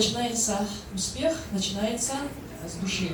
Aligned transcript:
начинается 0.00 0.66
успех, 0.94 1.36
начинается 1.52 2.14
с 2.66 2.82
души. 2.82 3.10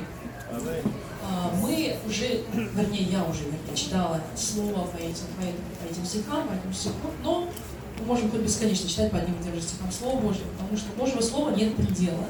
А, 1.29 1.53
Мы 1.61 1.97
уже, 2.07 2.45
вернее, 2.55 3.03
я 3.03 3.25
уже 3.25 3.43
вернее, 3.43 3.75
читала 3.77 4.21
слово 4.37 4.87
по 4.87 4.97
этим, 4.97 5.27
по 5.37 5.43
этим, 5.43 5.65
по 5.83 5.93
этим 5.93 6.07
стихам, 6.07 6.47
по 6.47 6.53
этим 6.53 6.73
стихам, 6.73 7.11
но 7.25 7.49
мы 7.99 8.07
можем 8.07 8.31
хоть 8.31 8.43
бесконечно 8.43 8.89
читать 8.89 9.11
по 9.11 9.19
одним 9.19 9.35
и 9.41 9.43
тем 9.43 9.55
же 9.57 9.61
стихам 9.61 9.91
Слово 9.91 10.21
Божье, 10.21 10.45
потому 10.57 10.77
что 10.77 10.93
Божьего 10.97 11.21
Слова 11.21 11.51
нет 11.51 11.75
предела. 11.75 12.27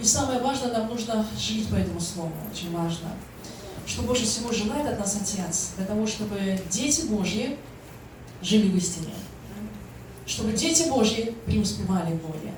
И 0.00 0.04
самое 0.04 0.40
важное, 0.40 0.72
нам 0.72 0.88
нужно 0.88 1.26
жить 1.38 1.68
по 1.68 1.74
этому 1.74 2.00
Слову, 2.00 2.32
очень 2.50 2.74
важно. 2.74 3.10
Что 3.86 4.02
больше 4.02 4.24
всего 4.24 4.50
желает 4.50 4.86
от 4.86 4.98
нас 4.98 5.18
Отец, 5.20 5.72
для 5.76 5.84
того, 5.84 6.06
чтобы 6.06 6.58
дети 6.70 7.02
Божьи 7.02 7.58
жили 8.40 8.70
в 8.70 8.76
истине. 8.76 9.12
Чтобы 10.24 10.52
дети 10.52 10.88
Божьи 10.88 11.34
преуспевали 11.44 12.12
в 12.12 12.22
Боге. 12.22 12.52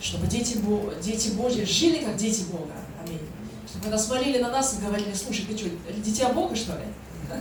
Чтобы 0.00 0.26
дети, 0.26 0.58
Бо- 0.58 0.92
дети 1.02 1.30
Божьи 1.30 1.64
жили 1.64 2.04
как 2.04 2.16
дети 2.16 2.42
Бога. 2.50 2.72
Аминь. 3.04 3.20
Чтобы 3.68 3.84
когда 3.84 3.98
смотрели 3.98 4.38
на 4.38 4.50
нас 4.50 4.74
и 4.78 4.84
говорили, 4.84 5.12
слушай, 5.14 5.46
ты 5.46 5.56
что, 5.56 5.68
дитя 6.04 6.28
Бога, 6.32 6.54
что 6.54 6.72
ли? 6.72 6.84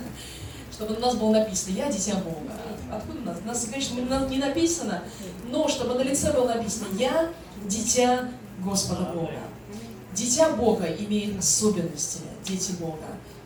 Чтобы 0.71 0.95
на 0.95 0.99
нас 1.01 1.15
было 1.15 1.31
написано, 1.31 1.75
я 1.75 1.91
дитя 1.91 2.15
Бога. 2.15 2.53
Откуда 2.91 3.19
у 3.19 3.23
нас? 3.23 3.37
У 3.43 3.47
нас, 3.47 3.67
конечно, 3.71 3.99
не 4.29 4.37
написано, 4.37 5.03
но 5.49 5.67
чтобы 5.67 5.95
на 5.95 6.01
лице 6.01 6.31
было 6.33 6.47
написано, 6.47 6.87
я 6.97 7.31
дитя 7.65 8.29
Господа 8.63 9.03
Бога. 9.13 9.39
Дитя 10.13 10.49
Бога 10.51 10.85
имеет 10.85 11.37
особенности, 11.39 12.19
дети 12.43 12.71
Бога. 12.79 13.03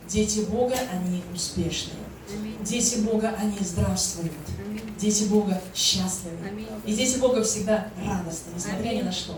Дети 0.07 0.39
Бога, 0.41 0.75
они 0.91 1.23
успешные. 1.33 1.95
Дети 2.63 2.97
Бога, 2.99 3.33
они 3.39 3.57
здравствуют. 3.61 4.31
Дети 4.99 5.23
Бога 5.25 5.61
счастливы. 5.73 6.37
И 6.85 6.93
дети 6.93 7.17
Бога 7.19 7.43
всегда 7.43 7.87
радостны, 8.05 8.51
несмотря 8.55 8.89
ни 8.89 9.01
на 9.01 9.11
что. 9.11 9.33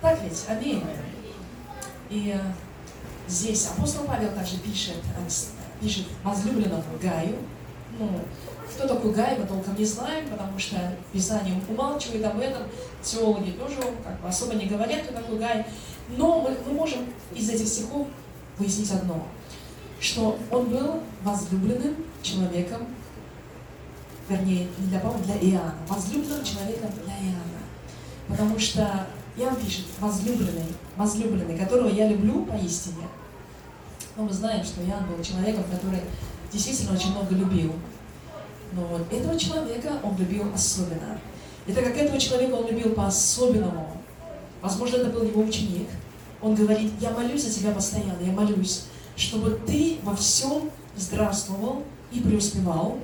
Так 0.00 0.18
ведь? 0.22 0.44
Аминь. 0.48 0.82
И 2.08 2.34
э, 2.34 2.40
здесь 3.28 3.66
апостол 3.66 4.04
Павел 4.04 4.30
также 4.30 4.58
пишет, 4.58 4.96
э, 5.18 5.30
пишет 5.80 6.06
возлюбленному 6.22 6.84
Гаю. 7.02 7.36
Ну, 7.98 8.08
кто 8.76 8.86
такой 8.86 9.12
Гай, 9.12 9.38
мы 9.38 9.46
толком 9.46 9.74
не 9.76 9.84
знаем, 9.84 10.28
потому 10.28 10.58
что 10.58 10.76
Писание 11.12 11.54
умалчивает 11.68 12.24
об 12.24 12.38
этом. 12.38 12.64
Теологи 13.02 13.52
тоже 13.52 13.76
как 14.04 14.20
бы 14.20 14.28
особо 14.28 14.54
не 14.54 14.66
говорят, 14.66 15.02
кто 15.02 15.14
такой 15.14 15.38
Гай. 15.38 15.66
Но 16.08 16.42
мы, 16.42 16.56
мы 16.66 16.72
можем 16.74 17.00
из 17.34 17.48
этих 17.48 17.66
стихов 17.66 18.06
выяснить 18.58 18.90
одно, 18.90 19.26
что 20.00 20.38
он 20.50 20.66
был 20.68 21.00
возлюбленным 21.22 21.96
человеком, 22.22 22.86
вернее, 24.28 24.68
не 24.78 24.86
для 24.88 25.00
Павла, 25.00 25.20
для 25.20 25.36
Иоанна, 25.36 25.74
возлюбленным 25.88 26.44
человеком 26.44 26.90
для 27.04 27.14
Иоанна. 27.14 27.62
Потому 28.28 28.58
что 28.58 29.06
Иоанн 29.36 29.56
пишет 29.56 29.86
возлюбленный, 30.00 30.74
возлюбленный, 30.96 31.58
которого 31.58 31.88
я 31.88 32.08
люблю 32.08 32.44
поистине. 32.44 33.06
Но 34.16 34.24
мы 34.24 34.32
знаем, 34.32 34.64
что 34.64 34.82
Иоанн 34.82 35.06
был 35.06 35.22
человеком, 35.22 35.64
который 35.70 36.00
действительно 36.52 36.94
очень 36.94 37.10
много 37.10 37.34
любил. 37.34 37.72
Но 38.72 38.82
вот 38.86 39.12
этого 39.12 39.38
человека 39.38 39.92
он 40.02 40.16
любил 40.16 40.44
особенно. 40.54 41.18
И 41.66 41.72
так 41.72 41.84
как 41.84 41.96
этого 41.96 42.18
человека 42.18 42.54
он 42.54 42.68
любил 42.68 42.94
по-особенному, 42.94 43.96
возможно, 44.62 44.96
это 44.96 45.10
был 45.10 45.22
его 45.22 45.42
ученик, 45.42 45.88
он 46.40 46.54
говорит, 46.54 46.92
я 47.00 47.10
молюсь 47.10 47.44
за 47.44 47.52
тебя 47.52 47.72
постоянно, 47.72 48.22
я 48.22 48.32
молюсь, 48.32 48.84
чтобы 49.16 49.58
ты 49.66 49.98
во 50.02 50.14
всем 50.14 50.70
здравствовал 50.96 51.82
и 52.12 52.20
преуспевал, 52.20 52.98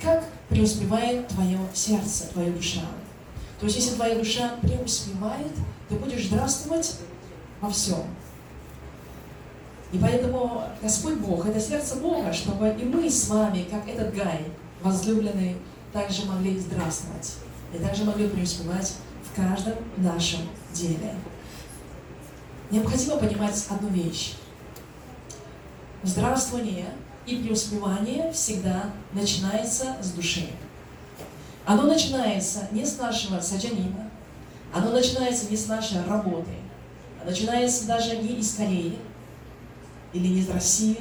как 0.00 0.24
преуспевает 0.52 1.28
твое 1.28 1.58
сердце, 1.74 2.26
твоя 2.32 2.50
душа. 2.50 2.82
То 3.58 3.66
есть, 3.66 3.76
если 3.76 3.94
твоя 3.94 4.16
душа 4.16 4.56
преуспевает, 4.60 5.52
ты 5.88 5.96
будешь 5.96 6.26
здравствовать 6.26 6.96
во 7.60 7.70
всем. 7.70 8.02
И 9.92 9.98
поэтому 9.98 10.64
Господь 10.82 11.18
Бог, 11.18 11.46
это 11.46 11.60
сердце 11.60 11.96
Бога, 11.96 12.32
чтобы 12.32 12.68
и 12.70 12.84
мы 12.84 13.08
с 13.10 13.28
вами, 13.28 13.66
как 13.70 13.86
этот 13.86 14.14
Гай, 14.14 14.46
возлюбленный, 14.80 15.56
также 15.92 16.24
могли 16.24 16.58
здравствовать. 16.58 17.34
И 17.74 17.78
также 17.78 18.04
могли 18.04 18.28
преуспевать 18.28 18.94
в 19.30 19.36
каждом 19.36 19.74
нашем 19.98 20.40
деле. 20.72 21.14
Необходимо 22.70 23.16
понимать 23.18 23.66
одну 23.68 23.88
вещь. 23.88 24.34
Здравствование 26.02 26.86
и 27.26 27.36
преуспевание 27.36 28.32
всегда 28.32 28.90
начинается 29.12 29.96
с 30.00 30.10
души. 30.10 30.48
Оно 31.64 31.82
начинается 31.82 32.68
не 32.72 32.84
с 32.84 32.98
нашего 32.98 33.40
садjanина, 33.40 34.10
оно 34.74 34.90
начинается 34.90 35.48
не 35.48 35.56
с 35.56 35.66
нашей 35.68 36.04
работы, 36.04 36.50
а 37.22 37.26
начинается 37.26 37.86
даже 37.86 38.16
не 38.16 38.40
из 38.40 38.54
Кореи 38.54 38.98
или 40.12 40.26
не 40.26 40.40
из 40.40 40.50
России, 40.50 40.98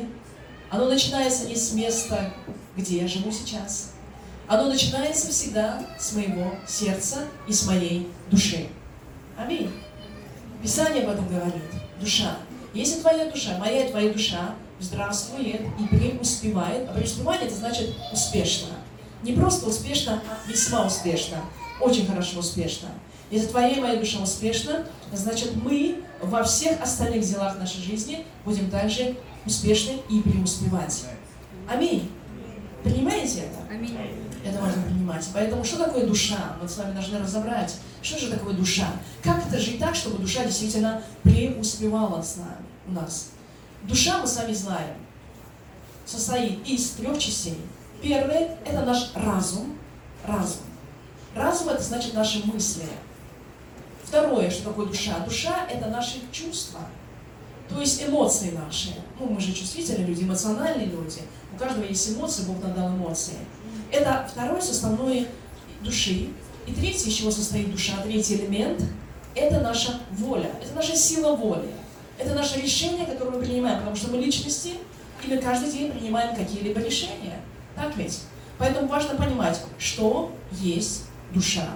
оно 0.70 0.86
начинается 0.86 1.48
не 1.48 1.56
с 1.56 1.74
места, 1.74 2.34
где 2.78 3.02
я 3.02 3.08
живу 3.08 3.32
сейчас. 3.32 3.92
Оно 4.48 4.68
начинается 4.68 5.30
всегда 5.30 5.86
с 5.98 6.14
моего 6.14 6.54
сердца 6.68 7.26
и 7.48 7.54
с 7.54 7.66
моей 7.66 8.10
души. 8.30 8.68
Аминь. 9.38 9.72
Писание 10.62 11.04
об 11.04 11.10
этом 11.10 11.28
говорит. 11.28 11.64
Душа. 12.00 12.38
Если 12.74 13.02
твоя 13.02 13.30
душа, 13.30 13.58
моя 13.58 13.86
и 13.86 13.90
твоя 13.90 14.14
душа 14.14 14.56
здравствует 14.82 15.62
и 15.80 15.96
преуспевает, 15.96 16.90
а 16.90 16.94
преуспевание 16.94 17.48
это 17.48 17.56
значит 17.56 17.94
успешно. 18.12 18.70
Не 19.24 19.34
просто 19.34 19.68
успешно, 19.68 20.22
а 20.28 20.50
весьма 20.50 20.86
успешно. 20.86 21.38
Очень 21.80 22.08
хорошо 22.08 22.40
успешно. 22.40 22.90
Если 23.30 23.48
твоя 23.48 23.70
и 23.70 23.80
моя 23.80 23.96
душа 23.98 24.20
успешна, 24.22 24.86
значит 25.14 25.56
мы 25.56 26.04
во 26.22 26.44
всех 26.44 26.82
остальных 26.82 27.24
делах 27.24 27.58
нашей 27.58 27.82
жизни 27.82 28.26
будем 28.44 28.70
также 28.70 29.16
успешны 29.46 30.00
и 30.10 30.20
преуспевать. 30.22 31.06
Аминь. 31.70 32.12
Понимаете 32.84 33.42
это? 33.42 33.74
Аминь. 33.74 33.96
Это 34.44 34.60
важно 34.60 34.82
понимать. 34.84 35.26
Поэтому 35.34 35.64
что 35.64 35.78
такое 35.78 36.06
душа? 36.08 36.58
Мы 36.62 36.68
с 36.68 36.78
вами 36.78 36.94
должны 36.94 37.20
разобрать, 37.20 37.76
что 38.02 38.18
же 38.18 38.32
такое 38.32 38.54
душа. 38.54 38.88
Как 39.24 39.48
это 39.48 39.60
жить 39.60 39.80
так, 39.80 39.96
чтобы 39.96 40.18
душа 40.18 40.44
действительно 40.44 41.04
преуспевала 41.24 42.22
с 42.22 42.38
нами, 42.38 42.66
у 42.88 42.92
нас. 42.92 43.30
Душа, 43.84 44.20
мы 44.20 44.28
с 44.28 44.38
вами 44.38 44.54
знаем, 44.54 44.96
состоит 46.06 46.68
из 46.68 46.92
трех 46.92 47.18
частей. 47.18 47.58
Первое– 48.02 48.58
это 48.66 48.82
наш 48.86 49.12
разум. 49.16 49.78
Разум. 50.26 50.62
Разум– 51.36 51.70
это 51.70 51.82
значит 51.82 52.14
наши 52.14 52.46
мысли. 52.46 52.86
Второе, 54.04 54.50
что 54.50 54.66
такое 54.66 54.88
душа? 54.88 55.20
Душа– 55.20 55.66
это 55.72 55.88
наши 55.88 56.20
чувства. 56.32 56.82
То 57.70 57.80
есть 57.80 58.04
эмоции 58.04 58.52
наши. 58.52 58.96
Ну, 59.20 59.28
мы 59.28 59.40
же 59.40 59.54
чувствительные 59.54 60.06
люди, 60.06 60.24
эмоциональные 60.24 60.88
люди. 60.88 61.22
У 61.54 61.58
каждого 61.58 61.86
есть 61.86 62.12
эмоции, 62.12 62.44
Бог 62.44 62.62
нам 62.62 62.74
дал 62.74 62.90
эмоции. 62.90 63.36
Это 63.92 64.28
второй 64.30 64.62
составной 64.62 65.28
души. 65.82 66.30
И 66.68 66.74
третий, 66.74 67.10
из 67.10 67.16
чего 67.16 67.32
состоит 67.32 67.72
душа, 67.72 67.94
третий 68.04 68.36
элемент– 68.36 68.84
это 69.36 69.62
наша 69.62 70.02
воля, 70.12 70.52
это 70.62 70.74
наша 70.76 70.96
сила 70.96 71.36
воли. 71.36 71.72
Это 72.22 72.36
наше 72.36 72.62
решение, 72.62 73.08
которое 73.08 73.32
мы 73.32 73.40
принимаем, 73.40 73.80
потому 73.80 73.96
что 73.96 74.12
мы 74.12 74.18
личности, 74.18 74.76
и 75.26 75.28
мы 75.28 75.38
каждый 75.38 75.72
день 75.72 75.92
принимаем 75.92 76.36
какие-либо 76.36 76.80
решения. 76.80 77.42
Так 77.76 77.98
ведь? 77.98 78.22
Поэтому 78.60 78.88
важно 78.88 79.16
понимать, 79.16 79.60
что 79.80 80.32
есть 80.52 81.06
душа. 81.34 81.68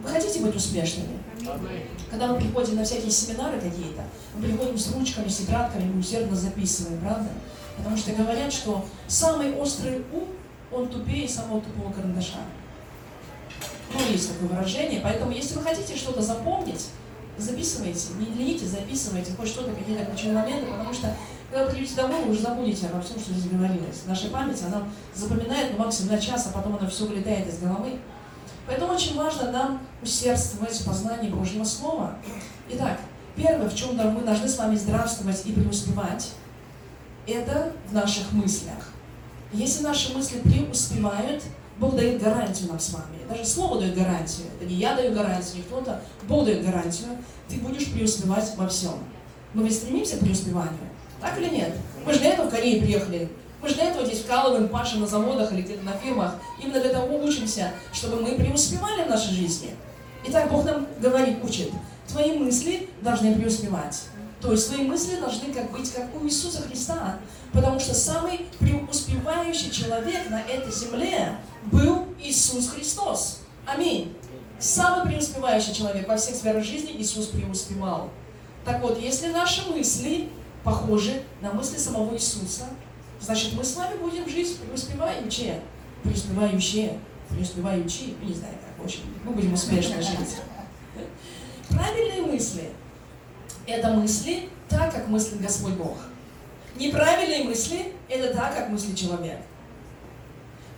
Вы 0.00 0.08
хотите 0.08 0.38
быть 0.38 0.54
успешными? 0.54 1.18
Когда 2.10 2.28
мы 2.28 2.38
приходим 2.38 2.76
на 2.76 2.84
всякие 2.84 3.10
семинары 3.10 3.60
какие-то, 3.60 4.04
мы 4.36 4.44
приходим 4.44 4.78
с 4.78 4.94
ручками, 4.94 5.26
с 5.26 5.38
тетрадками, 5.38 5.90
мы 5.92 5.98
усердно 5.98 6.36
записываем, 6.36 7.00
правда? 7.00 7.30
Потому 7.76 7.96
что 7.96 8.12
говорят, 8.12 8.52
что 8.52 8.84
самый 9.08 9.56
острый 9.56 10.04
ум, 10.12 10.28
он 10.70 10.88
тупее 10.88 11.28
самого 11.28 11.60
тупого 11.60 11.92
карандаша. 11.92 12.38
Ну, 13.92 14.00
есть 14.12 14.32
такое 14.32 14.48
выражение. 14.48 15.00
Поэтому, 15.02 15.32
если 15.32 15.54
вы 15.54 15.62
хотите 15.62 15.96
что-то 15.96 16.22
запомнить, 16.22 16.86
записывайте, 17.42 18.08
не 18.18 18.26
ленитесь, 18.26 18.68
записывайте 18.68 19.32
хоть 19.36 19.48
что-то, 19.48 19.72
какие-то 19.72 20.04
ключевые 20.04 20.38
моменты, 20.38 20.70
потому 20.70 20.92
что 20.92 21.14
когда 21.50 21.66
вы 21.66 21.72
придете 21.72 21.96
домой, 21.96 22.24
вы 22.24 22.32
уже 22.32 22.40
забудете 22.40 22.86
обо 22.86 23.02
всем, 23.02 23.20
что 23.20 23.34
здесь 23.34 23.52
говорилось. 23.52 24.02
Наша 24.06 24.28
память, 24.28 24.62
она 24.66 24.84
запоминает 25.14 25.72
ну, 25.72 25.84
максимум 25.84 26.12
на 26.14 26.20
час, 26.20 26.48
а 26.48 26.56
потом 26.56 26.76
она 26.76 26.88
все 26.88 27.04
вылетает 27.04 27.46
из 27.46 27.58
головы. 27.58 27.98
Поэтому 28.66 28.94
очень 28.94 29.18
важно 29.18 29.50
нам 29.52 29.80
усердствовать 30.02 30.74
в 30.74 30.86
познании 30.86 31.28
Божьего 31.28 31.64
Слова. 31.64 32.14
Итак, 32.70 32.98
первое, 33.36 33.68
в 33.68 33.74
чем 33.74 33.96
мы 33.96 34.22
должны 34.22 34.48
с 34.48 34.56
вами 34.56 34.76
здравствовать 34.76 35.44
и 35.44 35.52
преуспевать, 35.52 36.30
это 37.26 37.72
в 37.86 37.92
наших 37.92 38.32
мыслях. 38.32 38.88
Если 39.52 39.82
наши 39.82 40.16
мысли 40.16 40.38
преуспевают, 40.38 41.42
Бог 41.78 41.96
дает 41.96 42.22
гарантию 42.22 42.68
нам 42.68 42.80
с 42.80 42.92
вами. 42.92 43.18
Даже 43.28 43.44
Слово 43.44 43.80
дает 43.80 43.94
гарантию. 43.94 44.46
Это 44.54 44.68
не 44.68 44.76
я 44.76 44.94
даю 44.94 45.14
гарантию, 45.14 45.56
не 45.56 45.62
кто-то. 45.62 46.00
Бог 46.28 46.44
дает 46.44 46.64
гарантию. 46.64 47.08
Ты 47.48 47.56
будешь 47.56 47.90
преуспевать 47.92 48.52
во 48.56 48.68
всем. 48.68 48.94
Мы 49.54 49.64
ведь 49.64 49.74
стремимся 49.74 50.16
к 50.16 50.20
преуспеванию. 50.20 50.88
Так 51.20 51.38
или 51.38 51.48
нет? 51.48 51.72
Мы 52.04 52.12
же 52.12 52.20
для 52.20 52.34
этого 52.34 52.48
в 52.48 52.50
Корее 52.50 52.82
приехали. 52.82 53.28
Мы 53.60 53.68
же 53.68 53.74
для 53.76 53.90
этого 53.90 54.04
здесь 54.04 54.20
вкалываем, 54.20 54.68
пашем 54.68 55.00
на 55.00 55.06
заводах 55.06 55.52
или 55.52 55.62
где-то 55.62 55.84
на 55.84 55.92
фирмах. 55.92 56.34
Именно 56.60 56.80
для 56.80 56.90
того 56.90 57.16
учимся, 57.18 57.72
чтобы 57.92 58.20
мы 58.20 58.34
преуспевали 58.34 59.04
в 59.04 59.08
нашей 59.08 59.32
жизни. 59.32 59.70
Итак, 60.26 60.50
Бог 60.50 60.64
нам 60.64 60.86
говорит, 61.00 61.42
учит. 61.44 61.70
твои 62.08 62.38
мысли 62.38 62.88
должны 63.02 63.34
преуспевать. 63.34 64.02
То 64.40 64.50
есть 64.50 64.68
твои 64.68 64.84
мысли 64.84 65.16
должны 65.16 65.52
как 65.52 65.70
быть 65.70 65.92
как 65.92 66.06
у 66.20 66.26
Иисуса 66.26 66.62
Христа. 66.62 67.18
Потому 67.52 67.78
что 67.78 67.94
самый 67.94 68.46
преуспевающий 68.58 69.70
человек 69.70 70.28
на 70.30 70.40
этой 70.40 70.72
земле 70.72 71.36
был 71.70 72.06
Иисус 72.20 72.70
Христос. 72.70 73.40
Аминь. 73.66 74.14
Самый 74.58 75.06
преуспевающий 75.06 75.74
человек 75.74 76.08
во 76.08 76.16
всех 76.16 76.36
сферах 76.36 76.64
жизни 76.64 76.92
Иисус 76.96 77.26
преуспевал. 77.26 78.10
Так 78.64 78.80
вот, 78.80 79.00
если 79.00 79.28
наши 79.28 79.68
мысли 79.70 80.28
похожи 80.62 81.22
на 81.40 81.52
мысли 81.52 81.76
самого 81.76 82.14
Иисуса, 82.14 82.66
значит, 83.20 83.54
мы 83.54 83.64
с 83.64 83.74
вами 83.76 83.96
будем 83.96 84.28
жить 84.28 84.56
преуспевающие, 84.58 85.60
преуспевающие, 86.04 86.98
преуспевающие, 87.28 88.14
не 88.22 88.34
знаю 88.34 88.54
как, 88.64 88.84
общем, 88.84 89.00
мы 89.24 89.32
будем 89.32 89.52
успешно 89.54 90.00
жить. 90.00 90.36
Правильные 91.68 92.22
мысли– 92.22 92.70
это 93.66 93.88
мысли 93.90 94.48
так, 94.68 94.92
как 94.92 95.08
мыслит 95.08 95.40
Господь 95.40 95.74
Бог. 95.74 95.96
Неправильные 96.76 97.44
мысли– 97.44 97.92
это 98.08 98.34
так, 98.34 98.54
как 98.54 98.68
мыслит 98.68 98.96
человек. 98.96 99.38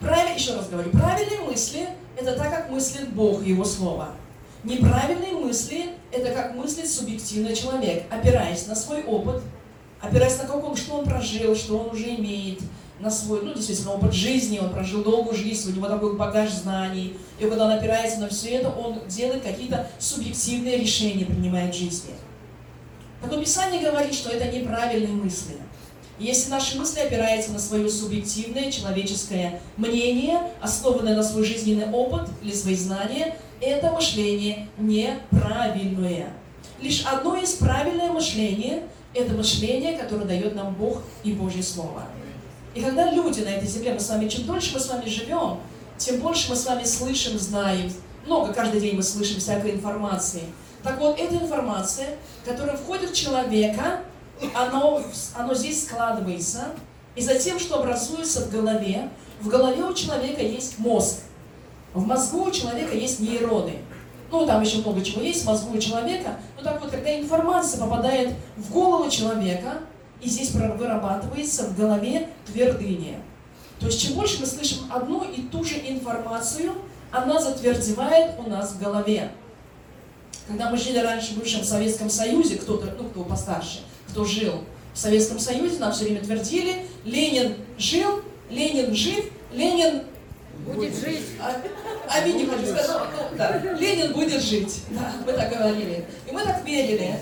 Правиль, 0.01 0.37
еще 0.37 0.55
раз 0.55 0.69
говорю, 0.69 0.91
правильные 0.91 1.41
мысли– 1.41 1.89
это 2.17 2.35
так, 2.35 2.51
как 2.51 2.71
мыслит 2.71 3.09
Бог 3.11 3.43
и 3.45 3.51
Его 3.51 3.65
Слово. 3.65 4.09
Неправильные 4.65 5.33
мысли– 5.33 5.91
это 6.13 6.33
как 6.33 6.55
мыслит 6.55 6.91
субъективный 6.91 7.55
человек, 7.55 8.05
опираясь 8.11 8.67
на 8.67 8.75
свой 8.75 9.03
опыт, 9.05 9.43
опираясь 10.01 10.39
на 10.39 10.47
каком, 10.47 10.77
что 10.77 10.99
он 10.99 11.05
прожил, 11.05 11.55
что 11.55 11.79
он 11.79 11.95
уже 11.95 12.15
имеет, 12.15 12.61
на 13.01 13.11
свой, 13.11 13.43
ну, 13.43 13.53
действительно, 13.53 13.93
опыт 13.93 14.13
жизни, 14.15 14.59
он 14.59 14.71
прожил 14.71 15.03
долгую 15.03 15.37
жизнь, 15.37 15.73
у 15.73 15.75
него 15.75 15.89
такой 15.89 16.17
багаж 16.17 16.51
знаний, 16.51 17.17
и 17.39 17.45
когда 17.45 17.67
он 17.67 17.73
опирается 17.73 18.21
на 18.21 18.29
все 18.29 18.51
это, 18.51 18.71
он 18.71 19.01
делает 19.09 19.43
какие-то 19.43 19.89
субъективные 19.99 20.79
решения, 20.79 21.27
принимает 21.27 21.75
в 21.75 21.79
жизни. 21.79 22.15
Так 23.21 23.31
вот, 23.33 23.41
Писание 23.41 23.83
говорит, 23.83 24.15
что 24.15 24.31
это 24.31 24.47
неправильные 24.47 25.13
мысли. 25.13 25.57
Если 26.19 26.49
наши 26.49 26.79
мысли 26.79 27.01
опираются 27.01 27.51
на 27.51 27.59
свое 27.59 27.91
субъективное 27.91 28.71
человеческое 28.71 29.61
мнение, 29.77 30.41
основанное 30.61 31.17
на 31.17 31.25
свой 31.25 31.45
жизненный 31.45 31.91
опыт 31.91 32.29
или 32.41 32.53
свои 32.53 32.77
знания, 32.77 33.37
это 33.61 33.91
мышление 33.91 34.69
неправильное. 34.79 36.29
Лишь 36.81 37.05
одно 37.05 37.37
из 37.37 37.55
правильное 37.55 38.13
мышление– 38.13 38.85
это 39.15 39.35
мышление, 39.35 39.99
которое 39.99 40.25
дает 40.25 40.55
нам 40.55 40.75
Бог 40.75 41.03
и 41.25 41.33
Божье 41.33 41.63
Слово. 41.63 42.05
И 42.75 42.81
когда 42.81 43.11
люди 43.11 43.41
на 43.41 43.49
этой 43.49 43.67
земле, 43.67 43.95
мы 43.95 44.01
с 44.01 44.09
вами, 44.09 44.29
чем 44.29 44.45
дольше 44.45 44.75
мы 44.75 44.81
с 44.81 44.89
вами 44.89 45.09
живем, 45.09 45.59
тем 45.97 46.21
больше 46.21 46.51
мы 46.51 46.57
с 46.57 46.67
вами 46.67 46.85
слышим, 46.85 47.39
знаем. 47.39 47.93
Много 48.27 48.53
каждый 48.53 48.81
день 48.81 48.97
мы 48.97 49.03
слышим 49.03 49.39
всякой 49.39 49.73
информации. 49.73 50.43
Так 50.83 51.01
вот, 51.01 51.19
эта 51.19 51.37
информация, 51.37 52.17
которая 52.45 52.77
входит 52.77 53.11
в 53.11 53.15
человека, 53.15 54.01
оно, 54.55 55.03
оно 55.37 55.55
здесь 55.55 55.85
складывается, 55.85 56.67
и 57.15 57.21
затем, 57.21 57.59
что 57.59 57.79
образуется 57.79 58.41
в 58.47 58.51
голове, 58.51 59.09
в 59.41 59.49
голове 59.49 59.85
у 59.85 59.95
человека 59.95 60.43
есть 60.43 60.79
мозг. 60.79 61.21
В 61.93 62.05
мозгу 62.05 62.45
у 62.45 62.51
человека 62.51 62.95
есть 62.97 63.21
нейроны. 63.21 63.79
Ну, 64.31 64.47
там 64.47 64.63
еще 64.63 64.79
много 64.79 65.01
чего 65.03 65.21
есть 65.21 65.45
в 65.45 65.47
мозгу 65.47 65.77
у 65.77 65.79
человека. 65.79 66.39
Но 66.57 66.65
так 66.65 66.81
вот, 66.81 66.91
когда 66.91 67.17
информация 67.19 67.81
попадает 67.81 68.35
в 68.57 68.73
голову 68.73 69.09
человека, 69.09 69.79
и 70.21 70.29
здесь 70.29 70.51
вырабатывается 70.53 71.65
в 71.65 71.79
голове 71.79 72.31
твердыня. 72.47 73.21
То 73.79 73.87
есть, 73.87 74.01
чем 74.01 74.15
больше 74.15 74.41
мы 74.41 74.47
слышим 74.47 74.79
одну 74.91 75.23
и 75.25 75.43
ту 75.43 75.63
же 75.63 75.77
информацию, 75.77 76.73
она 77.13 77.41
затвердевает 77.41 78.39
у 78.39 78.49
нас 78.49 78.73
в 78.73 78.81
голове. 78.81 79.31
Когда 80.49 80.71
мы 80.71 80.79
жили 80.79 80.99
раньше 80.99 81.35
в 81.35 81.39
бывшем 81.39 81.63
Советском 81.63 82.11
Союзе, 82.11 82.57
кто-то, 82.57 82.95
ну, 82.99 83.09
кто 83.09 83.25
постарше, 83.25 83.83
кто 84.15 84.25
жил 84.25 84.63
в 84.95 84.99
Советском 84.99 85.41
Союзе, 85.41 85.81
нам 85.81 85.93
все 85.93 86.05
время 86.05 86.21
твердили, 86.21 86.87
Ленин 87.05 87.57
жил, 87.77 88.23
Ленин 88.49 88.95
жив, 88.95 89.25
Ленин 89.53 90.03
Будет 90.65 90.95
жить. 90.95 91.25
А, 91.41 91.61
а 92.09 92.21
не 92.27 92.47
хочу 92.47 92.65
сказать, 92.65 92.89
ну, 93.13 93.37
да, 93.37 93.59
Ленин 93.59 94.13
будет 94.13 94.41
жить. 94.41 94.83
Да, 94.91 95.13
мы 95.27 95.33
так 95.33 95.51
говорили. 95.51 96.07
И 96.27 96.33
мы 96.33 96.43
так 96.43 96.65
верили. 96.65 97.19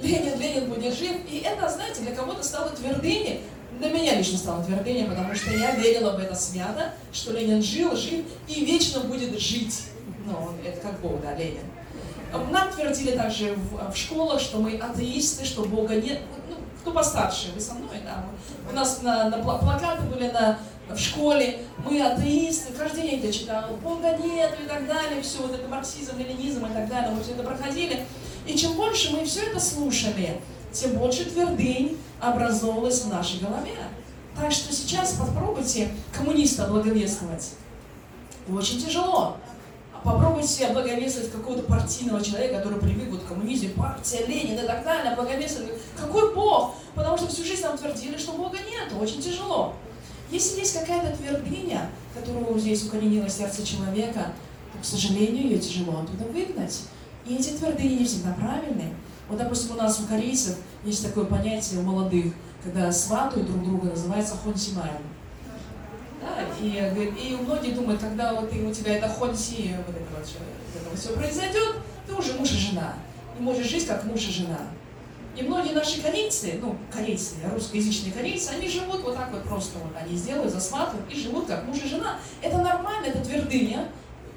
Ленин, 0.00 0.38
Ленин 0.38 0.70
будет 0.70 0.96
жив. 0.96 1.16
И 1.28 1.40
это, 1.44 1.68
знаете, 1.68 2.02
для 2.02 2.14
кого-то 2.14 2.42
стало 2.44 2.70
твердыней. 2.70 3.40
Для 3.80 3.90
меня 3.90 4.14
лично 4.14 4.38
стало 4.38 4.64
твердыней, 4.64 5.04
потому 5.04 5.34
что 5.34 5.50
я 5.50 5.72
верила 5.72 6.16
в 6.16 6.20
это 6.20 6.36
свято, 6.36 6.94
что 7.12 7.32
Ленин 7.32 7.60
жил, 7.60 7.96
жив 7.96 8.24
и 8.46 8.64
вечно 8.64 9.00
будет 9.00 9.38
жить. 9.38 9.82
Ну, 10.24 10.50
это 10.64 10.80
как 10.80 11.00
Бог, 11.00 11.20
да, 11.20 11.34
Ленин. 11.34 11.64
Нам 12.32 12.72
твердили 12.72 13.12
также 13.12 13.54
в, 13.54 13.92
в 13.92 13.96
школах, 13.96 14.40
что 14.40 14.58
мы 14.58 14.76
атеисты, 14.76 15.44
что 15.44 15.64
Бога 15.64 15.96
нет. 15.96 16.20
Ну, 16.48 16.56
кто 16.80 16.92
постарше, 16.92 17.48
вы 17.54 17.60
со 17.60 17.74
мной, 17.74 17.96
да. 18.04 18.24
У 18.70 18.74
нас 18.74 19.02
на, 19.02 19.28
на 19.28 19.38
плакаты 19.38 20.02
были 20.02 20.30
на 20.30 20.58
в 20.94 20.98
школе, 20.98 21.60
мы 21.84 22.00
атеисты, 22.02 22.72
каждый 22.72 23.02
день 23.02 23.24
я 23.24 23.32
читала, 23.32 23.68
Бога 23.76 24.16
нет 24.16 24.56
и 24.60 24.68
так 24.68 24.86
далее, 24.86 25.22
все 25.22 25.38
вот 25.38 25.52
это 25.52 25.68
марксизм, 25.68 26.18
ленинизм 26.18 26.66
и 26.66 26.72
так 26.72 26.88
далее, 26.88 27.10
мы 27.10 27.22
все 27.22 27.32
это 27.32 27.42
проходили. 27.42 28.04
И 28.46 28.56
чем 28.56 28.74
больше 28.74 29.12
мы 29.12 29.24
все 29.24 29.42
это 29.42 29.60
слушали, 29.60 30.40
тем 30.72 30.92
больше 30.92 31.24
твердынь 31.26 31.96
образовалась 32.20 33.02
в 33.02 33.08
нашей 33.08 33.40
голове. 33.40 33.76
Так 34.36 34.52
что 34.52 34.72
сейчас 34.74 35.12
попробуйте 35.12 35.90
коммуниста 36.16 36.66
благовествовать. 36.66 37.50
Очень 38.52 38.80
тяжело. 38.80 39.36
Попробуйте 40.04 40.68
благовествовать 40.72 41.30
какого-то 41.30 41.62
партийного 41.64 42.24
человека, 42.24 42.58
который 42.58 42.80
привык 42.80 43.10
вот 43.10 43.22
к 43.22 43.28
коммунизму, 43.28 43.70
партия, 43.70 44.24
Ленин 44.26 44.58
и 44.58 44.66
так 44.66 44.82
далее, 44.82 45.14
благовествовать. 45.14 45.74
Какой 45.96 46.34
Бог? 46.34 46.74
Потому 46.94 47.18
что 47.18 47.28
всю 47.28 47.44
жизнь 47.44 47.62
нам 47.62 47.76
твердили, 47.76 48.16
что 48.16 48.32
Бога 48.32 48.56
нет. 48.58 48.92
Очень 48.98 49.20
тяжело. 49.20 49.74
Если 50.30 50.60
есть 50.60 50.78
какая-то 50.78 51.16
твердыня, 51.16 51.90
которая 52.14 52.58
здесь 52.58 52.84
укоренилась 52.84 53.34
в 53.34 53.36
сердце 53.36 53.66
человека, 53.66 54.32
то, 54.72 54.78
к 54.80 54.84
сожалению, 54.84 55.50
ее 55.50 55.58
тяжело 55.58 56.00
оттуда 56.00 56.24
выгнать. 56.32 56.82
И 57.26 57.34
эти 57.34 57.50
твердыни 57.50 57.98
не 57.98 58.04
всегда 58.04 58.32
правильные. 58.32 58.94
Вот, 59.28 59.38
допустим, 59.38 59.72
у 59.72 59.78
нас 59.78 60.00
у 60.00 60.06
корейцев 60.06 60.56
есть 60.84 61.04
такое 61.04 61.24
понятие 61.24 61.80
у 61.80 61.82
молодых, 61.82 62.32
когда 62.64 62.90
сватают 62.90 63.46
друг 63.46 63.64
друга, 63.64 63.90
называется 63.90 64.36
хонсимаем. 64.42 65.02
Да, 66.20 66.44
и, 66.60 67.12
и 67.18 67.36
многие 67.36 67.72
думают, 67.72 68.00
когда 68.00 68.34
вот 68.34 68.52
у 68.52 68.74
тебя 68.74 68.96
это 68.96 69.08
хонси, 69.08 69.74
вот 69.86 69.96
это 69.96 70.04
вот, 70.14 70.28
это 70.74 70.96
все 70.96 71.14
произойдет, 71.14 71.76
ты 72.06 72.14
уже 72.14 72.34
муж 72.34 72.52
и 72.52 72.56
жена. 72.56 72.94
И 73.38 73.42
можешь 73.42 73.66
жить 73.68 73.86
как 73.86 74.04
муж 74.04 74.20
и 74.20 74.30
жена. 74.30 74.58
И 75.36 75.42
многие 75.42 75.72
наши 75.72 76.02
корейцы, 76.02 76.58
ну, 76.60 76.76
корейцы, 76.92 77.36
русскоязычные 77.54 78.12
корейцы, 78.12 78.50
они 78.50 78.68
живут 78.68 79.02
вот 79.02 79.14
так 79.14 79.30
вот 79.30 79.44
просто, 79.44 79.78
вот 79.78 79.92
они 79.96 80.16
сделают, 80.16 80.52
засматривают 80.52 81.10
и 81.10 81.16
живут 81.18 81.46
как 81.46 81.64
муж 81.66 81.78
и 81.82 81.88
жена. 81.88 82.18
Это 82.42 82.58
нормально, 82.58 83.06
это 83.06 83.24
твердыня, 83.24 83.88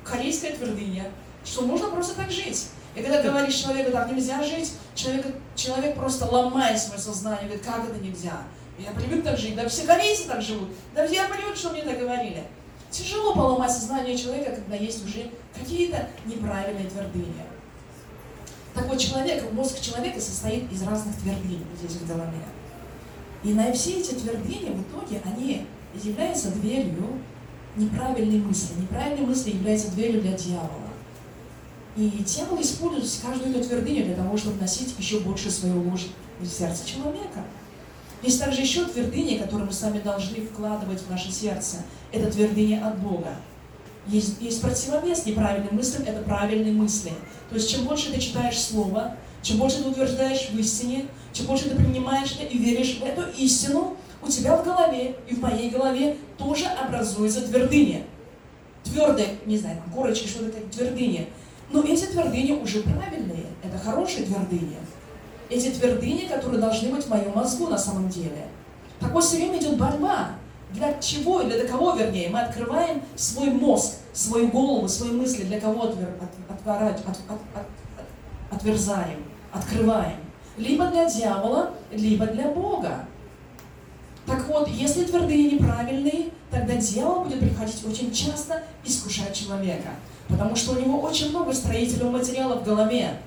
корейская 0.04 0.52
твердыня, 0.52 1.12
что 1.44 1.64
можно 1.64 1.90
просто 1.90 2.16
так 2.16 2.32
жить. 2.32 2.68
И 2.96 3.02
когда 3.02 3.24
говоришь 3.24 3.56
человеку, 3.56 3.92
так 3.92 4.12
нельзя 4.12 4.44
жить, 4.44 4.74
человек, 4.94 5.26
человек 5.56 5.96
просто 5.96 6.26
ломает 6.26 6.80
свое 6.80 7.00
сознание, 7.00 7.46
говорит, 7.46 7.66
как 7.66 7.90
это 7.90 8.00
нельзя? 8.00 8.44
Я 8.84 8.92
привык 8.92 9.24
так 9.24 9.38
жить, 9.38 9.56
да 9.56 9.68
все 9.70 9.86
корейцы 9.86 10.28
так 10.28 10.42
живут, 10.42 10.70
да 10.94 11.06
я 11.06 11.30
привык, 11.30 11.56
что 11.56 11.70
мне 11.70 11.84
так 11.84 12.00
говорили. 12.00 12.44
Тяжело 12.92 13.34
поломать 13.34 13.72
сознание 13.72 14.18
человека, 14.18 14.56
когда 14.56 14.76
есть 14.76 15.06
уже 15.06 15.30
какие-то 15.58 16.08
неправильные 16.26 16.90
твердыни. 16.90 17.34
Так 18.74 18.88
вот, 18.88 19.00
человек, 19.00 19.52
мозг 19.54 19.80
человека 19.80 20.20
состоит 20.20 20.72
из 20.72 20.84
разных 20.84 21.16
твердынь 21.18 21.66
здесь 21.80 21.98
в 21.98 22.08
голове. 22.08 22.44
И 23.44 23.54
на 23.54 23.72
все 23.72 24.00
эти 24.00 24.14
твердыни 24.16 24.72
в 24.72 24.82
итоге 24.82 25.22
они 25.24 25.66
являются 26.04 26.52
дверью 26.52 27.22
неправильной 27.76 28.40
мысли. 28.40 28.82
Неправильные 28.82 29.28
мысли 29.28 29.52
являются 29.52 29.92
дверью 29.92 30.22
для 30.22 30.34
дьявола. 30.34 30.70
И 31.96 32.10
дьявол 32.10 32.62
использует 32.62 33.22
каждую 33.22 33.56
эту 33.56 33.68
твердыню 33.68 34.06
для 34.06 34.16
того, 34.16 34.36
чтобы 34.38 34.60
носить 34.60 34.96
еще 34.98 35.20
больше 35.20 35.52
свою 35.52 35.90
ложь 35.90 36.08
в 36.40 36.46
сердце 36.46 36.88
человека. 36.88 37.44
Есть 38.24 38.40
также 38.40 38.62
еще 38.62 38.86
твердыни, 38.86 39.38
которые 39.38 39.68
мы 39.68 39.74
сами 39.74 40.00
должны 40.00 40.42
вкладывать 40.46 41.02
в 41.02 41.10
наше 41.10 41.32
сердце. 41.32 41.78
Это 42.14 42.32
твердыня 42.32 42.88
от 42.88 42.98
Бога. 43.00 43.36
Есть, 44.08 44.42
есть 44.42 44.62
противовес 44.62 45.26
неправильным 45.26 45.76
мыслям, 45.76 46.04
это 46.08 46.22
правильные 46.22 46.74
мысли. 46.74 47.12
То 47.50 47.56
есть 47.56 47.70
чем 47.70 47.84
больше 47.86 48.12
ты 48.14 48.20
читаешь 48.20 48.60
Слово, 48.60 49.16
чем 49.42 49.58
больше 49.58 49.84
ты 49.84 49.90
утверждаешь 49.90 50.50
в 50.50 50.58
истине, 50.58 51.06
чем 51.34 51.48
больше 51.48 51.70
ты 51.70 51.76
принимаешь 51.76 52.38
это 52.40 52.46
и 52.46 52.58
веришь 52.58 53.00
в 53.00 53.04
эту 53.04 53.24
истину, 53.38 53.98
у 54.22 54.30
тебя 54.30 54.56
в 54.56 54.64
голове 54.64 55.16
и 55.28 55.36
в 55.36 55.42
моей 55.42 55.70
голове 55.70 56.18
тоже 56.38 56.66
образуется 56.66 57.42
твердыня. 57.42 58.04
Твердая, 58.86 59.28
не 59.46 59.58
знаю, 59.58 59.78
там, 59.78 59.94
корочки, 59.94 60.28
что-то 60.28 60.52
такое, 60.52 60.70
твердыня. 60.70 61.26
Но 61.72 61.82
эти 61.84 62.06
твердыни 62.06 62.54
уже 62.54 62.82
правильные, 62.82 63.48
это 63.64 63.78
хорошие 63.78 64.26
твердыни. 64.26 64.78
Эти 65.54 65.70
твердыни, 65.70 66.28
которые 66.28 66.60
должны 66.60 66.90
быть 66.90 67.06
в 67.06 67.10
моем 67.10 67.32
мозгу 67.36 67.68
на 67.68 67.78
самом 67.78 68.10
деле. 68.10 68.48
Так 69.00 69.12
вот, 69.12 69.24
все 69.24 69.38
время 69.38 69.60
идет 69.60 69.78
борьба 69.78 70.30
для 70.74 71.00
чего 71.00 71.42
и 71.42 71.46
для 71.46 71.68
кого, 71.68 71.92
вернее, 71.92 72.30
мы 72.30 72.42
открываем 72.42 73.04
свой 73.16 73.52
мозг, 73.52 73.94
свою 74.12 74.48
голову, 74.48 74.88
свои 74.88 75.12
мысли, 75.12 75.44
для 75.44 75.60
кого 75.60 75.84
отвер, 75.84 76.10
от, 76.20 76.56
отворать, 76.56 77.00
от, 77.02 77.18
от, 77.30 77.40
от, 77.56 78.56
отверзаем, 78.58 79.24
открываем. 79.52 80.18
Либо 80.58 80.88
для 80.88 81.08
дьявола, 81.08 81.72
либо 81.92 82.26
для 82.26 82.48
Бога. 82.50 83.06
Так 84.26 84.48
вот, 84.48 84.68
если 84.68 85.04
твердыни 85.04 85.56
неправильные, 85.56 86.30
тогда 86.50 86.76
дьявол 86.76 87.26
будет 87.26 87.40
приходить 87.40 87.86
очень 87.86 88.12
часто 88.12 88.64
искушать 88.84 89.36
человека. 89.36 89.90
Потому 90.28 90.56
что 90.56 90.72
у 90.74 90.80
него 90.80 91.00
очень 91.02 91.30
много 91.30 91.54
строительного 91.54 92.18
материала 92.18 92.56
в 92.56 92.64
голове. 92.64 93.20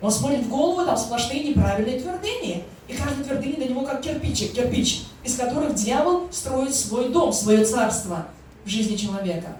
Он 0.00 0.10
смотрит 0.10 0.44
в 0.44 0.48
голову, 0.48 0.84
там 0.84 0.96
сплошные 0.96 1.42
неправильные 1.42 2.00
твердыни. 2.00 2.64
И 2.86 2.94
каждая 2.94 3.24
твердыня 3.24 3.56
для 3.56 3.68
него 3.68 3.82
как 3.82 4.00
кирпичик, 4.00 4.52
кирпич, 4.52 5.02
из 5.24 5.36
которых 5.36 5.74
дьявол 5.74 6.28
строит 6.30 6.74
свой 6.74 7.08
дом, 7.10 7.32
свое 7.32 7.64
царство 7.64 8.26
в 8.64 8.68
жизни 8.68 8.96
человека. 8.96 9.56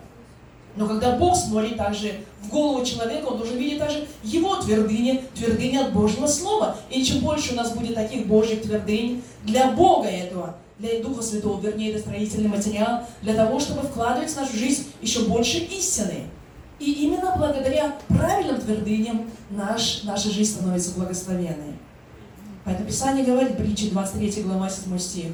Но 0.77 0.87
когда 0.87 1.17
Бог 1.17 1.37
смотрит 1.37 1.77
также 1.77 2.21
в 2.41 2.49
голову 2.49 2.85
человека, 2.85 3.27
он 3.27 3.39
должен 3.39 3.57
видеть 3.57 3.81
также 3.81 4.07
его 4.23 4.57
твердыни, 4.57 5.25
твердыни 5.35 5.77
от 5.77 5.93
Божьего 5.93 6.27
Слова. 6.27 6.77
И 6.89 7.03
чем 7.03 7.19
больше 7.19 7.53
у 7.53 7.57
нас 7.57 7.73
будет 7.73 7.97
таких 7.97 8.27
Божьих 8.29 8.63
твердынь 8.63 9.23
для 9.43 9.73
Бога 9.73 10.09
этого, 10.09 10.55
для 10.79 11.03
Духа 11.03 11.23
Святого, 11.23 11.61
вернее, 11.61 11.91
это 11.91 12.01
строительный 12.01 12.49
материал, 12.49 13.03
для 13.23 13.35
того, 13.35 13.59
чтобы 13.59 13.89
вкладывать 13.89 14.31
в 14.31 14.37
нашу 14.37 14.57
жизнь 14.57 14.87
еще 15.03 15.23
больше 15.23 15.59
истины. 15.59 16.27
И 16.79 16.93
именно 16.93 17.35
благодаря 17.37 17.97
правильным 18.09 18.61
твердыням 18.61 19.31
наш, 19.51 20.05
наша 20.05 20.31
жизнь 20.31 20.55
становится 20.55 20.95
благословенной. 20.95 21.75
Поэтому 22.65 22.87
Писание 22.87 23.25
говорит, 23.25 23.57
притча 23.57 23.91
23 23.91 24.43
глава 24.43 24.69
7 24.69 24.99
стих. 24.99 25.33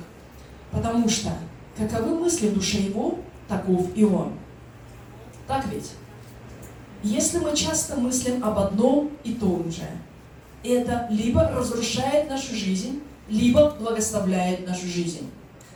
Потому 0.71 1.09
что 1.09 1.31
каковы 1.77 2.15
мысли 2.19 2.49
в 2.49 2.55
душе 2.55 2.79
его, 2.79 3.19
таков 3.49 3.87
и 3.95 4.05
он. 4.05 4.33
Так 5.47 5.67
ведь? 5.73 5.91
Если 7.03 7.39
мы 7.39 7.55
часто 7.55 7.97
мыслим 7.97 8.43
об 8.43 8.59
одном 8.59 9.11
и 9.25 9.35
том 9.35 9.71
же, 9.71 9.83
это 10.63 11.07
либо 11.11 11.47
разрушает 11.51 12.31
нашу 12.31 12.55
жизнь, 12.55 13.03
либо 13.29 13.71
благословляет 13.79 14.67
нашу 14.67 14.87
жизнь. 14.87 15.31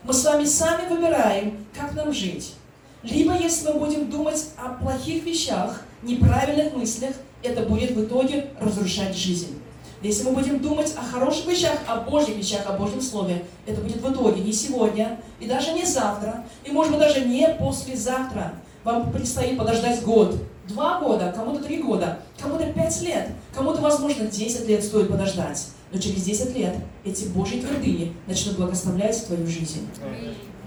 Мы 0.04 0.14
с 0.14 0.24
вами 0.24 0.44
сами 0.44 0.88
выбираем, 0.88 1.66
как 1.74 1.94
нам 1.94 2.12
жить. 2.12 2.54
Либо 3.02 3.36
если 3.36 3.68
мы 3.68 3.78
будем 3.78 4.10
думать 4.10 4.46
о 4.56 4.70
плохих 4.70 5.24
вещах, 5.24 5.82
неправильных 6.02 6.74
мыслях, 6.74 7.14
это 7.42 7.62
будет 7.62 7.92
в 7.92 8.04
итоге 8.04 8.50
разрушать 8.60 9.16
жизнь. 9.16 9.58
Если 10.02 10.24
мы 10.24 10.32
будем 10.32 10.60
думать 10.60 10.94
о 10.96 11.02
хороших 11.02 11.46
вещах, 11.46 11.78
о 11.86 12.00
Божьих 12.00 12.36
вещах, 12.36 12.62
о 12.66 12.74
Божьем 12.74 13.00
Слове, 13.00 13.44
это 13.66 13.80
будет 13.80 14.00
в 14.00 14.12
итоге 14.12 14.42
не 14.42 14.52
сегодня, 14.52 15.20
и 15.40 15.46
даже 15.46 15.72
не 15.72 15.84
завтра, 15.84 16.44
и, 16.64 16.70
может 16.70 16.92
быть, 16.92 17.00
даже 17.00 17.22
не 17.22 17.48
послезавтра. 17.48 18.54
Вам 18.84 19.12
предстоит 19.12 19.58
подождать 19.58 20.02
год, 20.02 20.36
два 20.68 21.00
года, 21.00 21.32
кому-то 21.34 21.64
три 21.64 21.82
года, 21.82 22.20
кому-то 22.38 22.72
пять 22.72 23.00
лет, 23.02 23.28
кому-то, 23.52 23.80
возможно, 23.80 24.26
десять 24.26 24.68
лет 24.68 24.84
стоит 24.84 25.08
подождать. 25.08 25.66
Но 25.92 25.98
через 25.98 26.22
десять 26.22 26.54
лет 26.54 26.76
эти 27.04 27.24
Божьи 27.24 27.60
твердыни 27.60 28.12
начнут 28.26 28.56
благословлять 28.56 29.26
твою 29.26 29.46
жизнь. 29.46 29.88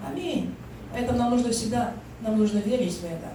Аминь. 0.06 0.54
Поэтому 0.92 1.18
нам 1.18 1.32
нужно 1.32 1.52
всегда, 1.52 1.94
нам 2.22 2.38
нужно 2.38 2.60
верить 2.60 2.98
в 2.98 3.04
это. 3.04 3.34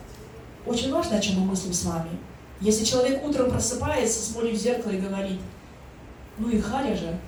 Очень 0.65 0.93
важно, 0.93 1.17
о 1.17 1.21
чем 1.21 1.41
мы 1.41 1.47
мыслим 1.47 1.73
с 1.73 1.85
вами. 1.85 2.11
Если 2.61 2.85
человек 2.85 3.25
утром 3.25 3.51
просыпается, 3.51 4.23
смотрит 4.23 4.55
в 4.55 4.63
зеркало 4.63 4.93
и 4.93 4.99
говорит, 4.99 5.41
ну 6.39 6.49
и 6.49 6.61
харя 6.61 6.95
же. 6.97 7.19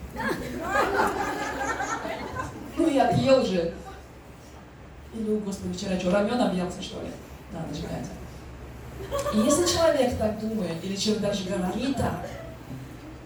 Ну 2.76 2.88
и 2.88 2.98
отъел 2.98 3.44
же. 3.44 3.74
Или, 5.14 5.36
господи, 5.38 5.74
вчера 5.76 5.98
что, 5.98 6.10
рамен 6.10 6.40
объелся, 6.40 6.82
что 6.82 7.00
ли? 7.02 7.08
Надо 7.52 7.74
же, 7.74 7.82
И 9.34 9.44
если 9.44 9.66
человек 9.66 10.18
так 10.18 10.38
думает, 10.40 10.76
или 10.82 10.96
человек 10.96 11.22
даже 11.22 11.44
говорит 11.44 11.96
так, 11.96 12.28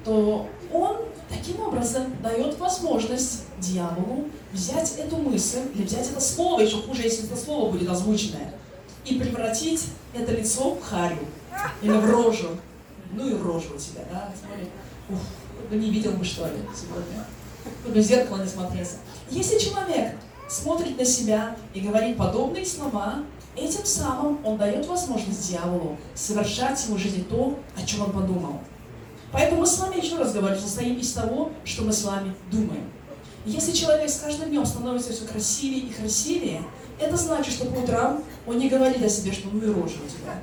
то 0.04 0.48
он 0.72 0.96
таким 1.32 1.60
образом 1.60 2.04
дает 2.22 2.58
возможность 2.58 3.44
дьяволу 3.58 4.26
взять 4.52 4.96
эту 4.98 5.16
мысль, 5.16 5.60
или 5.74 5.84
взять 5.84 6.10
это 6.10 6.20
слово, 6.20 6.60
еще 6.60 6.76
хуже, 6.82 7.02
если 7.02 7.24
это 7.24 7.36
слово 7.36 7.70
будет 7.70 7.88
озвученное, 7.88 8.52
и 9.04 9.18
превратить 9.18 9.86
это 10.14 10.32
лицо 10.32 10.74
в 10.74 10.82
харю, 10.82 11.18
или 11.80 11.90
в 11.90 12.10
рожу. 12.10 12.48
Ну 13.12 13.28
и 13.28 13.34
в 13.34 13.46
рожу 13.46 13.74
у 13.74 13.78
тебя, 13.78 14.02
да, 14.10 14.32
смотри. 14.38 14.68
Бы 15.70 15.76
не 15.76 15.90
видел 15.90 16.12
бы, 16.12 16.24
что 16.24 16.46
ли, 16.46 16.54
сегодня. 16.74 17.24
Бы 17.84 18.00
в 18.00 18.04
зеркало 18.04 18.42
не 18.42 18.48
смотрелся. 18.48 18.96
Если 19.30 19.58
человек 19.58 20.16
смотрит 20.48 20.98
на 20.98 21.04
себя 21.04 21.56
и 21.74 21.80
говорит 21.80 22.16
подобные 22.16 22.66
слова, 22.66 23.22
этим 23.56 23.84
самым 23.84 24.44
он 24.44 24.56
дает 24.56 24.86
возможность 24.86 25.48
дьяволу 25.48 25.96
совершать 26.14 26.78
в 26.78 26.88
его 26.88 26.98
жизни 26.98 27.22
то, 27.22 27.58
о 27.76 27.86
чем 27.86 28.02
он 28.02 28.12
подумал. 28.12 28.60
Поэтому 29.32 29.62
мы 29.62 29.66
с 29.66 29.78
вами, 29.78 30.04
еще 30.04 30.18
раз 30.18 30.32
говорю, 30.32 30.58
состоим 30.58 30.98
из 30.98 31.12
того, 31.12 31.52
что 31.64 31.82
мы 31.82 31.92
с 31.92 32.04
вами 32.04 32.34
думаем. 32.50 32.90
Если 33.44 33.72
человек 33.72 34.08
с 34.08 34.20
каждым 34.20 34.50
днем 34.50 34.64
становится 34.66 35.12
все 35.12 35.24
красивее 35.24 35.80
и 35.80 35.92
красивее, 35.92 36.62
это 37.00 37.16
значит, 37.16 37.54
что 37.54 37.66
по 37.66 37.78
утрам 37.78 38.22
он 38.46 38.58
не 38.58 38.68
говорит 38.68 39.02
о 39.02 39.08
себе, 39.08 39.32
что 39.32 39.48
ну 39.48 39.60
и 39.60 39.66
рожа 39.66 39.96
у 39.96 40.08
тебя. 40.08 40.38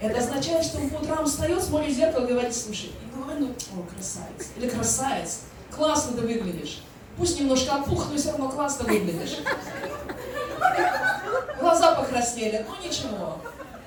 Это 0.00 0.20
означает, 0.20 0.64
что 0.64 0.78
он 0.78 0.90
по 0.90 0.96
утрам 0.96 1.24
встает, 1.24 1.62
смотрит 1.62 1.92
в 1.92 1.96
зеркало 1.96 2.26
и 2.26 2.28
говорит, 2.28 2.54
слушай, 2.54 2.90
и 2.90 3.16
ну, 3.16 3.48
о, 3.48 3.82
красавец, 3.94 4.50
или 4.56 4.68
красавец, 4.68 5.40
классно 5.70 6.16
ты 6.16 6.20
выглядишь. 6.20 6.82
Пусть 7.16 7.40
немножко 7.40 7.74
опух, 7.74 8.08
но 8.10 8.16
все 8.16 8.30
равно 8.30 8.50
классно 8.50 8.84
выглядишь. 8.84 9.38
Глаза 11.60 11.94
покраснели, 11.94 12.66
ну 12.68 12.86
ничего, 12.86 13.38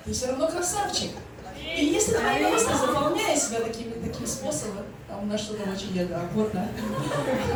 ты 0.04 0.12
все 0.12 0.26
равно 0.26 0.48
красавчик. 0.48 1.10
И 1.62 1.84
если 1.84 2.12
твои 2.12 2.46
мысли, 2.46 2.72
заполняя 2.72 3.36
себя 3.36 3.60
такими, 3.60 3.92
таким 3.92 4.26
способом, 4.26 4.84
там 5.08 5.24
у 5.24 5.26
нас 5.26 5.40
что-то 5.40 5.70
очень 5.70 6.00
охотно 6.12 6.68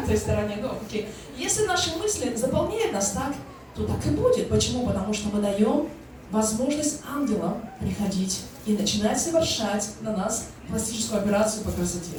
в 0.02 0.06
той 0.06 0.16
стороне, 0.16 0.58
ну, 0.60 0.70
окей. 0.84 1.08
Если 1.36 1.66
наши 1.66 1.96
мысли 1.96 2.34
заполняют 2.34 2.92
нас 2.92 3.10
так, 3.10 3.34
то 3.74 3.86
так 3.86 4.04
и 4.06 4.10
будет. 4.10 4.48
Почему? 4.48 4.86
Потому 4.86 5.12
что 5.12 5.28
мы 5.28 5.40
даем 5.40 5.88
возможность 6.30 7.00
ангелам 7.08 7.68
приходить 7.80 8.42
и 8.66 8.76
начинать 8.76 9.20
совершать 9.20 9.90
на 10.00 10.16
нас 10.16 10.46
пластическую 10.68 11.20
операцию 11.20 11.64
по 11.64 11.72
красоте. 11.72 12.18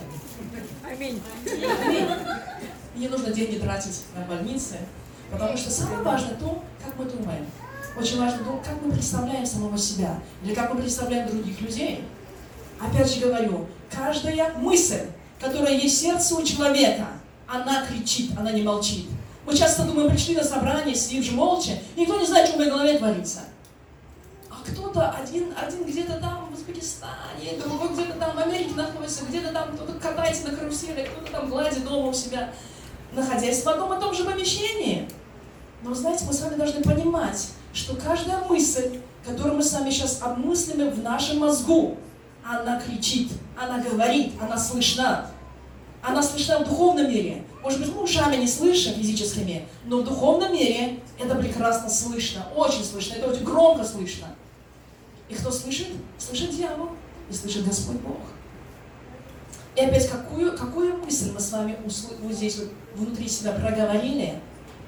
Аминь. 0.85 1.21
Аминь. 1.45 2.07
Не 2.95 3.07
нужно 3.07 3.31
деньги 3.31 3.57
тратить 3.57 4.03
на 4.15 4.23
больницы, 4.25 4.77
потому 5.31 5.57
что 5.57 5.71
самое 5.71 6.03
важное 6.03 6.35
то, 6.35 6.63
как 6.85 6.97
мы 6.97 7.05
думаем. 7.05 7.45
Очень 7.97 8.19
важно 8.19 8.39
то, 8.39 8.61
как 8.65 8.81
мы 8.81 8.91
представляем 8.91 9.45
самого 9.45 9.77
себя, 9.77 10.19
или 10.43 10.55
как 10.55 10.73
мы 10.73 10.81
представляем 10.81 11.27
других 11.27 11.61
людей. 11.61 12.03
Опять 12.79 13.13
же 13.13 13.21
говорю, 13.21 13.67
каждая 13.91 14.53
мысль, 14.55 15.01
которая 15.39 15.75
есть 15.75 15.97
в 15.97 16.01
сердце 16.01 16.35
у 16.35 16.43
человека, 16.43 17.07
она 17.47 17.85
кричит, 17.85 18.31
она 18.37 18.51
не 18.51 18.63
молчит. 18.63 19.05
Мы 19.45 19.55
часто 19.55 19.83
думаем, 19.83 20.09
пришли 20.09 20.35
на 20.35 20.43
собрание, 20.43 20.95
сидим 20.95 21.21
же 21.21 21.33
молча, 21.33 21.71
никто 21.95 22.19
не 22.19 22.25
знает, 22.25 22.47
что 22.47 22.55
в 22.55 22.59
моей 22.59 22.71
голове 22.71 22.97
творится. 22.97 23.41
А 24.49 24.55
кто-то 24.65 25.11
один, 25.11 25.53
один 25.55 25.83
где-то 25.83 26.13
там 26.19 26.49
в 26.49 26.53
Узбекистане, 26.53 27.59
другой 27.63 27.89
где-то 27.89 28.13
там 28.13 28.35
в 28.35 28.39
Америке 28.39 28.73
находится, 28.75 29.25
где-то 29.25 29.51
там 29.51 29.75
кто-то 29.75 29.93
катается 29.99 30.49
на 30.49 30.57
карусели, 30.57 31.05
кто-то 31.05 31.31
там 31.31 31.49
гладит 31.49 31.83
дома 31.83 32.07
у 32.07 32.13
себя, 32.13 32.51
находясь 33.11 33.63
в 33.63 33.67
одном 33.67 33.93
и 33.93 34.01
том 34.01 34.13
же 34.13 34.23
помещении. 34.23 35.07
Но, 35.83 35.93
знаете, 35.93 36.23
мы 36.25 36.33
с 36.33 36.41
вами 36.41 36.55
должны 36.55 36.81
понимать, 36.81 37.49
что 37.73 37.95
каждая 37.95 38.45
мысль, 38.45 38.99
которую 39.25 39.55
мы 39.55 39.63
с 39.63 39.73
вами 39.73 39.89
сейчас 39.89 40.21
обмыслим 40.21 40.91
в 40.91 41.01
нашем 41.03 41.39
мозгу, 41.39 41.97
она 42.45 42.79
кричит, 42.79 43.31
она 43.57 43.79
говорит, 43.79 44.33
она 44.39 44.57
слышна. 44.57 45.29
Она 46.01 46.21
слышна 46.21 46.59
в 46.59 46.67
духовном 46.67 47.09
мире. 47.09 47.43
Может 47.61 47.79
быть, 47.79 47.95
мы 47.95 48.03
ушами 48.03 48.35
не 48.35 48.47
слышим 48.47 48.93
физическими, 48.93 49.65
но 49.85 49.99
в 49.99 50.03
духовном 50.03 50.51
мире 50.51 50.99
это 51.17 51.35
прекрасно 51.35 51.89
слышно, 51.89 52.45
очень 52.55 52.83
слышно, 52.83 53.15
это 53.15 53.29
очень 53.29 53.45
громко 53.45 53.85
слышно. 53.85 54.27
И 55.29 55.33
кто 55.33 55.49
слышит? 55.49 55.87
Слышит 56.17 56.51
дьявол 56.51 56.89
и 57.29 57.33
слышит 57.33 57.65
Господь 57.65 58.01
Бог. 58.01 58.17
И 59.77 59.81
опять, 59.81 60.09
какую, 60.09 60.55
какую 60.57 60.97
мысль 60.97 61.31
мы 61.31 61.39
с 61.39 61.51
вами 61.51 61.77
вот 61.83 62.33
здесь 62.33 62.57
вот 62.57 62.69
внутри 62.95 63.27
себя 63.29 63.53
проговорили, 63.53 64.39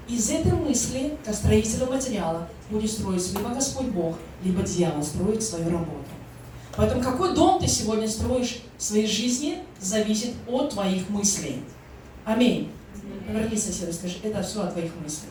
из 0.07 0.29
этой 0.29 0.51
мысли, 0.51 1.17
как 1.25 1.33
строителя 1.33 1.87
материала, 1.87 2.47
будет 2.69 2.91
строить 2.91 3.33
либо 3.33 3.49
Господь 3.49 3.87
Бог, 3.87 4.15
либо 4.43 4.63
дьявол 4.63 5.03
строит 5.03 5.43
свою 5.43 5.69
работу. 5.69 6.05
Поэтому 6.75 7.01
какой 7.01 7.33
дом 7.33 7.59
ты 7.59 7.67
сегодня 7.67 8.07
строишь 8.07 8.59
в 8.77 8.83
своей 8.83 9.07
жизни, 9.07 9.59
зависит 9.79 10.33
от 10.47 10.71
твоих 10.71 11.09
мыслей. 11.09 11.63
Аминь. 12.25 12.71
Поверни 13.27 13.57
соседу, 13.57 13.93
скажи, 13.93 14.15
это 14.23 14.41
все 14.43 14.61
от 14.61 14.73
твоих 14.73 14.91
мыслей. 15.01 15.29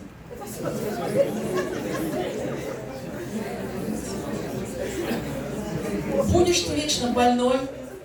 Будешь 6.33 6.61
ты 6.61 6.75
вечно 6.75 7.13
больной, 7.13 7.59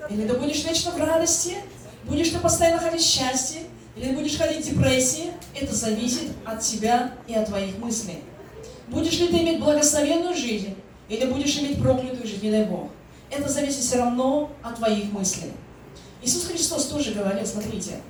или 0.10 0.28
ты 0.28 0.34
будешь 0.34 0.64
вечно 0.66 0.92
в 0.92 0.98
радости, 0.98 1.56
будешь 2.04 2.30
ты 2.30 2.40
постоянно 2.40 2.80
ходить 2.80 3.02
в 3.02 3.06
счастье, 3.06 3.62
или 3.96 4.14
будешь 4.14 4.38
ходить 4.38 4.66
в 4.66 4.70
депрессии, 4.70 5.32
это 5.60 5.74
зависит 5.74 6.32
от 6.46 6.62
тебя 6.62 7.14
и 7.28 7.34
от 7.34 7.48
твоих 7.48 7.78
мыслей. 7.78 8.20
Будешь 8.90 9.20
ли 9.20 9.28
ты 9.28 9.38
иметь 9.38 9.60
благословенную 9.60 10.36
жизнь, 10.36 10.76
или 11.10 11.26
будешь 11.26 11.58
иметь 11.60 11.82
проклятую 11.82 12.28
жизнь, 12.28 12.46
не 12.46 12.52
дай 12.52 12.66
Бог. 12.66 12.90
Это 13.30 13.50
зависит 13.50 13.82
все 13.82 13.98
равно 13.98 14.52
от 14.64 14.76
твоих 14.76 15.12
мыслей. 15.12 15.52
Иисус 16.22 16.46
Христос 16.46 16.88
тоже 16.88 17.14
говорил, 17.14 17.46
смотрите, 17.46 18.02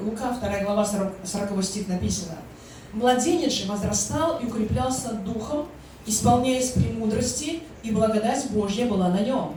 Лука 0.00 0.30
2 0.30 0.60
глава 0.64 0.84
40, 0.84 1.12
40 1.24 1.64
стих 1.64 1.88
написано, 1.88 2.36
«Младенец 2.92 3.52
же 3.52 3.66
возрастал 3.70 4.38
и 4.38 4.46
укреплялся 4.46 5.12
духом, 5.12 5.68
исполняясь 6.06 6.70
премудрости, 6.70 7.60
и 7.82 7.90
благодать 7.90 8.50
Божья 8.50 8.86
была 8.86 9.08
на 9.08 9.20
нем». 9.20 9.56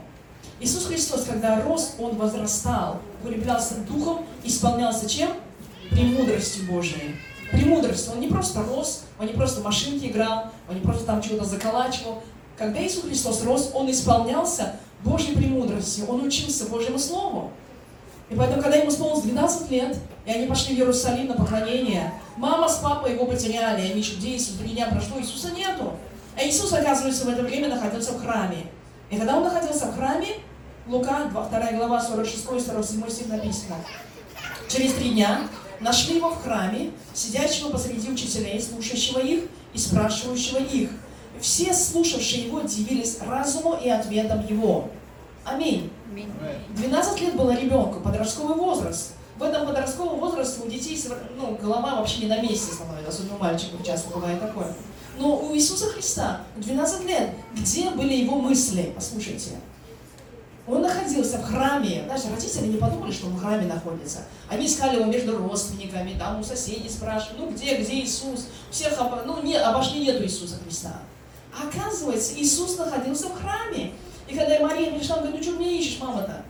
Иисус 0.60 0.86
Христос, 0.86 1.24
когда 1.24 1.62
рос, 1.62 1.96
Он 1.98 2.16
возрастал, 2.16 3.00
укреплялся 3.22 3.74
духом, 3.88 4.24
исполнялся 4.44 5.08
чем? 5.08 5.30
Премудростью 5.90 6.66
Божией. 6.66 7.16
Премудрость. 7.52 8.10
Он 8.12 8.20
не 8.20 8.28
просто 8.28 8.62
рос, 8.62 9.04
он 9.18 9.26
не 9.26 9.32
просто 9.32 9.60
машинки 9.60 10.06
играл, 10.06 10.46
он 10.68 10.76
не 10.76 10.80
просто 10.80 11.04
там 11.04 11.22
чего-то 11.22 11.44
заколачивал. 11.44 12.22
Когда 12.56 12.82
Иисус 12.84 13.04
Христос 13.04 13.44
рос, 13.44 13.70
Он 13.74 13.90
исполнялся 13.90 14.76
Божьей 15.04 15.36
премудростью, 15.36 16.06
Он 16.08 16.24
учился 16.24 16.66
Божьему 16.66 16.98
Слову. 16.98 17.50
И 18.30 18.34
поэтому, 18.34 18.62
когда 18.62 18.76
ему 18.78 18.90
исполнилось 18.90 19.22
12 19.22 19.70
лет, 19.70 19.96
и 20.24 20.30
они 20.30 20.46
пошли 20.46 20.74
в 20.74 20.78
Иерусалим 20.78 21.28
на 21.28 21.34
поклонение, 21.34 22.12
мама 22.36 22.68
с 22.68 22.78
папой 22.78 23.12
его 23.12 23.26
потеряли, 23.26 23.82
они 23.82 24.00
где 24.00 24.36
Иисус, 24.36 24.56
три 24.56 24.70
дня 24.70 24.86
прошло, 24.86 25.20
Иисуса 25.20 25.52
нету. 25.52 25.92
А 26.36 26.44
Иисус, 26.44 26.72
оказывается, 26.72 27.24
в 27.24 27.28
это 27.28 27.42
время 27.42 27.68
находился 27.68 28.12
в 28.12 28.22
храме. 28.22 28.66
И 29.10 29.16
когда 29.16 29.36
он 29.36 29.44
находился 29.44 29.86
в 29.86 29.96
храме, 29.96 30.28
Лука, 30.88 31.28
2 31.30 31.72
глава, 31.72 32.00
46-47 32.00 33.10
стих 33.10 33.28
написано, 33.28 33.76
через 34.68 34.92
три 34.94 35.10
дня 35.10 35.42
нашли 35.80 36.16
его 36.16 36.30
в 36.30 36.42
храме, 36.42 36.90
сидящего 37.14 37.70
посреди 37.70 38.10
учителей, 38.10 38.60
слушающего 38.60 39.20
их 39.20 39.44
и 39.74 39.78
спрашивающего 39.78 40.58
их. 40.58 40.90
Все 41.40 41.74
слушавшие 41.74 42.44
его 42.44 42.60
дивились 42.60 43.18
разуму 43.20 43.78
и 43.82 43.88
ответам 43.88 44.46
его. 44.46 44.88
Аминь. 45.44 45.90
12 46.76 47.20
лет 47.20 47.36
было 47.36 47.54
ребенку, 47.54 48.00
подростковый 48.00 48.56
возраст. 48.56 49.12
В 49.38 49.42
этом 49.42 49.66
подростковом 49.66 50.18
возрасте 50.18 50.62
у 50.64 50.68
детей 50.68 50.98
ну, 51.36 51.58
голова 51.60 51.96
вообще 51.96 52.22
не 52.22 52.28
на 52.28 52.40
месте 52.40 52.72
становится, 52.72 53.10
особенно 53.10 53.36
у 53.36 53.38
мальчиков 53.38 53.84
часто 53.84 54.08
бывает 54.10 54.40
такое. 54.40 54.74
Но 55.18 55.36
у 55.36 55.54
Иисуса 55.54 55.86
Христа 55.86 56.40
12 56.56 57.06
лет, 57.06 57.30
где 57.54 57.90
были 57.90 58.14
его 58.14 58.36
мысли? 58.36 58.92
Послушайте. 58.94 59.50
Он 60.68 60.82
находился 60.82 61.38
в 61.38 61.44
храме. 61.44 62.04
Даже 62.08 62.30
родители 62.30 62.66
не 62.66 62.76
подумали, 62.76 63.12
что 63.12 63.26
он 63.26 63.34
в 63.34 63.40
храме 63.40 63.66
находится. 63.66 64.20
Они 64.48 64.66
искали 64.66 64.96
его 64.96 65.04
между 65.04 65.36
родственниками, 65.38 66.18
там 66.18 66.40
у 66.40 66.44
соседей 66.44 66.88
спрашивали, 66.88 67.38
ну 67.38 67.50
где, 67.50 67.76
где 67.76 68.00
Иисус? 68.00 68.48
Всех 68.70 69.00
об... 69.00 69.24
ну, 69.26 69.42
не, 69.42 69.56
обошли 69.56 70.00
нету 70.00 70.24
Иисуса 70.24 70.56
Христа. 70.64 70.92
А 71.56 71.68
оказывается, 71.68 72.34
Иисус 72.36 72.76
находился 72.78 73.28
в 73.28 73.40
храме. 73.40 73.92
И 74.26 74.36
когда 74.36 74.58
Мария 74.60 74.92
пришла, 74.92 75.16
он 75.16 75.22
говорит, 75.22 75.40
ну 75.40 75.42
что 75.42 75.58
мне 75.58 75.78
ищешь, 75.78 76.00
мама-то? 76.00 76.42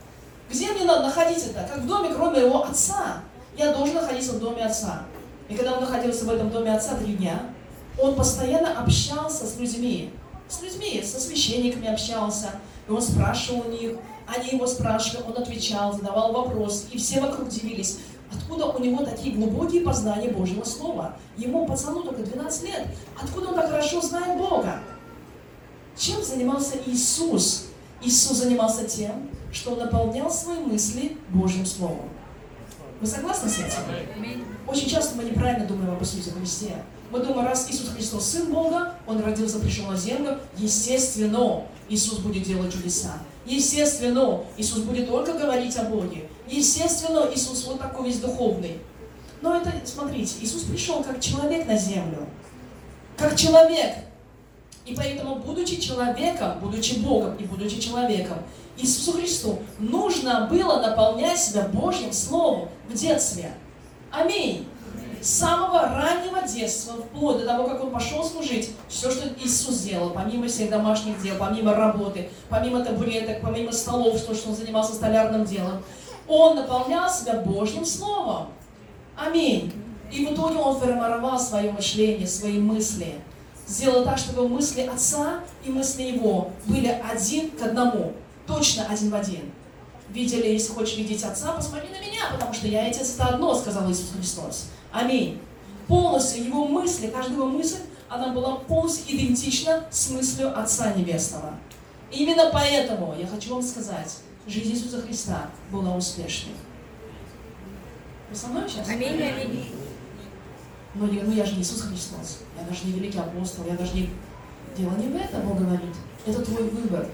Где 0.49 0.71
мне 0.71 0.85
надо 0.85 1.03
находиться-то? 1.05 1.67
Как 1.71 1.79
в 1.79 1.87
доме, 1.87 2.09
кроме 2.13 2.41
его 2.41 2.63
отца. 2.63 3.21
Я 3.55 3.73
должен 3.73 3.95
находиться 3.95 4.33
в 4.33 4.39
доме 4.39 4.65
отца. 4.65 5.03
И 5.49 5.55
когда 5.55 5.73
он 5.73 5.81
находился 5.81 6.25
в 6.25 6.29
этом 6.29 6.49
доме 6.49 6.75
отца 6.75 6.95
три 6.95 7.13
дня, 7.13 7.39
он 7.99 8.15
постоянно 8.15 8.79
общался 8.79 9.45
с 9.45 9.57
людьми. 9.57 10.11
С 10.49 10.61
людьми, 10.61 11.01
со 11.03 11.19
священниками 11.19 11.87
общался. 11.87 12.51
И 12.87 12.91
он 12.91 13.01
спрашивал 13.01 13.65
у 13.67 13.71
них, 13.71 13.97
они 14.27 14.51
его 14.51 14.65
спрашивали, 14.67 15.25
он 15.27 15.41
отвечал, 15.41 15.93
задавал 15.93 16.31
вопросы. 16.31 16.85
И 16.91 16.97
все 16.97 17.19
вокруг 17.19 17.47
удивились, 17.47 17.99
откуда 18.31 18.67
у 18.67 18.81
него 18.81 19.03
такие 19.03 19.35
глубокие 19.35 19.81
познания 19.81 20.29
Божьего 20.29 20.63
Слова. 20.63 21.17
Ему, 21.37 21.65
пацану, 21.65 22.03
только 22.03 22.23
12 22.23 22.63
лет. 22.63 22.87
Откуда 23.21 23.49
он 23.49 23.55
так 23.55 23.69
хорошо 23.69 24.01
знает 24.01 24.37
Бога? 24.37 24.79
Чем 25.97 26.23
занимался 26.23 26.77
Иисус? 26.85 27.67
Иисус 28.01 28.37
занимался 28.37 28.85
тем, 28.85 29.29
что 29.51 29.71
он 29.71 29.79
наполнял 29.79 30.29
свои 30.29 30.59
мысли 30.59 31.17
Божьим 31.29 31.65
Словом. 31.65 32.09
Вы 33.01 33.07
согласны 33.07 33.49
с 33.49 33.59
этим? 33.59 34.45
Очень 34.67 34.89
часто 34.89 35.15
мы 35.15 35.23
неправильно 35.23 35.65
думаем 35.65 35.91
об 35.91 36.01
Иисусе 36.01 36.31
Христе. 36.31 36.75
Мы 37.11 37.19
думаем, 37.19 37.47
раз 37.47 37.67
Иисус 37.69 37.89
Христос 37.89 38.25
Сын 38.25 38.51
Бога, 38.51 38.95
Он 39.05 39.21
родился, 39.21 39.59
пришел 39.59 39.85
на 39.87 39.97
землю, 39.97 40.39
естественно, 40.57 41.63
Иисус 41.89 42.19
будет 42.19 42.43
делать 42.43 42.73
чудеса. 42.73 43.13
Естественно, 43.45 44.43
Иисус 44.57 44.79
будет 44.79 45.07
только 45.07 45.33
говорить 45.33 45.77
о 45.77 45.83
Боге. 45.83 46.27
Естественно, 46.49 47.29
Иисус 47.33 47.65
вот 47.65 47.79
такой 47.79 48.07
весь 48.07 48.19
духовный. 48.19 48.79
Но 49.41 49.55
это, 49.55 49.71
смотрите, 49.85 50.35
Иисус 50.41 50.63
пришел 50.63 51.01
как 51.03 51.21
человек 51.21 51.65
на 51.65 51.77
землю. 51.77 52.27
Как 53.15 53.37
человек. 53.37 53.95
И 54.85 54.95
поэтому, 54.95 55.35
будучи 55.35 55.79
человеком, 55.79 56.59
будучи 56.59 56.95
Богом 56.99 57.35
и 57.37 57.43
будучи 57.43 57.79
человеком, 57.79 58.37
Иисусу 58.77 59.13
Христу 59.13 59.59
нужно 59.79 60.47
было 60.51 60.81
наполнять 60.81 61.39
себя 61.39 61.63
Божьим 61.63 62.13
Словом 62.13 62.69
в 62.89 62.93
детстве. 62.93 63.51
Аминь. 64.11 64.65
Самого 65.21 65.81
раннего 65.81 66.41
детства, 66.47 66.93
вплоть 66.93 67.39
до 67.39 67.45
того, 67.45 67.67
как 67.67 67.83
он 67.83 67.91
пошел 67.91 68.23
служить, 68.23 68.71
все, 68.87 69.11
что 69.11 69.27
Иисус 69.43 69.75
сделал, 69.75 70.11
помимо 70.11 70.47
всех 70.47 70.69
домашних 70.69 71.21
дел, 71.21 71.35
помимо 71.39 71.73
работы, 71.73 72.29
помимо 72.49 72.83
табуреток, 72.83 73.41
помимо 73.41 73.71
столов, 73.71 74.21
то, 74.21 74.33
что 74.33 74.49
он 74.49 74.55
занимался 74.55 74.93
столярным 74.93 75.45
делом, 75.45 75.83
он 76.27 76.55
наполнял 76.55 77.09
себя 77.09 77.41
Божьим 77.41 77.85
Словом. 77.85 78.47
Аминь. 79.15 79.73
И 80.11 80.25
в 80.25 80.33
итоге 80.33 80.57
он 80.57 80.79
формировал 80.79 81.39
свое 81.39 81.71
мышление, 81.71 82.27
свои 82.27 82.59
мысли– 82.59 83.15
сделал 83.67 84.05
так, 84.05 84.17
чтобы 84.17 84.47
мысли 84.47 84.81
отца 84.81 85.41
и 85.63 85.69
мысли 85.69 86.03
его 86.03 86.51
были 86.65 86.87
один 86.87 87.51
к 87.51 87.61
одному, 87.61 88.13
точно 88.47 88.87
один 88.89 89.09
в 89.09 89.15
один. 89.15 89.51
Видели, 90.09 90.47
если 90.47 90.73
хочешь 90.73 90.97
видеть 90.97 91.23
отца, 91.23 91.51
посмотри 91.51 91.89
на 91.89 91.99
меня, 91.99 92.21
потому 92.31 92.53
что 92.53 92.67
я 92.67 92.87
и 92.87 92.91
отец 92.91 93.15
это 93.15 93.25
одно, 93.25 93.53
сказал 93.53 93.91
Иисус 93.91 94.11
Христос. 94.15 94.69
Аминь. 94.91 95.39
Полностью 95.87 96.45
его 96.45 96.67
мысли, 96.67 97.07
каждая 97.07 97.37
его 97.37 97.47
мысль, 97.47 97.79
она 98.09 98.29
была 98.29 98.55
полностью 98.55 99.15
идентична 99.15 99.85
с 99.89 100.09
мыслью 100.09 100.57
Отца 100.59 100.93
Небесного. 100.93 101.53
Именно 102.11 102.49
поэтому 102.51 103.15
я 103.17 103.27
хочу 103.27 103.53
вам 103.53 103.61
сказать, 103.61 104.17
жизнь 104.47 104.73
Иисуса 104.73 105.01
Христа 105.01 105.49
была 105.71 105.95
успешной. 105.95 106.55
Вы 108.29 108.35
со 108.35 108.47
мной 108.47 108.67
сейчас? 108.67 108.87
Аминь, 108.89 109.21
аминь. 109.21 109.71
Многие 110.93 111.19
говорят, 111.19 111.29
ну 111.29 111.35
я 111.35 111.45
же 111.45 111.55
не 111.55 111.61
Иисус 111.61 111.81
Христос, 111.81 112.39
я 112.57 112.67
даже 112.67 112.85
не 112.85 112.93
великий 112.93 113.19
апостол, 113.19 113.65
я 113.65 113.75
даже 113.75 113.93
не... 113.93 114.09
Дело 114.77 114.95
не 114.95 115.07
в 115.07 115.15
этом, 115.15 115.41
Бог 115.47 115.57
говорит. 115.57 115.95
Это 116.25 116.41
твой 116.43 116.63
выбор. 116.63 117.07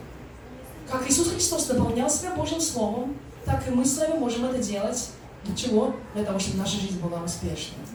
Как 0.90 1.10
Иисус 1.10 1.30
Христос 1.30 1.70
наполнял 1.70 2.10
себя 2.10 2.36
Божьим 2.36 2.60
Словом, 2.60 3.16
так 3.46 3.68
и 3.68 3.72
мы 3.72 3.86
с 3.86 3.98
вами 3.98 4.18
можем 4.18 4.46
это 4.46 4.62
делать. 4.62 5.10
Для 5.46 5.56
чего? 5.56 5.96
Для 6.14 6.24
того, 6.24 6.40
чтобы 6.40 6.60
наша 6.60 6.80
жизнь 6.80 7.00
была 7.00 7.22
успешной. 7.22 7.86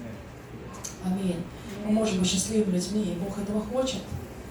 Аминь. 1.05 1.43
Мы 1.85 1.93
можем 1.93 2.19
быть 2.19 2.29
счастливыми 2.29 2.75
людьми, 2.75 3.03
и 3.03 3.25
Бог 3.25 3.39
этого 3.39 3.61
хочет. 3.61 4.03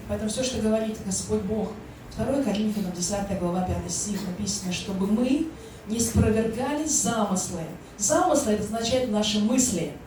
Поэтому 0.08 0.30
все, 0.30 0.42
что 0.42 0.60
говорит 0.60 0.96
Господь 1.04 1.42
Бог, 1.42 1.72
2 2.16 2.42
Коринфянам 2.42 2.92
10 2.92 3.38
глава 3.38 3.62
5 3.62 3.92
стих 3.92 4.20
написано, 4.26 4.72
чтобы 4.72 5.06
мы 5.06 5.48
не 5.86 6.00
спровергали 6.00 6.84
замыслы. 6.84 7.60
Замыслы 7.98 8.52
это 8.52 8.64
означает 8.64 9.10
наши 9.10 9.38
мысли– 9.40 9.92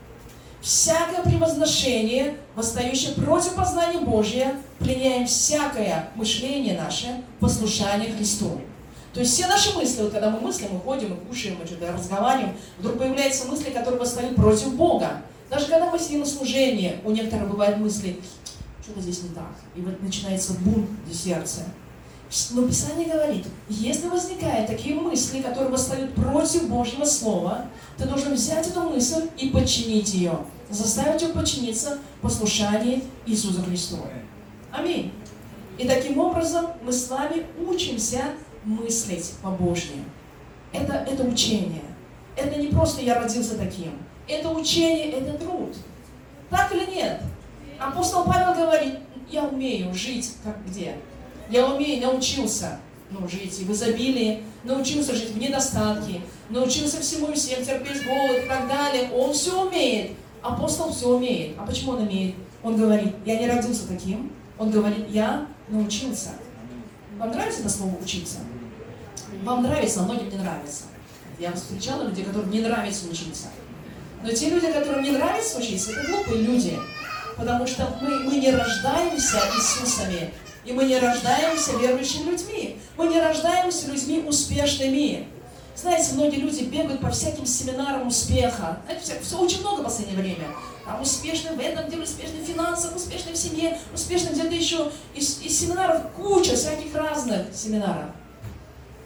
всякое 0.62 1.24
превозношение, 1.24 2.38
восстающее 2.56 3.14
против 3.14 3.56
познания 3.56 4.00
Божия, 4.00 4.56
пленяем 4.80 5.26
всякое 5.26 6.10
мышление 6.16 6.80
наше 6.80 7.08
послушание 7.40 8.14
Христу. 8.14 8.62
То 9.14 9.20
есть 9.20 9.34
все 9.34 9.48
наши 9.48 9.76
мысли, 9.76 10.04
вот 10.04 10.12
когда 10.12 10.30
мы 10.30 10.40
мыслим, 10.40 10.70
мы 10.74 10.80
ходим, 10.80 11.10
мы 11.10 11.16
кушаем, 11.18 11.58
мы 11.60 11.66
что-то 11.66 11.92
разговариваем, 11.92 12.56
вдруг 12.80 12.98
появляются 12.98 13.46
мысли, 13.46 13.72
которые 13.72 14.00
восстают 14.00 14.36
против 14.36 14.74
Бога. 14.76 15.22
Даже 15.50 15.66
когда 15.66 15.90
мы 15.90 16.00
сидим 16.00 16.22
на 16.22 16.26
служении, 16.26 16.98
у 17.04 17.12
некоторых 17.12 17.50
бывают 17.50 17.78
мысли, 17.78 18.22
что-то 18.82 19.02
здесь 19.02 19.24
не 19.24 19.30
так. 19.30 19.54
И 19.76 19.82
вот 19.82 20.02
начинается 20.02 20.54
бунт 20.54 20.90
в 21.06 21.14
сердце. 21.14 21.64
Но 22.52 22.66
Писание 22.66 23.10
говорит, 23.10 23.46
если 23.68 24.08
возникают 24.08 24.68
такие 24.68 24.96
мысли, 24.96 25.42
которые 25.42 25.70
восстают 25.70 26.16
против 26.16 26.70
Божьего 26.70 27.04
Слова, 27.04 27.66
ты 27.98 28.06
должен 28.06 28.34
взять 28.34 28.66
эту 28.68 28.84
мысль 28.84 29.30
и 29.38 29.50
подчинить 29.50 30.14
ее, 30.14 30.40
заставить 30.70 31.22
ее 31.22 31.30
подчиниться 31.30 31.98
послушанию 32.22 33.02
Иисуса 33.26 33.62
Христа. 33.62 33.98
Аминь. 34.72 35.12
И 35.78 35.86
таким 35.86 36.18
образом 36.20 36.68
мы 36.82 36.94
с 36.94 37.10
вами 37.10 37.46
учимся 37.68 38.24
мыслить 38.64 39.34
по-божьему. 39.42 40.06
Это, 40.72 40.94
это 40.94 41.24
учение. 41.24 41.82
Это 42.36 42.60
не 42.60 42.68
просто 42.68 43.02
я 43.02 43.20
родился 43.20 43.58
таким. 43.58 43.94
Это 44.28 44.50
учение, 44.50 45.12
это 45.12 45.38
труд. 45.38 45.76
Так 46.50 46.74
или 46.74 46.96
нет? 46.96 47.22
Апостол 47.80 48.26
Павел 48.26 48.54
говорит, 48.54 49.00
я 49.30 49.44
умею 49.44 49.94
жить 49.94 50.34
как 50.44 50.66
где? 50.66 50.96
Я 51.50 51.68
умею, 51.68 52.02
научился 52.06 52.80
ну, 53.10 53.28
жить 53.28 53.60
в 53.60 53.72
изобилии, 53.72 54.44
научился 54.64 55.14
жить 55.14 55.32
в 55.32 55.38
недостатке, 55.38 56.22
научился 56.50 57.02
всему 57.02 57.28
и 57.32 57.34
всем 57.34 57.64
терпеть 57.64 58.06
голод 58.06 58.44
и 58.44 58.48
так 58.48 58.68
далее. 58.68 59.12
Он 59.12 59.34
все 59.34 59.68
умеет. 59.68 60.12
Апостол 60.42 60.92
все 60.92 61.10
умеет. 61.10 61.56
А 61.58 61.66
почему 61.66 61.92
он 61.92 62.04
умеет? 62.04 62.36
Он 62.64 62.78
говорит, 62.78 63.14
я 63.26 63.38
не 63.38 63.48
родился 63.48 63.88
таким. 63.88 64.32
Он 64.58 64.72
говорит, 64.72 65.10
я 65.10 65.48
научился. 65.68 66.30
Вам 67.18 67.32
нравится 67.32 67.62
это 67.62 67.70
слово 67.70 67.96
«учиться»? 68.02 68.38
Вам 69.44 69.64
нравится, 69.64 70.02
а 70.02 70.04
многим 70.04 70.30
не 70.30 70.38
нравится. 70.38 70.84
Я 71.40 71.52
встречала 71.54 72.04
людей, 72.04 72.24
которым 72.24 72.52
не 72.52 72.60
нравится 72.60 73.08
учиться. 73.10 73.48
Но 74.24 74.32
те 74.32 74.50
люди, 74.50 74.72
которым 74.72 75.04
не 75.04 75.12
нравится 75.12 75.58
учиться, 75.58 75.92
это 75.92 76.12
глупые 76.12 76.44
люди. 76.44 76.78
Потому 77.36 77.66
что 77.66 77.98
мы, 78.02 78.20
мы 78.20 78.36
не 78.36 78.52
рождаемся 78.52 79.40
Иисусами, 79.56 80.32
и 80.64 80.74
мы 80.74 80.84
не 80.84 81.00
рождаемся 81.00 81.76
верующими 81.78 82.32
людьми. 82.32 82.78
Мы 82.98 83.08
не 83.08 83.20
рождаемся 83.20 83.88
людьми 83.90 84.24
успешными. 84.28 85.28
Знаете, 85.76 86.14
многие 86.14 86.36
люди 86.36 86.64
бегают 86.64 87.02
по 87.02 87.10
всяким 87.10 87.46
семинарам 87.46 88.08
успеха. 88.08 88.80
Знаете, 88.86 89.16
все 89.24 89.40
очень 89.40 89.62
много 89.62 89.82
в 89.82 89.86
последнее 89.86 90.22
время. 90.22 90.48
Там 90.86 91.02
успешный 91.02 91.56
в 91.56 91.60
этом 91.60 91.90
деле, 91.90 92.04
успешный 92.04 92.42
в 92.42 92.46
финансах, 92.46 92.96
успешный 92.96 93.34
в 93.34 93.38
семье, 93.38 93.80
успешный 93.94 94.34
где-то 94.34 94.54
еще. 94.54 94.92
Из, 95.16 95.42
из 95.42 95.60
семинаров 95.60 96.04
куча 96.16 96.56
всяких 96.56 96.94
разных 96.94 97.48
семинаров. 97.56 98.12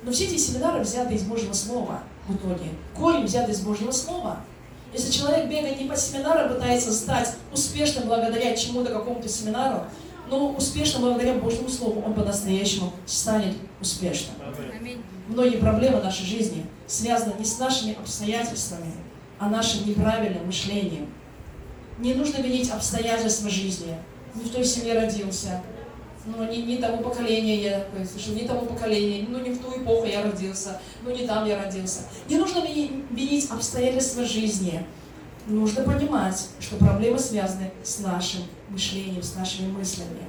Но 0.06 0.12
все 0.12 0.26
эти 0.26 0.38
семинары 0.38 0.82
взяты 0.82 1.16
из 1.16 1.24
Божьего 1.24 1.54
Слова 1.54 2.04
в 2.28 2.36
итоге. 2.36 2.70
Корень 2.96 3.26
взят 3.26 3.50
из 3.50 3.62
Божьего 3.62 3.92
Слова. 3.92 4.38
Если 4.94 5.12
человек 5.12 5.50
бегает 5.50 5.82
не 5.82 5.90
по 5.90 5.96
семинарам, 5.96 6.54
пытается 6.54 6.94
стать 6.94 7.34
успешным 7.52 8.08
благодаря 8.08 8.56
чему-то, 8.56 8.94
какому-то 8.94 9.28
семинару, 9.28 9.86
но 10.30 10.52
успешным 10.54 11.02
благодаря 11.02 11.34
Божьему 11.34 11.70
Слову, 11.70 12.04
он 12.06 12.14
по-настоящему 12.14 12.94
станет 13.06 13.56
успешным. 13.82 14.36
Многие 15.28 15.58
проблемы 15.58 16.02
нашей 16.02 16.26
жизни 16.26 16.66
связаны 16.88 17.34
не 17.40 17.46
с 17.46 17.58
нашими 17.58 17.98
обстоятельствами, 17.98 18.92
а 19.40 19.50
нашим 19.50 19.88
неправильным 19.90 20.46
мышлением. 20.46 21.10
Не 21.98 22.14
нужно 22.14 22.42
винить 22.42 22.70
обстоятельства 22.70 23.50
жизни. 23.50 23.98
Не 24.36 24.44
в 24.44 24.52
той 24.52 24.64
семье 24.64 25.00
родился, 25.00 25.62
ну, 26.26 26.50
не, 26.50 26.64
не 26.64 26.78
того 26.78 26.98
поколения 26.98 27.62
я, 27.62 27.86
слышу, 28.06 28.34
не 28.34 28.48
того 28.48 28.66
поколения, 28.66 29.26
ну, 29.30 29.40
не 29.40 29.52
в 29.52 29.60
ту 29.60 29.78
эпоху 29.78 30.06
я 30.06 30.24
родился, 30.24 30.80
ну, 31.04 31.16
не 31.16 31.28
там 31.28 31.46
я 31.46 31.64
родился. 31.64 32.02
Не 32.28 32.38
нужно 32.38 32.66
винить 32.66 33.50
обстоятельства 33.50 34.26
жизни. 34.26 34.86
Нужно 35.48 35.84
понимать, 35.84 36.50
что 36.60 36.78
проблемы 36.78 37.20
связаны 37.20 37.72
с 37.84 38.00
нашим 38.00 38.42
мышлением, 38.70 39.22
с 39.22 39.36
нашими 39.36 39.72
мыслями. 39.72 40.24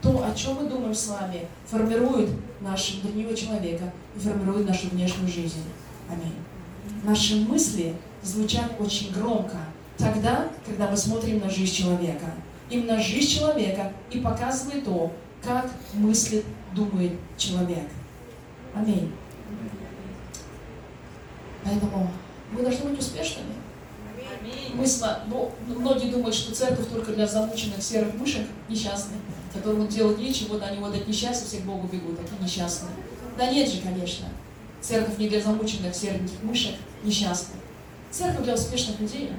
То, 0.00 0.24
о 0.24 0.34
чем 0.34 0.54
мы 0.54 0.68
думаем 0.68 0.94
с 0.94 1.08
вами, 1.08 1.48
формирует 1.66 2.30
нашего 2.60 3.00
внутреннего 3.00 3.34
человека 3.34 3.92
и 4.14 4.18
формирует 4.20 4.68
нашу 4.68 4.88
внешнюю 4.90 5.28
жизнь. 5.28 5.64
Аминь. 6.08 6.34
Наши 7.02 7.36
мысли 7.36 7.94
звучат 8.22 8.70
очень 8.78 9.12
громко 9.12 9.58
тогда, 9.96 10.48
когда 10.64 10.88
мы 10.88 10.96
смотрим 10.96 11.40
на 11.40 11.50
жизнь 11.50 11.74
человека. 11.74 12.26
Именно 12.70 13.00
жизнь 13.00 13.40
человека 13.40 13.92
и 14.10 14.20
показывает 14.20 14.84
то, 14.84 15.12
как 15.44 15.70
мыслит, 15.92 16.44
думает 16.74 17.12
человек. 17.36 17.84
Аминь. 18.74 19.12
Поэтому 21.62 22.10
мы 22.50 22.62
должны 22.62 22.90
быть 22.90 22.98
успешными. 22.98 23.54
Мы 24.74 24.86
с 24.86 25.02
ну, 25.28 25.52
многие 25.68 26.10
думают, 26.10 26.34
что 26.34 26.54
церковь 26.54 26.88
только 26.88 27.12
для 27.12 27.26
замученных 27.26 27.82
серых 27.82 28.14
мышек 28.14 28.46
несчастных, 28.68 29.18
которым 29.52 29.86
делать 29.86 30.18
нечего, 30.18 30.54
вот 30.54 30.62
они 30.62 30.78
вот 30.78 30.94
от 30.94 31.06
несчастья 31.06 31.46
все 31.46 31.58
к 31.58 31.62
Богу 31.62 31.86
бегут, 31.86 32.18
такие 32.20 32.42
несчастные. 32.42 32.92
Да 33.38 33.50
нет 33.50 33.70
же, 33.70 33.80
конечно. 33.80 34.26
Церковь 34.80 35.16
не 35.18 35.28
для 35.28 35.40
замученных 35.40 35.94
сереньких 35.94 36.42
мышек 36.42 36.74
несчастных. 37.02 37.56
Церковь 38.10 38.44
для 38.44 38.54
успешных 38.54 39.00
людей. 39.00 39.30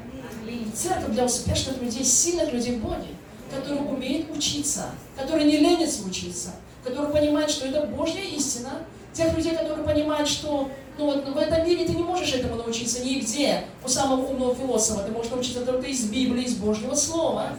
Церковь 0.73 1.13
для 1.13 1.25
успешных 1.25 1.81
людей, 1.81 2.03
сильных 2.03 2.51
людей 2.53 2.77
в 2.77 2.81
Боге 2.81 3.07
который 3.51 3.79
умеет 3.79 4.35
учиться, 4.35 4.89
который 5.17 5.45
не 5.45 5.57
ленится 5.57 6.03
учиться, 6.03 6.51
который 6.83 7.11
понимает, 7.11 7.49
что 7.49 7.67
это 7.67 7.85
Божья 7.87 8.21
истина, 8.21 8.83
тех 9.13 9.35
людей, 9.35 9.55
которые 9.55 9.85
понимают, 9.85 10.27
что 10.27 10.69
ну, 10.97 11.05
вот, 11.05 11.27
в 11.27 11.37
этом 11.37 11.65
мире 11.65 11.85
ты 11.85 11.93
не 11.93 12.03
можешь 12.03 12.33
этому 12.33 12.55
научиться 12.55 13.03
нигде. 13.03 13.63
У 13.83 13.87
самого 13.87 14.27
умного 14.27 14.55
философа 14.55 15.03
ты 15.03 15.11
можешь 15.11 15.31
научиться 15.31 15.65
только 15.65 15.87
из 15.87 16.05
Библии, 16.05 16.43
из 16.43 16.55
Божьего 16.55 16.95
Слова. 16.95 17.49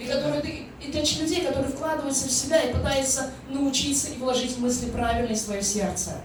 И, 0.00 0.04
которые, 0.04 0.66
и 0.80 0.90
для 0.90 1.00
людей, 1.00 1.46
которые 1.46 1.70
вкладываются 1.70 2.26
в 2.26 2.32
себя 2.32 2.60
и 2.62 2.72
пытаются 2.72 3.30
научиться 3.48 4.08
и 4.08 4.18
вложить 4.18 4.58
мысли 4.58 4.90
правильные 4.90 5.36
в 5.36 5.38
свое 5.38 5.62
сердце. 5.62 6.16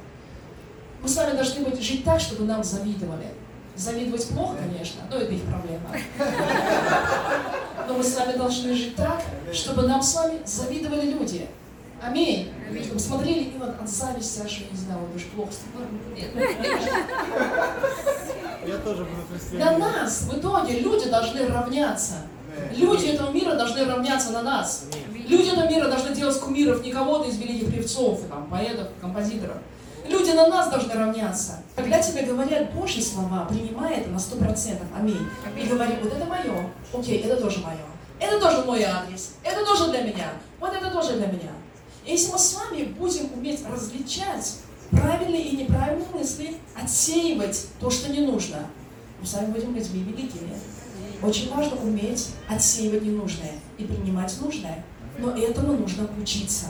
Мы 1.01 1.09
с 1.09 1.15
вами 1.15 1.35
должны 1.35 1.63
быть, 1.63 1.79
жить 1.79 2.03
так, 2.03 2.19
чтобы 2.19 2.45
нам 2.45 2.63
завидовали. 2.63 3.27
Завидовать 3.75 4.27
плохо, 4.29 4.55
конечно, 4.57 5.01
но 5.11 5.17
это 5.17 5.31
их 5.31 5.43
проблема. 5.43 5.91
Мы 7.97 8.03
с 8.03 8.15
вами 8.15 8.37
должны 8.37 8.75
жить 8.75 8.95
так, 8.95 9.23
чтобы 9.51 9.87
нам 9.87 10.03
с 10.03 10.13
вами 10.13 10.39
завидовали 10.45 11.09
люди. 11.11 11.47
Аминь. 11.99 12.51
Аминь. 12.69 12.83
Чтобы 12.83 12.99
смотрели 12.99 13.39
и 13.45 13.57
вот 13.57 13.69
от 13.81 13.89
зависти 13.89 14.41
аж, 14.45 14.59
я 14.59 14.67
не 14.69 14.77
знаю, 14.77 14.99
вот 14.99 15.15
уж 15.15 15.23
плохо. 15.25 15.51
Я 18.67 18.77
тоже 18.77 19.05
буду. 19.05 19.57
На 19.57 19.77
нас 19.79 20.21
в 20.21 20.37
итоге 20.37 20.79
люди 20.79 21.09
должны 21.09 21.47
равняться. 21.47 22.13
Люди 22.75 23.07
этого 23.07 23.31
мира 23.31 23.55
должны 23.55 23.83
равняться 23.83 24.31
на 24.31 24.43
нас. 24.43 24.85
Люди 25.27 25.49
этого 25.49 25.67
мира 25.67 25.87
должны 25.87 26.13
делать 26.13 26.39
кумиров 26.39 26.83
не 26.83 26.91
кого-то 26.91 27.27
из 27.29 27.37
великих 27.37 27.73
певцов, 27.73 28.21
там, 28.29 28.47
поэтов, 28.47 28.89
композиторов. 29.01 29.57
Люди 30.07 30.31
на 30.31 30.47
нас 30.47 30.69
должны 30.69 30.93
равняться. 30.93 31.59
Когда 31.75 32.01
тебе 32.01 32.23
говорят 32.23 32.73
Божьи 32.73 33.01
слова, 33.01 33.45
принимай 33.49 33.97
это 33.97 34.09
на 34.09 34.19
сто 34.19 34.37
процентов. 34.37 34.87
Аминь. 34.97 35.27
И 35.61 35.67
говори, 35.67 35.93
вот 36.01 36.13
это 36.13 36.25
мое. 36.25 36.69
Окей, 36.93 37.19
это 37.21 37.41
тоже 37.41 37.59
мое. 37.59 37.77
Это 38.19 38.39
тоже 38.39 38.63
мой 38.63 38.83
адрес. 38.83 39.33
Это 39.43 39.65
тоже 39.65 39.91
для 39.91 40.01
меня. 40.01 40.31
Вот 40.59 40.73
это 40.73 40.89
тоже 40.89 41.17
для 41.17 41.27
меня. 41.27 41.51
И 42.05 42.11
если 42.11 42.31
мы 42.31 42.39
с 42.39 42.53
вами 42.55 42.83
будем 42.83 43.33
уметь 43.33 43.65
различать 43.67 44.55
правильные 44.91 45.43
и 45.43 45.57
неправильные 45.57 46.07
мысли, 46.13 46.55
отсеивать 46.81 47.67
то, 47.79 47.89
что 47.89 48.09
не 48.09 48.21
нужно, 48.21 48.59
мы 49.19 49.27
с 49.27 49.33
вами 49.33 49.51
будем 49.51 49.75
людьми 49.75 50.03
великими. 50.03 50.53
Очень 51.21 51.53
важно 51.53 51.77
уметь 51.81 52.29
отсеивать 52.49 53.01
ненужное 53.01 53.53
и 53.77 53.83
принимать 53.83 54.33
нужное. 54.39 54.83
Но 55.17 55.31
этому 55.35 55.73
нужно 55.73 56.07
учиться. 56.21 56.67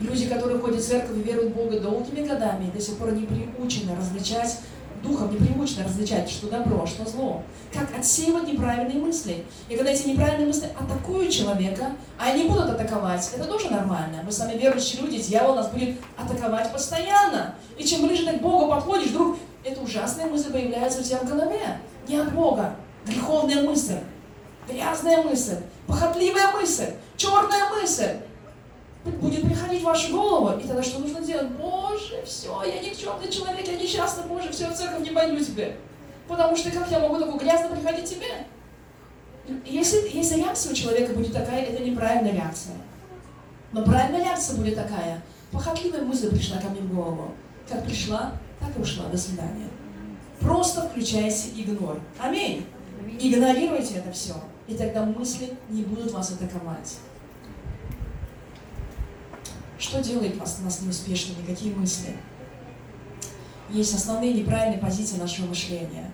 Люди, 0.00 0.26
которые 0.28 0.58
ходят 0.58 0.80
в 0.80 0.86
церковь 0.86 1.16
и 1.16 1.22
веруют 1.22 1.52
в 1.52 1.56
Бога 1.56 1.78
долгими 1.78 2.26
годами, 2.26 2.70
до 2.70 2.80
сих 2.80 2.96
пор 2.96 3.12
не 3.12 3.26
приучены 3.26 3.94
различать, 3.94 4.58
духом 5.04 5.30
не 5.30 5.36
приучены 5.36 5.84
различать, 5.84 6.28
что 6.28 6.48
добро, 6.48 6.82
а 6.82 6.86
что 6.86 7.08
зло. 7.08 7.42
Как 7.72 7.96
отсеивать 7.96 8.48
неправильные 8.48 8.98
мысли. 8.98 9.44
И 9.68 9.76
когда 9.76 9.92
эти 9.92 10.08
неправильные 10.08 10.48
мысли 10.48 10.68
атакуют 10.78 11.30
человека, 11.30 11.92
а 12.18 12.30
они 12.32 12.48
будут 12.48 12.70
атаковать, 12.70 13.30
это 13.36 13.44
тоже 13.44 13.70
нормально. 13.70 14.22
Мы 14.24 14.32
с 14.32 14.38
вами 14.40 14.58
верующие 14.58 15.02
люди, 15.02 15.20
дьявол 15.20 15.54
нас 15.54 15.68
будет 15.68 15.96
атаковать 16.16 16.72
постоянно. 16.72 17.54
И 17.78 17.84
чем 17.84 18.06
ближе 18.06 18.26
ты 18.26 18.38
к 18.38 18.42
Богу 18.42 18.68
подходишь, 18.68 19.10
вдруг 19.10 19.36
эта 19.62 19.80
ужасная 19.80 20.26
мысль 20.26 20.50
появляется 20.50 21.00
у 21.00 21.04
тебя 21.04 21.18
в 21.18 21.28
голове. 21.28 21.78
Не 22.08 22.16
от 22.16 22.32
Бога. 22.32 22.74
Греховная 23.06 23.62
мысль, 23.62 23.98
грязная 24.66 25.22
мысль, 25.22 25.58
похотливая 25.86 26.52
мысль, 26.52 26.88
черная 27.18 27.68
мысль 27.70 28.16
будет 29.10 29.42
приходить 29.42 29.82
в 29.82 29.84
вашу 29.84 30.12
голову, 30.12 30.58
и 30.58 30.66
тогда 30.66 30.82
что 30.82 31.00
нужно 31.00 31.20
делать? 31.20 31.48
Боже, 31.50 32.22
все, 32.24 32.62
я 32.64 32.80
никчемный 32.80 33.30
человек, 33.30 33.66
я 33.66 33.76
несчастный, 33.76 34.24
Боже, 34.26 34.50
все, 34.50 34.68
в 34.68 34.74
церковь 34.74 35.02
не 35.02 35.10
пойду 35.10 35.38
тебе. 35.42 35.76
Потому 36.26 36.56
что 36.56 36.70
как 36.70 36.90
я 36.90 37.00
могу 37.00 37.18
такую 37.18 37.38
грязно 37.38 37.68
приходить 37.68 38.08
тебе? 38.08 38.46
Если, 39.66 40.16
если 40.16 40.36
реакция 40.36 40.72
у 40.72 40.74
человека 40.74 41.12
будет 41.12 41.34
такая, 41.34 41.64
это 41.64 41.82
неправильная 41.82 42.32
реакция. 42.32 42.76
Но 43.72 43.84
правильная 43.84 44.24
реакция 44.24 44.56
будет 44.56 44.76
такая. 44.76 45.22
Похотливая 45.52 46.02
мысль 46.02 46.30
пришла 46.30 46.58
ко 46.58 46.68
мне 46.68 46.80
в 46.80 46.94
голову. 46.94 47.32
Как 47.68 47.84
пришла, 47.84 48.32
так 48.58 48.76
и 48.76 48.80
ушла. 48.80 49.06
До 49.06 49.18
свидания. 49.18 49.68
Просто 50.40 50.88
включайте 50.88 51.50
игнор. 51.56 52.00
Аминь. 52.18 52.66
Игнорируйте 53.20 53.96
это 53.96 54.10
все. 54.12 54.34
И 54.66 54.74
тогда 54.74 55.04
мысли 55.04 55.50
не 55.68 55.82
будут 55.82 56.12
вас 56.12 56.30
атаковать. 56.30 56.96
Что 59.84 60.02
делает 60.02 60.38
вас, 60.38 60.60
нас 60.60 60.80
неуспешными? 60.80 61.44
Какие 61.44 61.74
мысли? 61.74 62.16
Есть 63.68 63.94
основные 63.94 64.32
неправильные 64.32 64.78
позиции 64.78 65.18
нашего 65.18 65.48
мышления. 65.48 66.10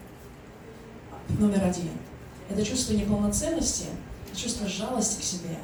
Номер 1.38 1.62
один. 1.64 1.92
Это 2.48 2.66
чувство 2.66 2.94
неполноценности, 2.94 3.84
чувство 4.34 4.66
жалости 4.66 5.20
к 5.20 5.24
себе 5.24 5.56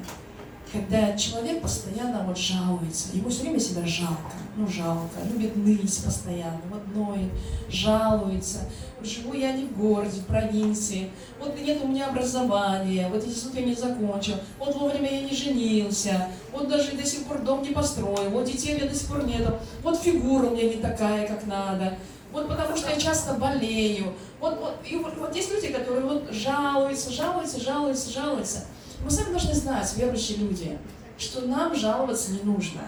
когда 0.71 1.17
человек 1.17 1.61
постоянно 1.61 2.23
вот 2.25 2.37
жалуется, 2.37 3.15
ему 3.15 3.29
все 3.29 3.43
время 3.43 3.59
себя 3.59 3.85
жалко, 3.85 4.33
ну 4.57 4.67
жалко, 4.67 5.19
любит 5.31 5.55
ныть 5.55 6.03
постоянно, 6.03 6.59
вот 6.71 6.81
ноет, 6.95 7.29
жалуется, 7.69 8.61
живу 9.03 9.33
я 9.33 9.53
не 9.53 9.65
в 9.65 9.77
городе, 9.77 10.19
в 10.19 10.25
провинции, 10.25 11.11
вот 11.39 11.55
нет 11.61 11.79
у 11.83 11.87
меня 11.87 12.07
образования, 12.07 13.07
вот 13.09 13.23
институт 13.23 13.55
я 13.55 13.65
не 13.65 13.75
закончил, 13.75 14.33
вот 14.57 14.75
вовремя 14.75 15.13
я 15.13 15.21
не 15.21 15.35
женился, 15.35 16.29
вот 16.51 16.67
даже 16.67 16.97
до 16.97 17.05
сих 17.05 17.25
пор 17.25 17.39
дом 17.43 17.61
не 17.61 17.69
построил, 17.69 18.31
вот 18.31 18.45
детей 18.45 18.73
у 18.73 18.77
меня 18.79 18.89
до 18.89 18.95
сих 18.95 19.07
пор 19.07 19.25
нету, 19.25 19.53
вот 19.83 19.99
фигура 19.99 20.47
у 20.47 20.55
меня 20.55 20.69
не 20.69 20.81
такая, 20.81 21.27
как 21.27 21.45
надо, 21.45 21.93
вот 22.33 22.49
потому 22.49 22.75
что 22.75 22.89
я 22.89 22.97
часто 22.97 23.35
болею, 23.35 24.13
вот, 24.39 24.57
вот, 24.59 24.77
и 24.89 24.95
вот, 24.95 25.15
вот 25.17 25.35
есть 25.35 25.53
люди, 25.53 25.67
которые 25.67 26.03
вот 26.03 26.31
жалуются, 26.31 27.11
жалуются, 27.11 27.61
жалуются, 27.61 28.11
жалуются, 28.11 28.65
мы 29.03 29.11
сами 29.11 29.29
должны 29.29 29.53
знать, 29.53 29.93
верующие 29.95 30.39
люди, 30.39 30.79
что 31.19 31.41
нам 31.41 31.75
жаловаться 31.75 32.31
не 32.31 32.41
нужно. 32.41 32.81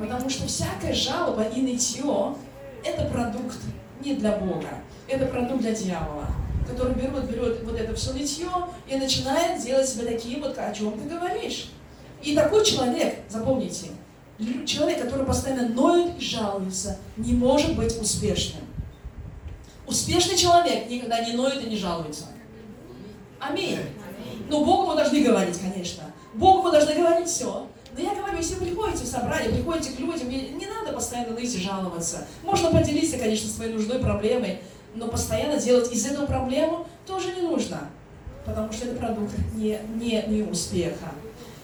Потому 0.00 0.30
что 0.30 0.46
всякая 0.46 0.94
жалоба 0.94 1.42
и 1.42 1.60
нытье– 1.60 2.34
это 2.84 3.04
продукт 3.06 3.58
не 4.04 4.14
для 4.14 4.36
Бога. 4.36 4.68
это 5.08 5.26
продукт 5.26 5.60
для 5.60 5.72
дьявола, 5.72 6.26
который 6.66 6.94
берет, 6.94 7.30
берет 7.30 7.62
вот 7.64 7.78
это 7.78 7.94
все 7.94 8.12
нытье 8.12 8.48
и 8.88 8.96
начинает 8.96 9.62
делать 9.62 9.88
себя 9.88 10.06
таким, 10.06 10.40
вот 10.40 10.56
о 10.58 10.72
чем 10.72 10.98
ты 10.98 11.08
говоришь. 11.08 11.70
И 12.22 12.34
такой 12.34 12.64
человек, 12.64 13.18
запомните, 13.28 13.88
человек, 14.66 15.02
который 15.02 15.26
постоянно 15.26 15.68
ноет 15.68 16.18
и 16.18 16.24
жалуется, 16.24 16.98
не 17.16 17.32
может 17.32 17.76
быть 17.76 18.00
успешным. 18.00 18.62
Успешный 19.86 20.36
человек 20.36 20.88
никогда 20.88 21.20
не 21.20 21.32
ноет 21.32 21.62
и 21.64 21.68
не 21.68 21.76
жалуется. 21.76 22.26
Аминь. 23.40 23.78
Но 24.48 24.64
Богу 24.64 24.86
мы 24.86 24.96
должны 24.96 25.22
говорить, 25.22 25.58
конечно. 25.58 26.04
Богу 26.34 26.62
мы 26.62 26.70
должны 26.70 26.94
говорить 26.94 27.28
все. 27.28 27.66
Но 27.94 28.02
я 28.02 28.14
говорю, 28.14 28.38
если 28.38 28.54
вы 28.54 28.66
приходите 28.66 29.04
в 29.04 29.06
собрание, 29.06 29.50
приходите 29.50 29.90
к 29.90 30.00
людям, 30.00 30.28
не 30.30 30.66
надо 30.66 30.92
постоянно 30.94 31.34
ныть 31.34 31.54
и 31.54 31.58
жаловаться. 31.58 32.26
Можно 32.42 32.70
поделиться, 32.70 33.18
конечно, 33.18 33.50
своей 33.50 33.74
нужной 33.74 33.98
проблемой, 33.98 34.60
но 34.94 35.08
постоянно 35.08 35.58
делать 35.58 35.92
из 35.92 36.06
этого 36.06 36.26
проблему 36.26 36.86
тоже 37.06 37.34
не 37.34 37.42
нужно. 37.42 37.90
Потому 38.46 38.72
что 38.72 38.86
это 38.86 38.96
продукт 38.96 39.32
не, 39.54 39.78
не, 39.96 40.24
не 40.26 40.42
успеха. 40.42 41.12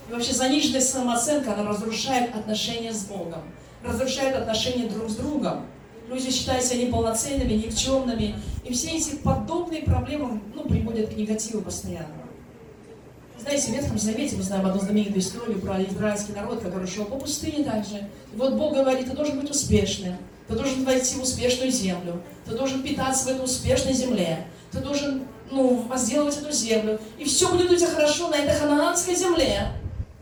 И 0.09 0.13
вообще 0.13 0.33
заниженная 0.33 0.81
самооценка, 0.81 1.55
она 1.55 1.69
разрушает 1.69 2.35
отношения 2.35 2.93
с 2.93 3.05
Богом, 3.05 3.43
разрушает 3.85 4.37
отношения 4.37 4.89
друг 4.89 5.11
с 5.11 5.17
другом. 5.17 5.67
Люди 6.09 6.31
считают 6.31 6.65
себя 6.65 6.87
неполноценными, 6.87 7.53
никчемными, 7.55 8.35
и 8.65 8.73
все 8.73 8.91
эти 8.97 9.17
подобные 9.17 9.83
проблемы 9.83 10.41
ну, 10.55 10.65
приводят 10.65 11.13
к 11.13 11.17
негативу 11.17 11.63
постоянно. 11.63 12.28
Знаете, 13.41 13.71
в 13.71 13.75
Ветхом 13.75 13.99
Завете 13.99 14.37
мы 14.37 14.43
знаем 14.43 14.67
одну 14.67 14.81
знаменитую 14.81 15.21
историю 15.21 15.61
про 15.61 15.83
израильский 15.85 16.33
народ, 16.33 16.61
который 16.61 16.89
шел 16.89 17.05
по 17.05 17.17
пустыне 17.17 17.65
также. 17.65 18.09
И 18.35 18.37
вот 18.37 18.55
Бог 18.55 18.75
говорит, 18.75 19.09
ты 19.09 19.17
должен 19.17 19.41
быть 19.41 19.51
успешным, 19.51 20.17
ты 20.49 20.55
должен 20.55 20.85
войти 20.85 21.15
в 21.15 21.23
успешную 21.23 21.71
землю, 21.71 22.21
ты 22.45 22.57
должен 22.57 22.83
питаться 22.83 23.27
в 23.27 23.29
этой 23.29 23.45
успешной 23.45 23.93
земле, 23.93 24.47
ты 24.73 24.81
должен 24.81 25.23
ну, 25.51 25.83
возделывать 25.83 26.37
эту 26.37 26.53
землю, 26.53 27.01
и 27.17 27.25
все 27.25 27.49
будет 27.51 27.71
у 27.71 27.77
тебя 27.77 27.89
хорошо 27.89 28.29
на 28.29 28.35
этой 28.35 28.59
ханаанской 28.59 29.15
земле. 29.15 29.69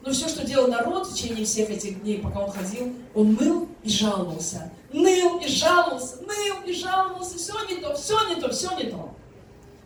Но 0.05 0.13
все, 0.13 0.29
что 0.29 0.47
делал 0.47 0.69
народ 0.69 1.09
в 1.09 1.15
течение 1.15 1.45
всех 1.45 1.71
этих 1.71 2.03
дней, 2.03 2.19
пока 2.19 2.41
он 2.41 2.51
ходил, 2.53 2.93
он 3.15 3.35
ныл 3.35 3.69
и 3.83 3.89
жаловался. 3.89 4.71
Ныл 4.93 5.39
и 5.41 5.49
жаловался, 5.49 6.17
ныл 6.21 6.63
и 6.65 6.73
жаловался, 6.73 7.39
все 7.39 7.55
не 7.69 7.81
то, 7.81 7.97
все 7.97 8.29
не 8.29 8.41
то, 8.41 8.51
все 8.51 8.71
не 8.77 8.85
то. 8.85 9.11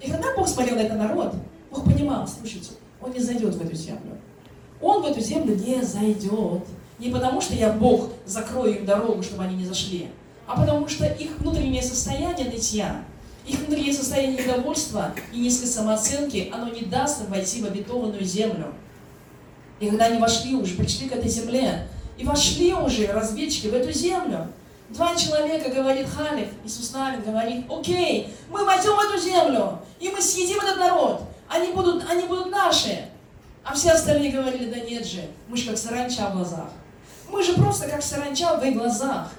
И 0.02 0.10
когда 0.10 0.34
Бог 0.34 0.48
смотрел 0.48 0.76
на 0.76 0.80
этот 0.80 0.98
народ, 0.98 1.34
Бог 1.70 1.84
понимал, 1.84 2.28
слушайте, 2.28 2.72
он 3.02 3.12
не 3.12 3.20
зайдет 3.20 3.54
в 3.54 3.64
эту 3.64 3.74
землю. 3.74 4.18
Он 4.80 5.02
в 5.02 5.06
эту 5.06 5.20
землю 5.20 5.54
не 5.54 5.82
зайдет. 5.82 6.64
Не 6.98 7.10
потому, 7.10 7.40
что 7.40 7.54
я 7.54 7.72
Бог 7.72 8.10
закрою 8.26 8.78
им 8.78 8.86
дорогу, 8.86 9.22
чтобы 9.22 9.44
они 9.44 9.56
не 9.56 9.64
зашли, 9.64 10.08
а 10.46 10.60
потому 10.60 10.86
что 10.86 11.06
их 11.06 11.38
внутреннее 11.38 11.82
состояние 11.82 12.50
нытья, 12.50 13.04
их 13.46 13.58
внутреннее 13.60 13.94
состояние 13.94 14.42
недовольства 14.42 15.14
и 15.32 15.40
низкой 15.40 15.66
самооценки, 15.66 16.50
оно 16.52 16.68
не 16.68 16.82
даст 16.82 17.22
им 17.22 17.30
войти 17.30 17.62
в 17.62 17.66
обетованную 17.66 18.24
землю. 18.24 18.74
И 19.80 19.88
когда 19.88 20.06
они 20.06 20.18
вошли 20.18 20.54
уже, 20.54 20.74
пришли 20.74 21.08
к 21.08 21.12
этой 21.12 21.30
земле, 21.30 21.88
и 22.18 22.24
вошли 22.24 22.74
уже 22.74 23.06
разведчики 23.06 23.68
в 23.68 23.74
эту 23.74 23.92
землю, 23.92 24.48
Два 24.90 25.14
человека, 25.14 25.70
говорит 25.70 26.08
Халиф, 26.08 26.48
Иисус 26.64 26.92
Навин 26.92 27.22
говорит, 27.22 27.64
окей, 27.70 28.28
мы 28.50 28.64
войдем 28.64 28.96
в 28.96 28.98
эту 28.98 29.22
землю, 29.22 29.78
и 30.00 30.08
мы 30.08 30.20
съедим 30.20 30.58
этот 30.58 30.78
народ 30.78 31.29
они 31.50 31.72
будут, 31.72 32.08
они 32.08 32.26
будут 32.26 32.50
наши. 32.50 33.06
А 33.64 33.74
все 33.74 33.90
остальные 33.90 34.32
говорили, 34.32 34.70
да 34.70 34.80
нет 34.80 35.06
же, 35.06 35.22
мы 35.48 35.56
же 35.56 35.68
как 35.68 35.76
саранча 35.76 36.30
в 36.30 36.36
глазах. 36.36 36.70
Мы 37.28 37.42
же 37.42 37.54
просто 37.54 37.88
как 37.88 38.02
саранча 38.02 38.56
в 38.56 38.64
их 38.64 38.74
глазах. 38.74 39.30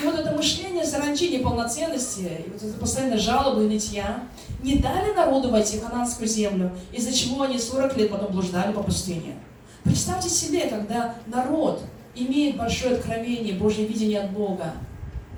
И 0.00 0.04
вот 0.04 0.16
это 0.16 0.32
мышление 0.32 0.84
саранчи 0.84 1.28
неполноценности, 1.28 2.44
и 2.46 2.50
вот 2.50 2.62
это 2.62 2.78
постоянно 2.78 3.18
жалобы 3.18 3.64
и 3.64 3.68
нытья, 3.68 4.24
не 4.62 4.76
дали 4.78 5.12
народу 5.12 5.50
войти 5.50 5.78
в 5.78 5.84
хананскую 5.84 6.28
землю, 6.28 6.70
из-за 6.92 7.12
чего 7.12 7.42
они 7.42 7.58
40 7.58 7.96
лет 7.96 8.10
потом 8.10 8.32
блуждали 8.32 8.72
по 8.72 8.82
пустыне. 8.82 9.36
Представьте 9.82 10.28
себе, 10.28 10.68
когда 10.68 11.14
народ 11.26 11.82
имеет 12.14 12.56
большое 12.56 12.96
откровение, 12.96 13.54
Божье 13.54 13.86
видение 13.86 14.20
от 14.20 14.30
Бога, 14.32 14.72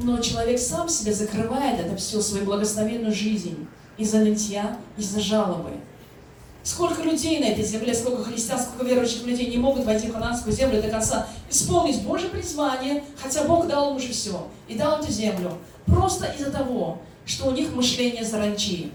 но 0.00 0.18
человек 0.18 0.58
сам 0.58 0.88
себе 0.88 1.12
закрывает 1.12 1.80
это 1.80 1.96
все, 1.96 2.20
свою 2.20 2.44
благословенную 2.44 3.14
жизнь, 3.14 3.66
из-за 3.96 4.18
нытья, 4.18 4.78
из-за 4.96 5.20
жалобы. 5.20 5.72
Сколько 6.62 7.02
людей 7.02 7.40
на 7.40 7.46
этой 7.46 7.64
земле, 7.64 7.94
сколько 7.94 8.22
христиан, 8.22 8.60
сколько 8.60 8.84
верующих 8.84 9.24
людей 9.24 9.46
не 9.46 9.56
могут 9.56 9.86
войти 9.86 10.08
в 10.08 10.12
хананскую 10.12 10.54
землю 10.54 10.82
до 10.82 10.88
конца, 10.88 11.26
исполнить 11.48 12.02
Божье 12.02 12.28
призвание, 12.28 13.02
хотя 13.20 13.44
Бог 13.44 13.66
дал 13.66 13.90
им 13.90 13.96
уже 13.96 14.12
все, 14.12 14.46
и 14.68 14.74
дал 14.74 15.00
эту 15.00 15.10
землю, 15.10 15.52
просто 15.86 16.26
из-за 16.38 16.50
того, 16.50 16.98
что 17.24 17.46
у 17.46 17.52
них 17.52 17.72
мышление 17.72 18.24
саранчи. 18.24 18.92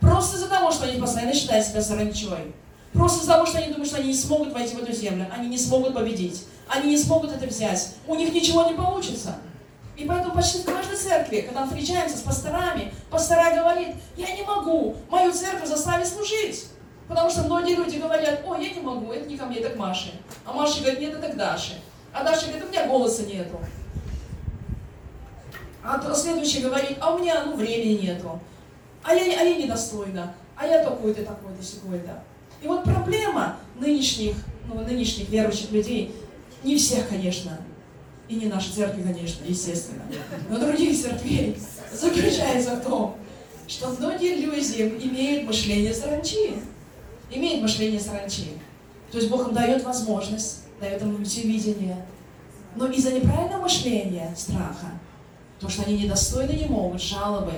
Просто 0.00 0.36
из-за 0.36 0.48
того, 0.48 0.70
что 0.70 0.86
они 0.86 1.00
постоянно 1.00 1.34
считают 1.34 1.66
себя 1.66 1.82
саранчой. 1.82 2.54
Просто 2.92 3.20
из-за 3.20 3.32
того, 3.32 3.44
что 3.44 3.58
они 3.58 3.68
думают, 3.68 3.88
что 3.88 3.98
они 3.98 4.08
не 4.08 4.14
смогут 4.14 4.52
войти 4.54 4.74
в 4.74 4.82
эту 4.82 4.92
землю, 4.92 5.26
они 5.36 5.48
не 5.48 5.58
смогут 5.58 5.92
победить, 5.92 6.44
они 6.66 6.90
не 6.90 6.98
смогут 6.98 7.30
это 7.30 7.46
взять, 7.46 7.90
у 8.06 8.14
них 8.14 8.32
ничего 8.32 8.64
не 8.64 8.74
получится. 8.74 9.36
И 9.96 10.04
поэтому 10.04 10.34
почти 10.34 10.58
в 10.58 10.64
каждой 10.64 10.96
церкви, 10.96 11.42
когда 11.42 11.64
мы 11.64 11.68
встречаемся 11.68 12.16
с 12.16 12.20
пасторами, 12.20 12.92
пастора 13.10 13.54
говорит, 13.54 13.96
я 14.16 14.34
не 14.34 14.42
могу 14.42 14.96
мою 15.10 15.32
церковь 15.32 15.68
заставить 15.68 16.06
служить. 16.06 16.66
Потому 17.08 17.30
что 17.30 17.44
многие 17.44 17.76
люди 17.76 17.98
говорят, 17.98 18.42
ой, 18.46 18.66
я 18.66 18.74
не 18.74 18.80
могу, 18.80 19.12
это 19.12 19.28
не 19.28 19.36
ко 19.36 19.46
мне, 19.46 19.58
это 19.58 19.70
к 19.70 19.76
Маше. 19.76 20.12
А 20.44 20.52
Маша 20.52 20.80
говорит, 20.80 21.00
нет, 21.00 21.14
это 21.14 21.32
к 21.32 21.36
Даше. 21.36 21.80
А 22.12 22.24
Даша 22.24 22.46
говорит, 22.46 22.64
у 22.64 22.68
меня 22.68 22.86
голоса 22.86 23.22
нету. 23.22 23.60
А 25.84 26.14
следующий 26.14 26.62
говорит, 26.62 26.96
а 27.00 27.14
у 27.14 27.18
меня 27.18 27.44
ну, 27.44 27.56
времени 27.56 28.06
нету. 28.06 28.40
А 29.04 29.14
я, 29.14 29.40
а 29.40 29.44
я 29.44 29.56
недостойна. 29.56 30.34
А 30.56 30.66
я 30.66 30.82
такой-то, 30.82 31.22
такой-то, 31.22 31.62
секой-то. 31.62 32.22
И 32.62 32.66
вот 32.66 32.84
проблема 32.84 33.56
нынешних, 33.78 34.36
ну, 34.66 34.80
нынешних 34.80 35.28
верующих 35.28 35.70
людей, 35.70 36.14
не 36.64 36.76
всех, 36.76 37.08
конечно, 37.08 37.60
и 38.28 38.34
не 38.34 38.46
нашей 38.46 38.72
церкви, 38.72 39.02
конечно, 39.02 39.44
естественно, 39.44 40.02
но 40.48 40.58
других 40.58 41.00
церквей, 41.00 41.56
заключается 41.92 42.76
в 42.76 42.80
том, 42.82 43.16
что 43.68 43.88
многие 43.90 44.36
люди 44.36 44.82
имеют 45.04 45.46
мышление 45.46 45.94
саранчи 45.94 46.54
имеет 47.30 47.62
мышление 47.62 48.00
саранчи. 48.00 48.48
То 49.10 49.18
есть 49.18 49.30
Бог 49.30 49.48
им 49.48 49.54
дает 49.54 49.84
возможность, 49.84 50.62
дает 50.80 51.00
им 51.02 51.22
видение. 51.22 52.04
Но 52.74 52.86
из-за 52.86 53.12
неправильного 53.12 53.62
мышления, 53.62 54.34
страха, 54.36 54.88
то, 55.60 55.68
что 55.68 55.84
они 55.84 56.02
недостойны 56.02 56.52
не 56.52 56.66
могут, 56.66 57.00
жалобы, 57.00 57.52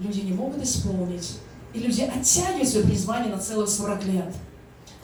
люди 0.00 0.20
не 0.20 0.32
могут 0.32 0.62
исполнить. 0.62 1.38
И 1.74 1.80
люди 1.80 2.02
оттягивают 2.02 2.68
свое 2.68 2.86
призвание 2.86 3.32
на 3.32 3.38
целых 3.38 3.68
40 3.68 4.04
лет. 4.06 4.34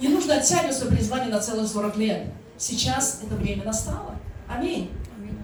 Не 0.01 0.09
нужно 0.09 0.37
оттягивать 0.37 0.77
свое 0.77 0.97
призвание 0.97 1.29
на 1.29 1.41
целых 1.41 1.69
40 1.69 1.97
лет. 1.99 2.27
Сейчас 2.59 3.21
это 3.25 3.35
время 3.37 3.65
настало. 3.65 4.17
Аминь. 4.49 4.91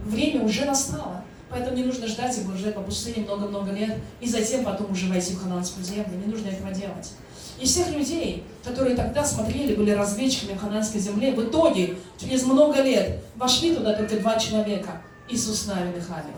Время 0.06 0.44
уже 0.44 0.64
настало. 0.64 1.22
Поэтому 1.50 1.76
не 1.76 1.84
нужно 1.84 2.06
ждать 2.06 2.36
и 2.38 2.42
блуждать 2.42 2.74
по 2.74 2.80
пустыне 2.80 3.24
много-много 3.24 3.72
лет, 3.72 3.96
и 4.20 4.28
затем 4.28 4.64
потом 4.64 4.92
уже 4.92 5.08
войти 5.08 5.34
в 5.34 5.42
хананскую 5.42 5.84
землю. 5.84 6.16
Не 6.24 6.32
нужно 6.32 6.48
этого 6.48 6.72
делать. 6.72 7.12
И 7.60 7.66
всех 7.66 7.90
людей, 7.90 8.42
которые 8.64 8.96
тогда 8.96 9.22
смотрели, 9.22 9.74
были 9.74 9.90
разведчиками 9.90 10.58
в 10.58 10.98
земле, 10.98 11.32
в 11.32 11.44
итоге 11.44 11.98
через 12.18 12.44
много 12.44 12.80
лет 12.80 13.22
вошли 13.36 13.74
туда 13.74 13.92
только 13.92 14.16
два 14.18 14.38
человека, 14.38 15.02
Иисус 15.28 15.66
Навин 15.66 15.92
и 15.92 16.00
Халев. 16.00 16.34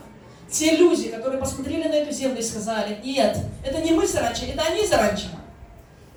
Те 0.51 0.75
люди, 0.75 1.09
которые 1.09 1.39
посмотрели 1.39 1.87
на 1.87 1.93
эту 1.93 2.11
землю 2.11 2.39
и 2.39 2.43
сказали, 2.43 2.99
нет, 3.03 3.37
это 3.65 3.81
не 3.81 3.91
мы 3.91 4.05
саранча, 4.05 4.45
это 4.45 4.61
они 4.63 4.85
саранча. 4.85 5.29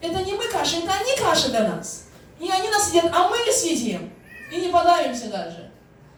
Это 0.01 0.23
не 0.23 0.33
мы 0.33 0.47
каша, 0.49 0.79
это 0.79 0.93
они 0.93 1.17
каша 1.19 1.49
для 1.51 1.69
нас. 1.69 2.07
И 2.39 2.51
они 2.51 2.69
нас 2.69 2.93
едят, 2.93 3.11
а 3.15 3.29
мы 3.29 3.39
съедим. 3.51 4.11
И 4.53 4.57
не 4.57 4.69
подавимся 4.69 5.31
даже. 5.31 5.71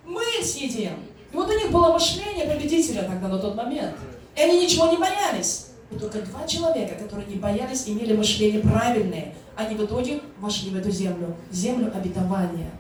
Мы 0.05 0.23
съедим. 0.43 1.07
И 1.31 1.37
вот 1.37 1.49
у 1.49 1.53
них 1.53 1.71
было 1.71 1.93
мышление 1.93 2.47
победителя 2.47 3.03
тогда 3.03 3.29
на 3.29 3.39
тот 3.39 3.55
момент. 3.55 3.95
И 4.35 4.41
они 4.41 4.63
ничего 4.63 4.87
не 4.87 4.97
боялись. 4.97 5.68
Но 5.91 5.99
только 5.99 6.21
два 6.21 6.47
человека, 6.47 6.95
которые 6.97 7.27
не 7.29 7.37
боялись, 7.37 7.89
имели 7.89 8.15
мышление 8.15 8.61
правильное, 8.61 9.35
они 9.57 9.75
в 9.75 9.85
итоге 9.85 10.21
вошли 10.39 10.71
в 10.71 10.77
эту 10.77 10.91
землю, 10.91 11.35
землю 11.51 11.91
обетования. 11.95 12.71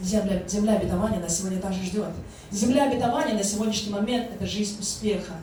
Земля, 0.00 0.42
земля 0.46 0.76
обетования 0.76 1.20
нас 1.20 1.38
сегодня 1.38 1.60
также 1.60 1.82
ждет. 1.82 2.08
Земля 2.50 2.84
обетования 2.88 3.34
на 3.34 3.42
сегодняшний 3.42 3.92
момент– 3.92 4.30
это 4.34 4.46
жизнь 4.46 4.80
успеха. 4.80 5.34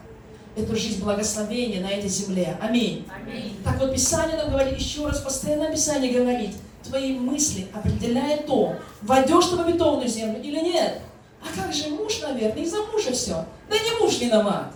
Это 0.55 0.75
жизнь 0.75 1.01
благословения 1.01 1.81
на 1.81 1.89
этой 1.89 2.09
земле. 2.09 2.57
Аминь. 2.61 3.07
Аминь. 3.13 3.55
Так 3.63 3.79
вот, 3.79 3.93
Писание 3.93 4.37
нам 4.37 4.51
говорит, 4.51 4.77
еще 4.77 5.05
раз, 5.05 5.21
постоянно 5.21 5.71
Писание 5.71 6.11
говорит, 6.11 6.55
твои 6.83 7.17
мысли 7.17 7.67
определяют 7.73 8.47
то, 8.47 8.75
войдешь 9.01 9.45
ты 9.45 9.55
в 9.55 9.61
обетованную 9.61 10.09
землю 10.09 10.41
или 10.41 10.59
нет. 10.59 11.01
А 11.41 11.61
как 11.61 11.73
же 11.73 11.89
муж, 11.89 12.21
наверное, 12.21 12.63
из-за 12.63 12.83
мужа 12.91 13.11
все. 13.11 13.45
Да 13.69 13.75
не 13.77 14.01
муж 14.01 14.19
виноват. 14.19 14.73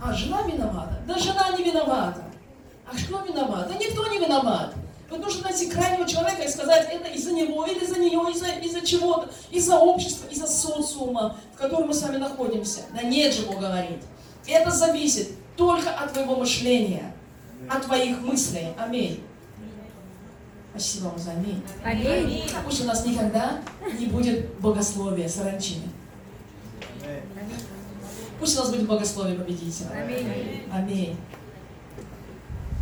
А 0.00 0.12
жена 0.12 0.42
виновата? 0.42 1.00
Да 1.06 1.18
жена 1.18 1.50
не 1.56 1.64
виновата. 1.64 2.24
А 2.86 2.96
кто 2.96 3.20
виноват? 3.20 3.68
Да 3.68 3.74
никто 3.74 4.06
не 4.08 4.18
виноват. 4.18 4.74
Вот 5.10 5.20
нужно 5.20 5.44
найти 5.44 5.70
крайнего 5.70 6.08
человека 6.08 6.42
и 6.42 6.48
сказать, 6.48 6.88
это 6.90 7.08
из-за 7.10 7.32
него, 7.32 7.66
или 7.66 7.84
из-за 7.84 7.98
нее, 7.98 8.20
из-за 8.32 8.48
из 8.48 8.88
чего-то, 8.88 9.30
из-за 9.50 9.78
общества, 9.78 10.26
из-за 10.28 10.46
социума, 10.46 11.36
в 11.54 11.58
котором 11.58 11.88
мы 11.88 11.94
с 11.94 12.02
вами 12.02 12.16
находимся. 12.16 12.80
Да 12.94 13.02
нет 13.02 13.32
же, 13.32 13.46
Бог 13.46 13.60
говорит. 13.60 14.02
Это 14.46 14.70
зависит 14.70 15.28
только 15.56 15.90
от 15.90 16.12
твоего 16.12 16.36
мышления, 16.36 17.14
от 17.70 17.84
твоих 17.84 18.20
мыслей. 18.20 18.68
Аминь. 18.78 19.22
Спасибо 20.70 21.04
вам 21.04 21.18
за 21.18 21.30
аминь. 21.30 21.62
Аминь. 21.84 22.42
Пусть 22.64 22.82
у 22.82 22.86
нас 22.86 23.06
никогда 23.06 23.60
не 23.98 24.06
будет 24.06 24.58
богословия 24.58 25.28
саранчи. 25.28 25.76
Пусть 28.38 28.56
у 28.56 28.60
нас 28.60 28.70
будет 28.70 28.86
богословие 28.86 29.36
победителя. 29.36 29.90
Аминь. 29.90 30.62
Аминь. 30.72 31.16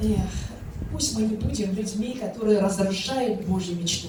Эх, 0.03 0.31
пусть 0.93 1.17
мы 1.17 1.23
не 1.23 1.37
будем 1.37 1.75
людьми, 1.75 2.15
которые 2.15 2.61
разрушают 2.61 3.45
Божью 3.47 3.77
мечту. 3.77 4.09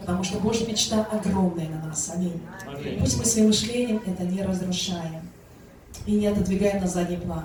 Потому 0.00 0.22
что 0.22 0.38
Божья 0.38 0.66
мечта 0.66 1.02
огромная 1.10 1.68
на 1.68 1.88
нас. 1.88 2.10
Аминь. 2.14 2.40
Аминь. 2.66 2.98
Пусть 3.00 3.18
мы 3.18 3.24
своим 3.24 3.46
мышлением 3.48 4.02
это 4.04 4.24
не 4.24 4.42
разрушаем 4.42 5.22
и 6.06 6.12
не 6.12 6.26
отодвигаем 6.26 6.80
на 6.80 6.86
задний 6.86 7.16
план. 7.16 7.44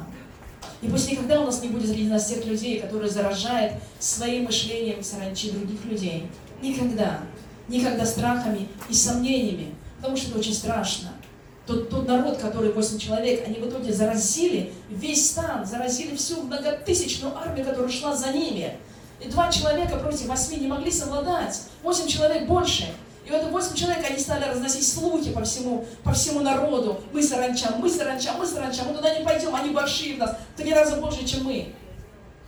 И 0.82 0.88
пусть 0.88 1.12
никогда 1.12 1.42
у 1.42 1.46
нас 1.46 1.62
не 1.62 1.70
будет 1.70 1.90
среди 1.90 2.08
нас 2.08 2.28
тех 2.28 2.46
людей, 2.46 2.80
которые 2.80 3.10
заражают 3.10 3.74
своим 4.00 4.46
мышлением 4.46 5.04
саранчи 5.04 5.52
других 5.52 5.84
людей. 5.86 6.28
Никогда. 6.62 7.20
Никогда 7.68 8.06
страхами 8.06 8.68
и 8.90 8.94
сомнениями. 8.94 9.74
Потому 9.98 10.16
что 10.16 10.30
это 10.30 10.40
очень 10.40 10.54
страшно. 10.54 11.10
Тот, 11.70 11.88
тот 11.88 12.08
народ, 12.08 12.40
который 12.40 12.72
8 12.72 12.98
человек, 12.98 13.44
они 13.46 13.60
в 13.60 13.70
итоге 13.70 13.94
заразили 13.94 14.74
весь 14.90 15.30
стан, 15.30 15.68
заразили 15.68 16.16
всю 16.16 16.42
многотысячную 16.42 17.38
армию, 17.38 17.64
которая 17.64 17.92
шла 17.92 18.16
за 18.16 18.32
ними. 18.32 18.76
И 19.24 19.30
два 19.30 19.52
человека 19.52 19.98
против 19.98 20.26
восьми 20.26 20.58
не 20.58 20.66
могли 20.66 20.90
совладать. 20.90 21.62
Восемь 21.84 22.08
человек 22.08 22.48
больше. 22.48 22.92
И 23.24 23.30
вот 23.30 23.52
восемь 23.52 23.76
человек, 23.76 24.04
они 24.10 24.18
стали 24.18 24.46
разносить 24.46 24.88
слухи 24.88 25.32
по 25.32 25.44
всему, 25.44 25.86
по 26.04 26.12
всему 26.12 26.40
народу. 26.40 27.02
Мы 27.14 27.22
саранча, 27.22 27.76
мы 27.78 27.88
саранча, 27.88 28.34
мы 28.34 28.48
саранча, 28.48 28.82
мы 28.86 28.96
туда 28.96 29.16
не 29.16 29.24
пойдем, 29.24 29.54
они 29.54 29.70
большие 29.70 30.16
в 30.16 30.18
нас, 30.18 30.38
в 30.56 30.58
три 30.58 30.74
раза 30.74 30.96
больше, 30.96 31.24
чем 31.24 31.44
мы. 31.44 31.72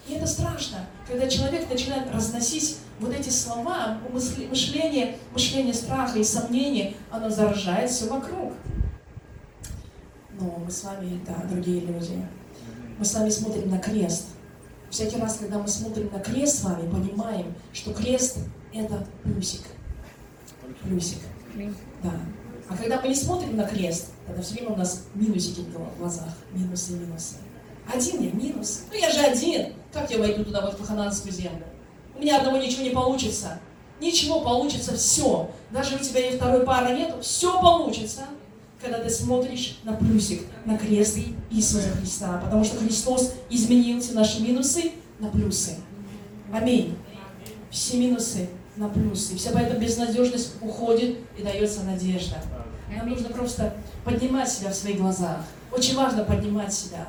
И 0.08 0.14
это 0.16 0.26
страшно, 0.26 0.88
когда 1.08 1.28
человек 1.28 1.70
начинает 1.70 2.12
разносить 2.12 2.78
вот 3.00 3.14
эти 3.14 3.30
слова, 3.30 4.00
мышление, 4.12 5.18
мышление 5.32 5.76
страха 5.76 6.18
и 6.18 6.24
сомнения, 6.24 6.96
оно 7.12 7.30
заражает 7.30 7.92
все 7.92 8.08
вокруг. 8.08 8.54
Но 10.42 10.58
мы 10.66 10.72
с 10.72 10.84
вами, 10.84 11.22
да, 11.26 11.46
другие 11.48 11.82
люди, 11.82 12.26
мы 12.98 13.06
с 13.06 13.14
вами 13.14 13.30
смотрим 13.30 13.70
на 13.70 13.78
крест. 13.78 14.30
Всякий 14.90 15.18
раз, 15.18 15.38
когда 15.38 15.60
мы 15.60 15.68
смотрим 15.68 16.12
на 16.12 16.20
крест 16.20 16.60
с 16.60 16.64
вами, 16.64 16.90
понимаем, 16.90 17.54
что 17.72 17.94
крест– 17.94 18.40
это 18.74 19.06
плюсик. 19.24 19.62
Плюсик. 20.82 21.20
Да. 22.04 22.12
А 22.68 22.76
когда 22.76 23.00
мы 23.00 23.10
не 23.10 23.16
смотрим 23.16 23.56
на 23.56 23.66
крест, 23.66 24.08
тогда 24.26 24.42
все 24.42 24.56
время 24.56 24.72
у 24.72 24.76
нас 24.78 25.04
минусики 25.14 25.62
в 25.62 25.98
глазах. 26.00 26.30
Минусы, 26.54 26.94
минусы. 26.94 27.36
Один 27.94 28.22
я 28.22 28.32
минус. 28.32 28.86
Ну 28.92 28.98
я 28.98 29.12
же 29.12 29.20
один. 29.20 29.74
Как 29.94 30.10
я 30.10 30.18
войду 30.18 30.44
туда, 30.44 30.62
в 30.62 30.74
эту 30.74 30.84
хананскую 30.84 31.34
землю? 31.34 31.66
У 32.18 32.22
меня 32.22 32.40
одного 32.40 32.58
ничего 32.58 32.84
не 32.84 32.90
получится. 32.90 33.60
Ничего 34.00 34.42
получится 34.42 34.96
все. 34.96 35.52
Даже 35.70 35.96
у 35.96 36.00
тебя 36.00 36.28
и 36.28 36.36
второй 36.36 36.66
пары 36.66 36.98
нет, 36.98 37.16
все 37.22 37.62
получится, 37.62 38.24
когда 38.82 39.00
ты 39.00 39.10
смотришь 39.10 39.80
на 39.84 39.94
плюсик, 39.94 40.42
на 40.66 40.78
крест 40.78 41.18
Иисуса 41.50 41.90
Христа. 42.00 42.42
Потому 42.44 42.64
что 42.64 42.78
Христос 42.78 43.34
изменил 43.50 44.02
все 44.02 44.14
наши 44.14 44.42
минусы 44.42 44.92
на 45.20 45.30
плюсы. 45.30 45.78
Аминь. 46.52 46.98
Все 47.70 47.98
минусы 47.98 48.50
на 48.76 48.90
плюсы. 48.90 49.38
Вся 49.38 49.52
эта 49.60 49.78
безнадежность 49.78 50.54
уходит 50.62 51.20
и 51.38 51.44
дается 51.44 51.84
надежда. 51.84 52.38
Нам 52.96 53.10
нужно 53.10 53.30
просто 53.30 53.74
поднимать 54.04 54.52
себя 54.52 54.72
в 54.72 54.76
своих 54.76 54.98
глазах. 54.98 55.38
Очень 55.72 55.96
важно 55.96 56.24
поднимать 56.24 56.74
себя. 56.74 57.08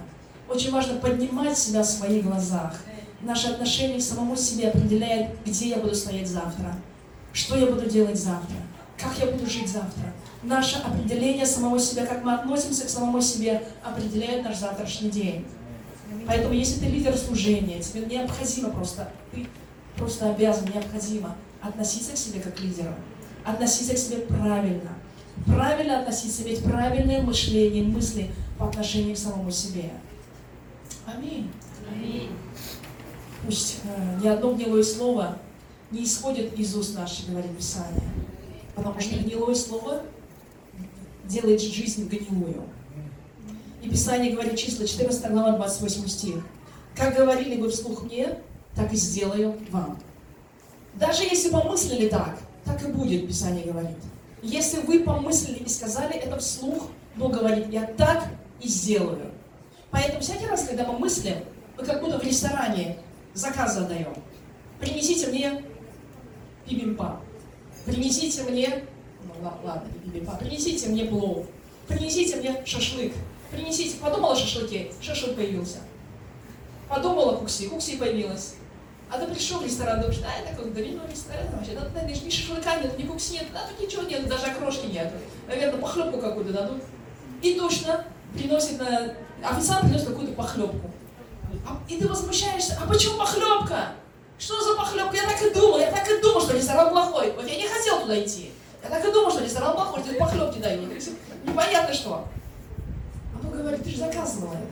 Очень 0.49 0.71
важно 0.71 0.99
поднимать 0.99 1.59
себя 1.59 1.83
в 1.83 1.87
своих 1.87 2.25
глазах. 2.25 2.75
Наше 3.23 3.49
отношение 3.49 3.99
к 3.99 4.03
самому 4.03 4.37
себе 4.37 4.69
определяет, 4.69 5.31
где 5.45 5.71
я 5.71 5.77
буду 5.79 5.95
стоять 5.95 6.29
завтра, 6.29 6.75
что 7.33 7.57
я 7.57 7.67
буду 7.67 7.89
делать 7.89 8.19
завтра, 8.21 8.57
как 8.99 9.19
я 9.19 9.27
буду 9.27 9.49
жить 9.49 9.69
завтра. 9.69 10.13
Наше 10.43 10.79
определение 10.79 11.47
самого 11.47 11.79
себя, 11.79 12.05
как 12.05 12.25
мы 12.25 12.35
относимся 12.35 12.85
к 12.85 12.91
самому 12.91 13.21
себе, 13.21 13.63
определяет 13.85 14.45
наш 14.45 14.59
завтрашний 14.59 15.11
день. 15.11 15.47
Поэтому, 16.27 16.53
если 16.53 16.81
ты 16.81 16.87
лидер 16.87 17.17
служения, 17.17 17.81
тебе 17.81 18.05
необходимо 18.07 18.71
просто, 18.71 19.09
ты 19.33 19.47
просто 19.97 20.31
обязан, 20.31 20.69
необходимо 20.73 21.37
относиться 21.61 22.13
к 22.13 22.17
себе 22.17 22.41
как 22.41 22.57
к 22.57 22.61
лидеру, 22.61 22.93
относиться 23.45 23.95
к 23.95 23.99
себе 23.99 24.19
правильно, 24.19 24.91
правильно 25.47 26.01
относиться, 26.01 26.43
иметь 26.43 26.63
правильное 26.65 27.23
мышление, 27.23 27.85
мысли 27.85 28.31
по 28.59 28.67
отношению 28.67 29.15
к 29.15 29.19
самому 29.19 29.51
себе. 29.51 29.91
Аминь. 31.07 31.51
Пусть 33.45 33.81
э, 33.85 34.21
ни 34.23 34.29
одно 34.29 34.55
гнилое 34.55 34.83
слово 34.83 35.39
не 35.91 36.05
исходит 36.05 36.59
из 36.59 36.75
уст 36.77 36.97
наших, 36.97 37.31
говорит 37.31 37.57
Писание. 37.57 38.09
Потому 38.75 39.01
что 39.01 39.17
гнилое 39.17 39.55
слово 39.55 40.03
делает 41.25 41.61
жизнь 41.61 42.09
гнилую. 42.09 42.63
И 43.83 43.89
Писание 43.89 44.33
говорит, 44.33 44.57
числа 44.57 44.87
14 44.87 45.31
глава, 45.31 45.53
28 45.57 46.09
стих. 46.09 46.47
«Как 46.95 47.17
говорили 47.17 47.61
вы 47.61 47.71
вслух 47.71 48.05
мне, 48.05 48.39
так 48.77 48.93
и 48.93 48.97
сделаю 48.97 49.59
вам». 49.71 49.99
Даже 50.95 51.23
если 51.25 51.51
помыслили 51.51 52.09
так, 52.09 52.39
так 52.65 52.83
и 52.87 52.93
будет, 52.93 53.27
Писание 53.27 53.65
говорит. 53.65 53.97
Если 54.43 54.81
вы 54.83 55.01
помыслили 55.01 55.59
и 55.59 55.69
сказали 55.69 56.15
это 56.15 56.39
вслух, 56.39 56.89
Бог 57.17 57.33
говорит, 57.33 57.69
я 57.71 57.87
так 57.87 58.29
и 58.61 58.69
сделаю. 58.69 59.31
Поэтому 59.91 60.21
всякий 60.21 60.47
раз, 60.47 60.67
когда 60.67 60.87
мы 60.87 60.99
мыслим, 60.99 61.37
мы 61.79 61.85
как 61.85 62.01
будто 62.01 62.19
в 62.19 62.23
ресторане 62.23 62.99
заказ 63.35 63.75
задаем. 63.75 64.15
Принесите 64.81 65.29
мне 65.29 65.63
бибимпа. 66.69 67.21
Принесите 67.85 68.43
мне, 68.45 68.85
ладно, 69.65 69.89
бибимпа, 70.05 70.37
принесите 70.37 70.89
мне 70.89 71.05
плов. 71.05 71.47
Принесите 71.89 72.37
мне 72.37 72.63
шашлык. 72.65 73.13
Принесите, 73.51 73.97
подумала 73.99 74.33
о 74.33 74.37
шашлыке, 74.37 74.91
шашлык 75.01 75.37
появился. 75.37 75.79
Подумала 76.89 77.37
кукси, 77.37 77.69
кукси 77.69 77.97
появилась. 77.97 78.55
А 79.11 79.19
ты 79.19 79.27
пришел 79.27 79.59
в 79.59 79.65
ресторан, 79.65 80.01
думаешь, 80.01 80.21
да, 80.21 80.29
это 80.39 80.57
какой-то 80.57 80.81
винный 80.81 81.01
ресторан 81.11 81.47
вообще, 81.55 81.73
да, 81.75 81.87
да, 81.95 82.03
ни 82.03 82.31
шашлыка 82.31 82.77
нет, 82.77 82.99
ни 82.99 83.03
кукси 83.03 83.33
нет, 83.35 83.47
да, 83.53 83.67
тут 83.69 83.79
ничего 83.87 84.03
нет, 84.03 84.27
даже 84.27 84.47
окрошки 84.47 84.87
нет. 84.87 85.13
Наверное, 85.47 85.81
похлебку 85.81 86.19
какую-то 86.19 86.53
дадут. 86.53 86.83
И 87.43 87.55
точно 87.55 88.05
приносит 88.35 88.79
на... 88.79 89.15
Официант 89.47 89.83
приносит 89.83 90.09
какую-то 90.09 90.33
похлебку. 90.33 90.91
А- 91.67 91.79
И 91.89 91.99
ты 91.99 92.09
возмущаешься, 92.09 92.79
а 92.83 92.87
почему 92.87 93.19
похлебка? 93.19 93.93
Что 94.39 94.63
за 94.63 94.77
похлебка? 94.77 95.17
Я 95.17 95.25
так 95.25 95.43
и 95.43 95.53
думал, 95.53 95.79
я 95.79 95.91
так 95.91 96.09
и 96.09 96.21
думал, 96.23 96.41
что 96.41 96.57
ресторан 96.57 96.91
плохой. 96.91 97.33
Вот 97.33 97.47
я 97.47 97.57
не 97.57 97.69
хотел 97.69 98.01
туда 98.01 98.19
идти. 98.23 98.51
Я 98.83 98.91
так 98.91 99.05
и 99.05 99.11
что 99.11 99.45
ресторан 99.45 99.75
плохой, 99.75 100.03
тебе 100.03 100.19
похлебки 100.19 100.59
дают. 100.59 100.91
Непонятно 101.45 101.95
что. 101.95 102.29
А 103.35 103.43
Бог 103.43 103.57
говорит, 103.57 103.83
ты 103.83 103.91
же 103.91 103.99
заказывал 103.99 104.53
это. 104.53 104.67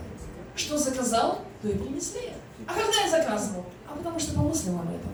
Что 0.57 0.77
заказал, 0.77 1.41
то 1.63 1.69
и 1.69 1.75
принесли. 1.75 2.33
А 2.67 2.75
когда 2.75 3.01
я 3.03 3.11
заказывал? 3.11 3.65
А 3.89 3.97
потому 3.97 4.19
что 4.19 4.35
помыслил 4.35 4.75
об 4.75 4.89
этом. 4.89 5.13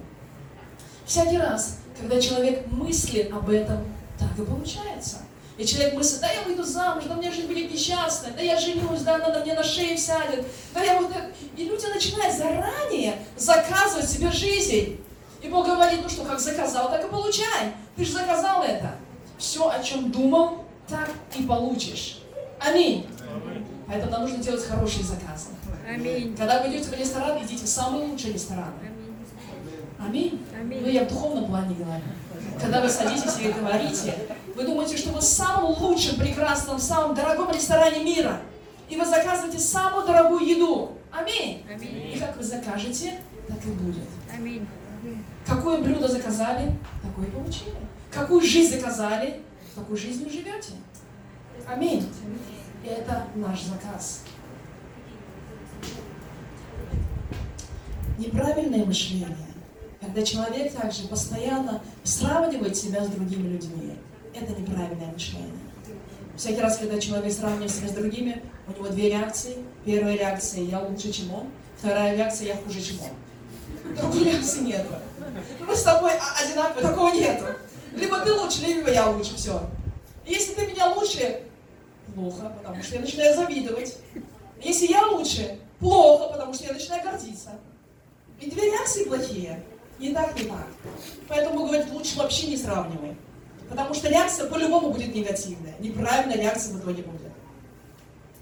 Всякий 1.04 1.38
раз, 1.38 1.78
когда 2.00 2.20
человек 2.20 2.66
мыслит 2.66 3.32
об 3.32 3.48
этом, 3.48 3.84
так 4.18 4.36
и 4.38 4.44
получается. 4.44 5.18
И 5.56 5.64
человек 5.64 5.94
мыслит, 5.94 6.20
да 6.20 6.30
я 6.30 6.42
выйду 6.42 6.64
замуж, 6.64 7.04
да 7.08 7.14
меня 7.14 7.32
жизнь 7.32 7.46
будет 7.46 7.72
несчастная, 7.72 8.32
да 8.32 8.42
я 8.42 8.58
женюсь, 8.58 9.00
да 9.00 9.14
она 9.14 9.28
на 9.28 9.40
мне 9.40 9.54
на 9.54 9.62
шее 9.62 9.96
сядет, 9.96 10.44
да 10.74 10.82
я 10.82 11.00
вот 11.00 11.12
так. 11.12 11.30
И 11.56 11.64
люди 11.64 11.86
начинают 11.86 12.36
заранее 12.36 13.18
заказывать 13.36 14.10
себе 14.10 14.30
жизнь. 14.30 15.00
И 15.42 15.48
Бог 15.48 15.66
говорит, 15.66 16.00
ну 16.02 16.08
что, 16.08 16.24
как 16.24 16.40
заказал, 16.40 16.90
так 16.90 17.04
и 17.04 17.08
получай. 17.08 17.74
Ты 17.96 18.04
же 18.04 18.12
заказал 18.12 18.62
это. 18.62 18.92
Все, 19.38 19.68
о 19.68 19.82
чем 19.82 20.10
думал, 20.10 20.64
так 20.88 21.10
и 21.36 21.42
получишь. 21.42 22.22
Аминь. 22.58 23.06
Поэтому 23.86 24.10
нам 24.10 24.22
нужно 24.22 24.38
делать 24.38 24.64
хорошие 24.64 25.04
заказы. 25.04 25.48
Аминь. 25.88 26.34
Когда 26.36 26.62
вы 26.62 26.70
идете 26.70 26.90
в 26.90 26.98
ресторан, 26.98 27.38
идите 27.44 27.64
в 27.64 27.68
самый 27.68 28.06
лучший 28.06 28.32
ресторан. 28.32 28.72
Аминь. 29.98 30.44
Аминь. 30.58 30.80
Ну, 30.82 30.88
я 30.88 31.04
в 31.04 31.08
духовном 31.08 31.46
плане 31.46 31.74
говорю. 31.74 32.02
Когда 32.60 32.80
вы 32.80 32.88
садитесь 32.88 33.38
и 33.38 33.52
говорите, 33.52 34.14
вы 34.54 34.64
думаете, 34.64 34.96
что 34.96 35.10
вы 35.10 35.20
в 35.20 35.24
самом 35.24 35.76
лучшем, 35.80 36.16
прекрасном, 36.16 36.78
самом 36.78 37.14
дорогом 37.14 37.50
ресторане 37.50 38.02
мира. 38.02 38.40
И 38.88 38.96
вы 38.96 39.04
заказываете 39.04 39.58
самую 39.58 40.06
дорогую 40.06 40.46
еду. 40.46 40.92
Аминь. 41.12 41.64
И 41.68 41.72
Аминь. 41.72 42.20
как 42.20 42.36
вы 42.36 42.42
закажете, 42.42 43.14
так 43.48 43.64
и 43.64 43.68
будет. 43.68 44.04
Аминь. 44.32 44.66
Какое 45.46 45.78
блюдо 45.80 46.08
заказали, 46.08 46.72
такое 47.02 47.26
и 47.26 47.30
получили. 47.30 47.76
Какую 48.12 48.40
жизнь 48.40 48.74
заказали, 48.74 49.42
такую 49.74 49.96
жизнь 49.96 50.24
вы 50.24 50.30
живете. 50.30 50.72
Аминь. 51.66 52.08
Это 52.84 53.26
наш 53.34 53.62
заказ. 53.62 54.22
Неправильное 58.18 58.84
мышление, 58.84 59.36
когда 60.00 60.22
человек 60.22 60.72
также 60.72 61.06
постоянно 61.06 61.82
сравнивает 62.02 62.76
себя 62.76 63.04
с 63.04 63.08
другими 63.08 63.48
людьми, 63.48 63.96
это 64.34 64.58
неправильное 64.58 65.12
мышление. 65.12 65.50
Всякий 66.36 66.60
раз, 66.60 66.78
когда 66.78 66.98
человек 66.98 67.32
сравнивает 67.32 67.70
себя 67.70 67.88
с 67.88 67.92
другими, 67.92 68.42
у 68.66 68.72
него 68.72 68.88
две 68.88 69.10
реакции. 69.10 69.56
Первая 69.84 70.16
реакция 70.16 70.64
«я 70.64 70.80
лучше, 70.80 71.12
чем 71.12 71.32
он», 71.32 71.46
вторая 71.78 72.14
реакция 72.16 72.48
«я 72.48 72.56
хуже, 72.56 72.80
чем 72.80 72.96
он». 73.00 73.96
Другой 73.96 74.24
реакции 74.24 74.60
нет. 74.60 74.86
Мы 75.60 75.74
с 75.74 75.82
тобой 75.82 76.12
одинаковые, 76.42 76.86
такого 76.86 77.12
нету. 77.12 77.44
Либо 77.94 78.20
ты 78.20 78.32
лучше, 78.32 78.62
либо 78.62 78.90
я 78.90 79.08
лучше, 79.08 79.36
все. 79.36 79.60
Если 80.26 80.54
ты 80.54 80.66
меня 80.66 80.92
лучше, 80.92 81.42
плохо, 82.14 82.52
потому 82.56 82.82
что 82.82 82.94
я 82.96 83.00
начинаю 83.00 83.34
завидовать. 83.34 83.96
Если 84.60 84.86
я 84.86 85.06
лучше, 85.06 85.58
плохо, 85.78 86.32
потому 86.32 86.52
что 86.54 86.66
я 86.66 86.72
начинаю 86.72 87.02
гордиться. 87.02 87.50
И 88.40 88.50
две 88.50 88.70
реакции 88.70 89.04
плохие. 89.04 89.62
Не 89.98 90.12
так, 90.12 90.38
не 90.38 90.44
так. 90.44 90.66
Поэтому 91.28 91.66
говорит, 91.66 91.90
лучше 91.90 92.18
вообще 92.18 92.48
не 92.48 92.56
сравнивай. 92.56 93.16
Потому 93.68 93.94
что 93.94 94.08
реакция 94.08 94.48
по-любому 94.48 94.90
будет 94.90 95.14
негативная. 95.14 95.74
Неправильная 95.78 96.36
реакция 96.36 96.74
в 96.74 96.80
итоге 96.80 97.02
будет. 97.02 97.32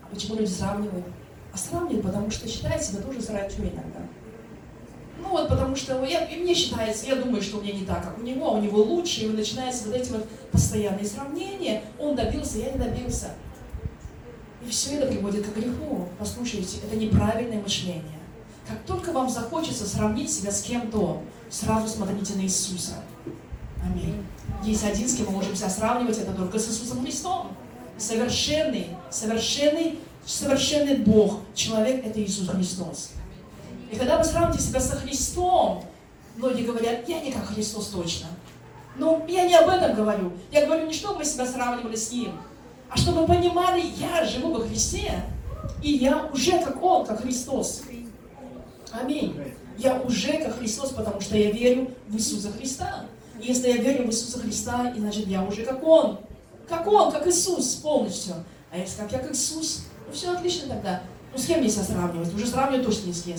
А 0.02 0.06
почему 0.12 0.36
люди 0.36 0.50
сравнивают? 0.50 1.06
А 1.52 1.56
сравнивают, 1.56 2.04
потому 2.04 2.30
что 2.30 2.48
считают 2.48 2.82
себя 2.82 3.00
тоже 3.02 3.22
сравнивать 3.22 3.58
иногда. 3.58 4.00
Ну 5.18 5.28
вот, 5.28 5.48
потому 5.48 5.76
что 5.76 6.04
я, 6.04 6.24
и 6.24 6.40
мне 6.40 6.54
считается, 6.54 7.06
я 7.06 7.16
думаю, 7.16 7.42
что 7.42 7.58
у 7.58 7.62
меня 7.62 7.72
не 7.72 7.84
так, 7.84 8.02
как 8.02 8.18
у 8.18 8.22
него, 8.22 8.48
а 8.48 8.52
у 8.52 8.60
него 8.60 8.82
лучше, 8.82 9.22
и 9.22 9.28
начинаются 9.28 9.86
вот 9.86 9.94
эти 9.94 10.10
вот 10.10 10.28
постоянные 10.50 11.06
сравнения. 11.06 11.82
Он 11.98 12.14
добился, 12.14 12.58
я 12.58 12.72
не 12.72 12.78
добился. 12.78 13.30
И 14.66 14.70
все 14.70 14.96
это 14.96 15.06
приводит 15.06 15.46
к 15.46 15.56
греху. 15.56 16.08
Послушайте, 16.18 16.78
это 16.86 16.96
неправильное 16.96 17.60
мышление. 17.60 18.02
Как 18.66 18.78
только 18.86 19.12
вам 19.12 19.28
захочется 19.28 19.86
сравнить 19.86 20.32
себя 20.32 20.50
с 20.50 20.62
кем-то, 20.62 21.22
сразу 21.50 21.88
смотрите 21.88 22.34
на 22.34 22.42
Иисуса. 22.42 22.94
Аминь. 23.84 24.24
Есть 24.62 24.84
один, 24.84 25.06
с 25.06 25.16
кем 25.16 25.26
мы 25.26 25.32
можем 25.32 25.54
себя 25.54 25.68
сравнивать, 25.68 26.18
это 26.18 26.32
только 26.32 26.58
с 26.58 26.68
Иисусом 26.68 27.02
Христом. 27.02 27.48
Совершенный, 27.98 28.88
совершенный, 29.10 29.98
совершенный 30.24 30.96
Бог. 30.96 31.40
Человек– 31.54 32.04
это 32.06 32.22
Иисус 32.22 32.48
Христос. 32.48 33.10
И 33.90 33.96
когда 33.96 34.18
вы 34.18 34.24
сравните 34.24 34.62
себя 34.62 34.80
со 34.80 34.96
Христом, 34.96 35.84
многие 36.36 36.64
говорят, 36.64 37.08
я 37.08 37.20
не 37.20 37.32
как 37.32 37.46
Христос 37.46 37.88
точно. 37.88 38.28
Но 38.96 39.24
я 39.28 39.46
не 39.46 39.54
об 39.54 39.68
этом 39.68 39.94
говорю. 39.94 40.32
Я 40.52 40.66
говорю 40.66 40.86
не 40.86 40.92
чтобы 40.92 41.18
вы 41.18 41.24
себя 41.24 41.46
сравнивали 41.46 41.96
с 41.96 42.12
Ним, 42.12 42.32
а 42.88 42.96
чтобы 42.96 43.26
понимали, 43.26 43.80
я 43.80 44.24
живу 44.24 44.52
во 44.52 44.60
Христе, 44.60 45.22
и 45.82 45.90
я 45.90 46.30
уже 46.32 46.52
как 46.62 46.82
Он, 46.82 47.04
как 47.04 47.22
Христос. 47.22 47.82
Аминь. 48.92 49.34
Я 49.76 50.00
уже 50.00 50.38
как 50.38 50.58
Христос, 50.58 50.90
потому 50.90 51.20
что 51.20 51.36
я 51.36 51.50
верю 51.50 51.90
в 52.06 52.14
Иисуса 52.16 52.52
Христа. 52.52 53.06
И 53.40 53.48
если 53.48 53.68
я 53.68 53.76
верю 53.78 54.04
в 54.04 54.10
Иисуса 54.10 54.38
Христа, 54.38 54.92
значит 54.96 55.26
я 55.26 55.42
уже 55.42 55.64
как 55.64 55.82
Он. 55.82 56.20
Как 56.68 56.86
Он, 56.86 57.10
как 57.10 57.26
Иисус 57.26 57.74
полностью. 57.76 58.34
А 58.70 58.78
если 58.78 59.00
как 59.00 59.12
я 59.12 59.18
как 59.18 59.32
Иисус, 59.32 59.84
ну 60.06 60.12
все 60.12 60.32
отлично 60.32 60.68
тогда. 60.68 61.02
Ну 61.34 61.40
с 61.40 61.46
кем 61.46 61.68
себя 61.68 61.82
сравнивать? 61.82 62.32
Уже 62.32 62.46
сравнивать 62.46 62.86
точно 62.86 63.06
не 63.08 63.12
с 63.12 63.22
кем. 63.22 63.36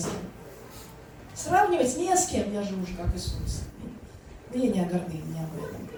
Сравнивать 1.34 1.96
не 1.96 2.14
с 2.14 2.26
кем, 2.26 2.52
я 2.52 2.62
же 2.62 2.74
уже 2.74 2.94
как 2.94 3.14
Иисус. 3.16 3.62
Но 4.52 4.62
я 4.62 4.70
не 4.70 4.80
о 4.80 4.84
гордыне, 4.84 5.22
не 5.32 5.40
об 5.40 5.56
этом. 5.56 5.88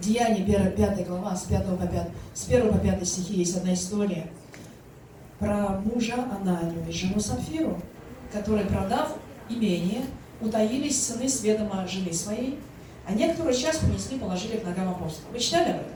Деяние 0.00 0.44
5 0.44 1.06
глава, 1.06 1.36
с 1.36 1.42
5 1.42 1.66
по 1.76 1.86
5, 1.86 2.08
с 2.34 2.48
1 2.48 2.72
по 2.72 2.78
5 2.78 3.08
стихи 3.08 3.34
есть 3.34 3.56
одна 3.56 3.74
история 3.74 4.30
про 5.38 5.80
мужа 5.84 6.14
Ананию 6.14 6.88
и 6.88 6.92
жену 6.92 7.20
Самфиру 7.20 7.80
которые, 8.32 8.66
продав 8.66 9.16
имение, 9.48 10.02
утаились 10.40 11.02
сыны 11.02 11.28
с 11.28 11.42
ведома 11.42 11.86
жены 11.86 12.12
своей, 12.12 12.58
а 13.06 13.12
некоторую 13.12 13.54
часть 13.54 13.80
принесли, 13.80 14.18
положили 14.18 14.58
к 14.58 14.64
ногам 14.64 14.90
апостола. 14.90 15.32
Вы 15.32 15.38
читали 15.38 15.70
об 15.70 15.80
этом? 15.80 15.92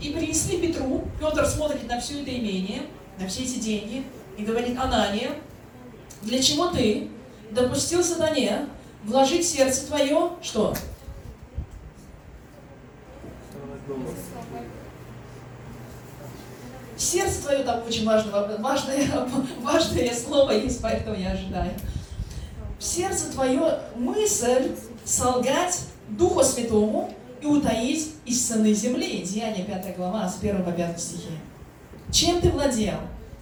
И 0.00 0.10
принесли 0.12 0.58
Петру, 0.58 1.04
Петр 1.18 1.46
смотрит 1.46 1.86
на 1.86 2.00
все 2.00 2.22
это 2.22 2.30
имение, 2.30 2.82
на 3.20 3.28
все 3.28 3.42
эти 3.42 3.58
деньги, 3.58 4.04
и 4.36 4.42
говорит, 4.42 4.78
Анания, 4.78 5.32
для 6.22 6.42
чего 6.42 6.68
ты 6.68 7.08
допустил 7.50 8.02
сатане 8.02 8.66
вложить 9.04 9.44
в 9.44 9.48
сердце 9.48 9.86
твое, 9.86 10.30
что? 10.42 10.74
сердце 16.96 17.42
твое 17.42 17.64
там 17.64 17.82
очень 17.86 18.04
важное, 18.04 18.58
важное, 18.58 19.28
важное 19.62 20.14
слово 20.14 20.52
есть, 20.52 20.80
поэтому 20.82 21.16
я 21.16 21.32
ожидаю. 21.32 21.72
В 22.78 22.84
сердце 22.84 23.32
твое 23.32 23.80
мысль 23.96 24.70
солгать 25.04 25.80
Духу 26.08 26.42
Святому 26.42 27.12
и 27.40 27.46
утаить 27.46 28.12
из 28.26 28.46
сыны 28.46 28.72
земли. 28.74 29.22
Деяние 29.22 29.64
5 29.64 29.96
глава, 29.96 30.28
с 30.28 30.38
1 30.38 30.62
по 30.62 30.72
5 30.72 31.00
стихи. 31.00 31.30
Чем 32.12 32.40
ты 32.40 32.50
владел? 32.50 32.98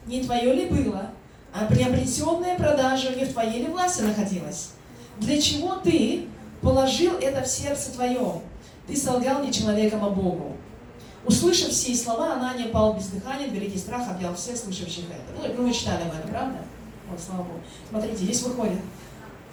Не 0.07 0.23
твое 0.23 0.53
ли 0.53 0.67
было? 0.67 1.11
А 1.53 1.65
приобретенная 1.67 2.57
продажа 2.57 3.15
не 3.15 3.25
в 3.25 3.33
твоей 3.33 3.65
ли 3.65 3.69
власти 3.69 4.03
находилась? 4.03 4.71
Для 5.19 5.41
чего 5.41 5.77
ты 5.77 6.27
положил 6.61 7.15
это 7.15 7.43
в 7.43 7.49
сердце 7.49 7.93
твое? 7.93 8.43
Ты 8.87 8.97
солгал 8.97 9.43
не 9.43 9.53
человеком, 9.53 10.05
а 10.05 10.11
Богу. 10.11 10.57
Услышав 11.25 11.71
все 11.71 11.95
слова, 11.95 12.35
Анания 12.35 12.69
пал 12.69 12.95
без 12.95 13.07
дыхания, 13.09 13.49
великий 13.49 13.79
страх 13.79 14.09
объял 14.09 14.35
всех 14.35 14.57
слышавших 14.57 15.05
это. 15.11 15.55
Ну, 15.57 15.63
мы 15.63 15.73
читали 15.73 16.03
об 16.03 16.15
этом, 16.15 16.31
правда? 16.31 16.59
Вот, 17.11 17.21
слава 17.21 17.43
Богу. 17.43 17.61
Смотрите, 17.89 18.17
здесь 18.17 18.43
выходит. 18.43 18.81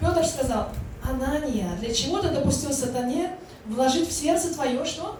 Петр 0.00 0.24
сказал, 0.24 0.68
Анания, 1.02 1.74
для 1.80 1.92
чего 1.92 2.20
ты 2.20 2.30
допустил 2.30 2.72
сатане 2.72 3.36
вложить 3.66 4.08
в 4.08 4.12
сердце 4.12 4.54
твое 4.54 4.84
что? 4.84 5.18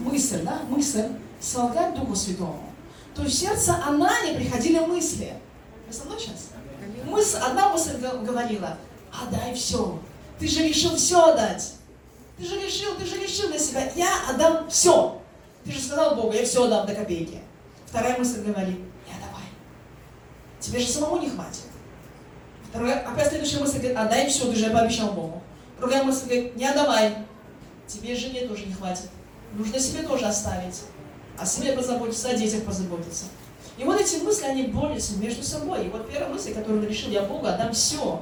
Мысль, 0.00 0.42
да? 0.44 0.60
Мысль. 0.68 1.04
Солгать 1.40 1.94
Духу 1.94 2.14
Святому. 2.14 2.72
То 3.14 3.22
в 3.22 3.30
сердце 3.30 3.74
Анании 3.84 4.36
приходили 4.36 4.78
мысли. 4.80 5.34
Вы 5.86 5.92
со 5.92 6.04
мной 6.04 6.18
сейчас? 6.18 6.50
Мысль, 7.04 7.38
одна 7.38 7.70
мысль 7.70 7.96
говорила, 7.98 8.76
отдай 9.12 9.54
все. 9.54 9.98
Ты 10.38 10.46
же 10.46 10.68
решил 10.68 10.94
все 10.96 11.32
отдать. 11.32 11.72
Ты 12.36 12.44
же 12.44 12.60
решил, 12.60 12.94
ты 12.94 13.04
же 13.04 13.18
решил 13.18 13.48
для 13.48 13.58
себя, 13.58 13.90
я 13.96 14.08
отдам 14.28 14.68
все. 14.70 15.20
Ты 15.64 15.72
же 15.72 15.80
сказал 15.80 16.14
Богу, 16.14 16.32
я 16.32 16.44
все 16.44 16.64
отдам 16.64 16.86
до 16.86 16.94
копейки. 16.94 17.40
Вторая 17.86 18.16
мысль 18.18 18.42
говорит, 18.42 18.78
не 18.78 19.12
отдавай. 19.12 19.44
Тебе 20.60 20.78
же 20.78 20.88
самому 20.88 21.18
не 21.20 21.30
хватит. 21.30 21.64
Вторая, 22.70 23.00
опять 23.00 23.28
следующая 23.28 23.60
мысль 23.60 23.78
говорит, 23.78 23.96
отдай 23.96 24.28
все, 24.28 24.44
ты 24.44 24.56
же 24.56 24.70
пообещал 24.70 25.12
Богу. 25.12 25.42
Другая 25.78 26.04
мысль 26.04 26.24
говорит, 26.26 26.56
не 26.56 26.66
отдавай. 26.66 27.16
Тебе 27.86 28.14
жене 28.14 28.46
тоже 28.46 28.66
не 28.66 28.74
хватит. 28.74 29.08
Нужно 29.54 29.80
себе 29.80 30.02
тоже 30.02 30.26
оставить. 30.26 30.82
О 31.38 31.46
себе 31.46 31.72
позаботиться, 31.72 32.30
о 32.30 32.34
детях 32.34 32.64
позаботиться. 32.64 33.26
И 33.76 33.84
вот 33.84 34.00
эти 34.00 34.16
мысли, 34.16 34.44
они 34.44 34.62
борются 34.64 35.16
между 35.18 35.42
собой. 35.42 35.86
И 35.86 35.88
вот 35.88 36.10
первая 36.10 36.30
мысль, 36.30 36.52
которую 36.52 36.88
решил 36.88 37.10
я 37.10 37.22
Богу, 37.22 37.46
отдам 37.46 37.72
все 37.72 38.20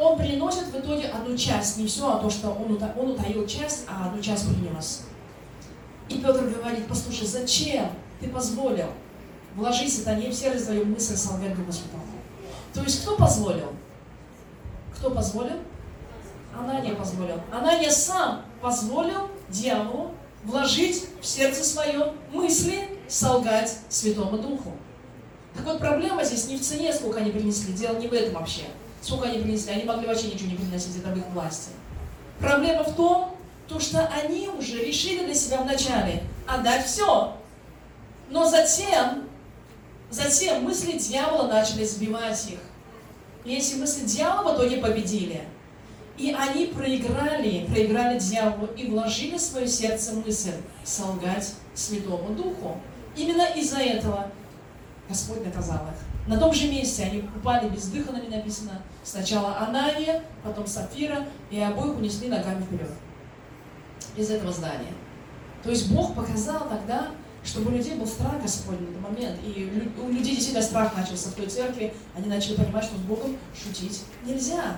он 0.00 0.16
приносит 0.16 0.68
в 0.68 0.78
итоге 0.78 1.08
одну 1.08 1.36
часть, 1.36 1.76
не 1.76 1.86
все, 1.86 2.10
а 2.10 2.18
то, 2.18 2.30
что 2.30 2.50
он, 2.50 2.82
он 2.96 3.10
утаил 3.10 3.46
часть, 3.46 3.84
а 3.86 4.06
одну 4.06 4.22
часть 4.22 4.48
принес. 4.48 5.02
И 6.08 6.18
Петр 6.18 6.42
говорит, 6.42 6.86
послушай, 6.88 7.26
зачем 7.26 7.90
ты 8.18 8.28
позволил 8.28 8.88
вложить 9.54 9.94
сатане 9.94 10.30
в 10.30 10.34
сердце 10.34 10.66
твою 10.66 10.86
мысль 10.86 11.16
солгать 11.16 11.54
Духу 11.54 11.70
Святому? 11.70 12.02
То 12.72 12.82
есть 12.82 13.02
кто 13.02 13.16
позволил? 13.16 13.72
Кто 14.96 15.10
позволил? 15.10 15.58
Анания 16.58 16.94
позволил. 16.94 17.40
Анания 17.52 17.90
сам 17.90 18.42
позволил 18.62 19.28
дьяволу 19.50 20.12
вложить 20.44 21.04
в 21.20 21.26
сердце 21.26 21.64
свое 21.64 22.12
мысли 22.32 22.88
солгать 23.08 23.76
Святому 23.88 24.38
Духу. 24.38 24.72
Так 25.54 25.64
вот, 25.64 25.78
проблема 25.80 26.24
здесь 26.24 26.46
не 26.46 26.56
в 26.56 26.62
цене, 26.62 26.92
сколько 26.92 27.18
они 27.18 27.32
принесли, 27.32 27.72
дело 27.72 27.96
не 27.96 28.08
в 28.08 28.12
этом 28.12 28.34
вообще. 28.34 28.62
Сколько 29.02 29.28
они 29.28 29.40
принесли? 29.40 29.72
Они 29.72 29.84
могли 29.84 30.06
вообще 30.06 30.28
ничего 30.28 30.50
не 30.50 30.56
приносить, 30.56 30.96
это 30.98 31.08
в 31.08 31.18
их 31.18 31.26
власти. 31.32 31.70
Проблема 32.38 32.84
в 32.84 32.94
том, 32.94 33.36
то, 33.68 33.78
что 33.78 34.06
они 34.08 34.48
уже 34.48 34.84
решили 34.84 35.24
для 35.24 35.34
себя 35.34 35.62
вначале 35.62 36.22
отдать 36.46 36.86
все. 36.86 37.36
Но 38.30 38.48
затем, 38.48 39.28
затем 40.10 40.64
мысли 40.64 40.98
дьявола 40.98 41.48
начали 41.48 41.84
сбивать 41.84 42.50
их. 42.50 42.58
И 43.44 43.54
эти 43.54 43.74
мысли 43.74 44.04
дьявола 44.04 44.54
в 44.54 44.56
итоге 44.56 44.78
победили. 44.78 45.42
И 46.20 46.32
они 46.32 46.66
проиграли, 46.66 47.64
проиграли 47.64 48.18
дьяволу 48.18 48.66
и 48.76 48.88
вложили 48.88 49.38
в 49.38 49.40
свое 49.40 49.66
сердце 49.66 50.12
мысль 50.12 50.52
солгать 50.84 51.54
Святому 51.74 52.34
Духу. 52.34 52.76
Именно 53.16 53.46
из-за 53.56 53.78
этого 53.78 54.30
Господь 55.08 55.42
наказал 55.42 55.76
их. 55.76 56.28
На 56.28 56.38
том 56.38 56.52
же 56.52 56.68
месте 56.68 57.04
они 57.04 57.24
упали 57.34 57.70
бездыханными, 57.70 58.26
написано. 58.26 58.82
Сначала 59.02 59.56
Анания, 59.60 60.22
потом 60.44 60.66
Сафира, 60.66 61.26
и 61.50 61.58
обоих 61.58 61.96
унесли 61.96 62.28
ногами 62.28 62.64
вперед. 62.64 62.90
Из 64.14 64.30
этого 64.30 64.52
здания. 64.52 64.92
То 65.62 65.70
есть 65.70 65.90
Бог 65.90 66.14
показал 66.14 66.68
тогда, 66.68 67.12
чтобы 67.42 67.70
у 67.70 67.74
людей 67.74 67.94
был 67.94 68.06
страх 68.06 68.42
Господь 68.42 68.76
в 68.76 68.82
этот 68.82 69.00
момент. 69.00 69.40
И 69.42 69.72
у 69.98 70.08
людей 70.08 70.34
действительно 70.34 70.62
страх 70.62 70.94
начался 70.94 71.30
в 71.30 71.32
той 71.32 71.46
церкви. 71.46 71.94
Они 72.14 72.28
начали 72.28 72.56
понимать, 72.56 72.84
что 72.84 72.96
с 72.96 73.00
Богом 73.00 73.38
шутить 73.54 74.02
нельзя. 74.26 74.76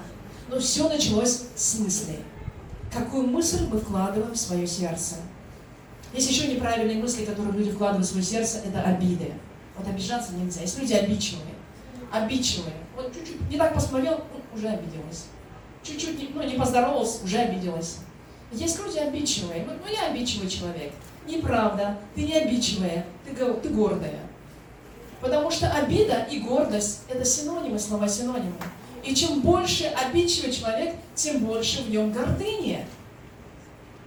Но 0.49 0.59
все 0.59 0.89
началось 0.89 1.43
с 1.57 1.79
мысли. 1.79 2.19
Какую 2.93 3.27
мысль 3.27 3.67
мы 3.71 3.79
вкладываем 3.79 4.33
в 4.33 4.37
свое 4.37 4.67
сердце? 4.67 5.17
Есть 6.13 6.31
еще 6.31 6.49
неправильные 6.49 6.99
мысли, 6.99 7.25
которые 7.25 7.53
люди 7.55 7.71
вкладывают 7.71 8.07
в 8.07 8.11
свое 8.11 8.25
сердце, 8.25 8.59
это 8.59 8.83
обиды. 8.83 9.33
Вот 9.77 9.89
обижаться 9.89 10.35
нельзя. 10.35 10.61
Есть 10.61 10.79
люди 10.79 10.93
обидчивые. 10.93 11.55
Обидчивые. 12.11 12.75
Вот 12.95 13.15
чуть-чуть 13.15 13.51
не 13.51 13.57
так 13.57 13.73
посмотрел, 13.73 14.21
ну, 14.33 14.59
уже 14.59 14.69
обиделась. 14.69 15.27
Чуть-чуть 15.83 16.35
ну, 16.35 16.43
не 16.43 16.55
поздоровался, 16.55 17.25
уже 17.25 17.39
обиделась. 17.39 17.97
Есть 18.53 18.79
люди 18.79 18.99
обидчивые. 18.99 19.65
Ну, 19.67 19.73
ну 19.73 19.91
я 19.91 20.11
обидчивый 20.11 20.51
человек. 20.51 20.93
Неправда. 21.27 21.97
Ты 22.15 22.23
не 22.23 22.35
обидчивая, 22.35 23.07
ты, 23.25 23.35
ты 23.35 23.69
гордая. 23.71 24.21
Потому 25.23 25.51
что 25.51 25.71
обида 25.73 26.27
и 26.31 26.41
гордость– 26.41 27.03
это 27.09 27.25
синонимы, 27.25 27.79
слова 27.79 28.09
синонимы. 28.09 28.57
И 29.05 29.15
чем 29.15 29.41
больше 29.41 29.85
обидчивый 29.87 30.53
человек, 30.53 30.95
тем 31.15 31.45
больше 31.45 31.83
в 31.83 31.91
нем 31.91 32.13
гордыни. 32.13 32.85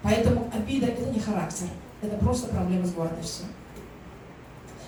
Поэтому 0.02 0.50
обида– 0.54 0.86
это 0.88 1.10
не 1.10 1.20
характер, 1.20 1.68
это 2.02 2.16
просто 2.18 2.48
проблема 2.48 2.86
с 2.86 2.92
гордостью. 2.92 3.46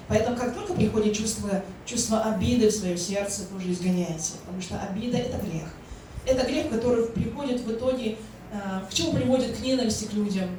Поэтому 0.08 0.38
как 0.38 0.54
только 0.54 0.74
приходит 0.74 1.16
чувство, 1.16 1.64
чувство 1.86 2.22
обиды 2.22 2.70
в 2.70 2.72
свое 2.72 2.98
сердце, 2.98 3.44
тоже 3.46 3.72
изгоняйте. 3.72 4.34
Потому 4.46 4.62
что 4.62 4.80
обида– 4.80 5.18
это 5.20 5.38
грех. 5.46 5.68
Это 6.26 6.46
грех, 6.46 6.70
который 6.70 7.08
приходит 7.08 7.62
в 7.62 7.72
итоге, 7.72 8.18
э, 8.52 8.58
к 8.90 8.94
чему 8.94 9.14
приводит 9.14 9.58
к 9.58 9.60
ненависти 9.60 10.06
к 10.06 10.14
людям. 10.14 10.50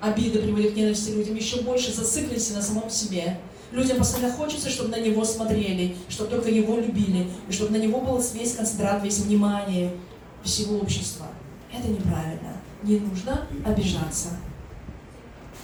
Обида 0.00 0.40
приводит 0.40 0.74
к 0.74 0.76
ненависти 0.76 1.10
к 1.12 1.14
людям. 1.14 1.36
Еще 1.36 1.62
больше 1.62 1.92
зацикленности 1.92 2.52
на 2.52 2.62
самом 2.62 2.90
себе. 2.90 3.38
Людям 3.70 3.98
постоянно 3.98 4.32
хочется, 4.32 4.70
чтобы 4.70 4.90
на 4.90 5.00
него 5.00 5.24
смотрели, 5.24 5.94
чтобы 6.08 6.30
только 6.30 6.48
его 6.48 6.76
любили, 6.76 7.28
и 7.48 7.52
чтобы 7.52 7.72
на 7.72 7.82
него 7.82 8.00
был 8.00 8.18
весь 8.34 8.54
концентрат, 8.54 9.02
весь 9.02 9.18
внимание 9.18 9.92
всего 10.42 10.78
общества. 10.78 11.26
Это 11.72 11.88
неправильно. 11.88 12.54
Не 12.82 13.00
нужно 13.00 13.46
обижаться. 13.66 14.30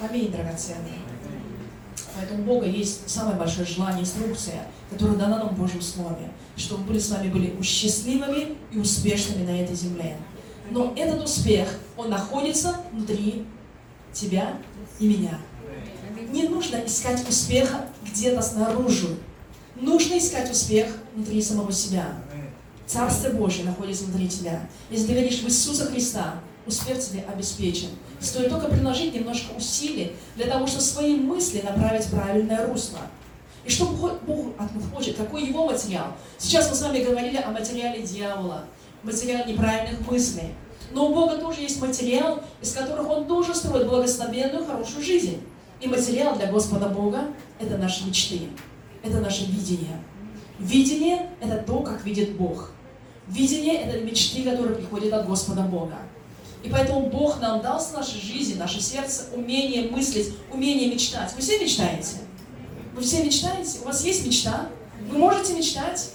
Аминь, 0.01 0.31
драгоценные. 0.31 0.99
Поэтому 2.15 2.43
у 2.43 2.47
Бога 2.47 2.67
есть 2.67 3.09
самое 3.09 3.37
большое 3.37 3.67
желание, 3.67 4.03
инструкция, 4.03 4.67
которая 4.91 5.17
дана 5.17 5.39
нам 5.39 5.49
в 5.49 5.59
Божьем 5.59 5.81
Слове, 5.81 6.31
чтобы 6.57 6.93
мы 6.93 7.01
с 7.01 7.11
вами 7.11 7.29
были 7.29 7.61
счастливыми 7.63 8.57
и 8.71 8.79
успешными 8.79 9.45
на 9.45 9.63
этой 9.63 9.75
земле. 9.75 10.17
Но 10.71 10.93
этот 10.97 11.25
успех, 11.25 11.69
он 11.97 12.11
находится 12.11 12.77
внутри 12.93 13.47
тебя 14.13 14.57
и 15.01 15.09
меня. 15.09 15.39
Не 16.31 16.45
нужно 16.45 16.77
искать 16.87 17.29
успеха 17.29 17.87
где-то 18.03 18.43
снаружи. 18.43 19.17
Нужно 19.77 20.19
искать 20.19 20.51
успех 20.51 20.87
внутри 21.15 21.43
самого 21.43 21.73
себя. 21.73 22.07
Царство 22.87 23.31
Божье 23.31 23.65
находится 23.65 24.05
внутри 24.05 24.29
тебя. 24.29 24.69
Если 24.91 25.07
ты 25.07 25.15
веришь 25.15 25.41
в 25.41 25.47
Иисуса 25.47 25.87
Христа, 25.87 26.37
успех 26.67 26.99
тебе 27.01 27.25
обеспечен. 27.27 27.89
Стоит 28.21 28.51
только 28.51 28.69
приложить 28.69 29.15
немножко 29.15 29.55
усилий 29.57 30.13
для 30.37 30.47
того, 30.47 30.67
чтобы 30.67 30.83
свои 30.83 31.17
мысли 31.17 31.63
направить 31.63 32.07
в 32.07 32.11
правильное 32.11 32.67
русло. 32.67 33.01
И 33.65 33.71
что 33.71 33.87
Бог 33.87 34.53
хочет, 34.95 35.17
какой 35.17 35.47
его 35.47 35.67
материал. 35.67 36.09
Сейчас 36.39 36.69
мы 36.69 36.77
с 36.77 36.83
вами 36.83 37.03
говорили 37.03 37.39
о 37.39 37.51
материале 37.51 38.03
дьявола, 38.03 38.65
материале 39.03 39.53
неправильных 39.53 40.09
мыслей. 40.09 40.55
Но 40.93 41.09
у 41.09 41.15
Бога 41.15 41.39
тоже 41.39 41.63
есть 41.63 41.81
материал, 41.81 42.43
из 42.61 42.73
которых 42.73 43.09
Он 43.09 43.27
тоже 43.27 43.55
строит 43.55 43.89
благословенную, 43.89 44.67
хорошую 44.67 45.03
жизнь. 45.03 45.41
И 45.85 45.87
материал 45.87 46.35
для 46.35 46.47
Господа 46.47 46.89
Бога– 46.89 47.27
это 47.61 47.77
наши 47.77 48.07
мечты, 48.07 48.41
это 49.03 49.21
наше 49.21 49.45
видение. 49.45 50.01
Видение– 50.59 51.29
это 51.43 51.59
то, 51.59 51.81
как 51.81 52.07
видит 52.07 52.37
Бог. 52.39 52.71
Видение– 53.29 53.75
это 53.83 54.01
мечты, 54.01 54.45
которые 54.45 54.77
приходят 54.77 55.13
от 55.13 55.27
Господа 55.27 55.61
Бога. 55.61 55.99
И 56.63 56.71
поэтому 56.71 57.11
Бог 57.11 57.39
нам 57.39 57.61
дал 57.61 57.79
в 57.79 57.93
нашей 57.93 58.19
жизни, 58.19 58.55
наше 58.55 58.81
сердце, 58.81 59.27
умение 59.35 59.91
мыслить, 59.91 60.33
умение 60.51 60.91
мечтать. 60.91 61.35
Вы 61.35 61.43
все 61.43 61.61
мечтаете? 61.61 62.17
Вы 62.95 63.03
все 63.03 63.23
мечтаете? 63.23 63.81
У 63.83 63.85
вас 63.85 64.03
есть 64.07 64.27
мечта? 64.27 64.71
Вы 65.11 65.19
можете 65.19 65.53
мечтать? 65.53 66.13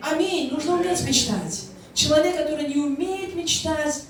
Аминь. 0.00 0.50
Нужно 0.50 0.74
уметь 0.74 1.06
мечтать. 1.06 1.66
Человек, 1.94 2.36
который 2.36 2.66
не 2.66 2.80
умеет 2.80 3.36
мечтать, 3.36 4.06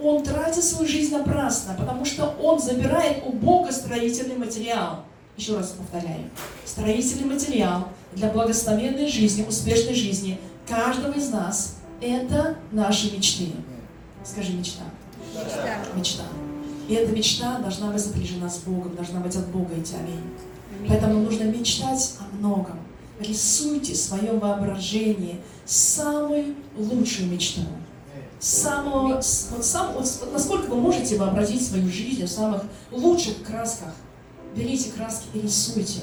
он 0.00 0.22
тратит 0.22 0.64
свою 0.64 0.88
жизнь 0.88 1.16
напрасно, 1.16 1.74
потому 1.78 2.04
что 2.04 2.34
он 2.42 2.58
забирает 2.60 3.22
у 3.24 3.32
Бога 3.32 3.72
строительный 3.72 4.36
материал. 4.36 5.04
Еще 5.36 5.56
раз 5.56 5.70
повторяю. 5.70 6.30
Строительный 6.64 7.32
материал 7.32 7.88
для 8.12 8.30
благословенной 8.30 9.08
жизни, 9.08 9.44
успешной 9.48 9.94
жизни 9.94 10.38
каждого 10.68 11.12
из 11.12 11.30
нас– 11.30 11.76
это 12.00 12.56
наши 12.70 13.14
мечты. 13.16 13.52
Скажи 14.24 14.52
мечта. 14.52 14.84
Мечта. 15.34 15.78
Мечта. 15.96 16.22
И 16.88 16.94
эта 16.94 17.12
мечта 17.12 17.58
должна 17.58 17.90
быть 17.90 18.00
сопряжена 18.00 18.48
с 18.48 18.58
Богом, 18.58 18.94
должна 18.94 19.20
быть 19.20 19.34
от 19.36 19.46
Бога 19.48 19.74
идти. 19.78 19.94
Аминь. 19.96 20.20
Аминь. 20.78 20.88
Поэтому 20.88 21.20
нужно 21.20 21.44
мечтать 21.44 22.16
о 22.20 22.36
многом. 22.36 22.78
Рисуйте 23.20 23.94
в 23.94 23.96
своем 23.96 24.38
воображении 24.38 25.40
самую 25.64 26.54
лучшую 26.76 27.30
мечту 27.30 27.62
самого, 28.44 29.14
вот 29.14 29.24
сам, 29.24 29.94
вот, 29.94 30.06
насколько 30.32 30.66
вы 30.66 30.76
можете 30.76 31.16
вообразить 31.16 31.66
свою 31.66 31.90
жизнь 31.90 32.24
в 32.24 32.28
самых 32.28 32.62
лучших 32.90 33.42
красках. 33.42 33.94
Берите 34.54 34.90
краски 34.90 35.26
и 35.32 35.40
рисуйте. 35.40 36.00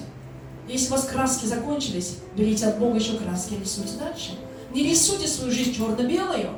Если 0.67 0.87
у 0.87 0.91
вас 0.91 1.05
краски 1.05 1.45
закончились, 1.45 2.17
берите 2.35 2.65
от 2.65 2.79
Бога 2.79 2.97
еще 2.97 3.17
краски 3.17 3.53
и 3.53 3.59
рисуйте 3.59 3.93
дальше. 3.97 4.31
Не 4.73 4.83
рисуйте 4.83 5.27
свою 5.27 5.51
жизнь 5.51 5.75
черно-белую. 5.75 6.49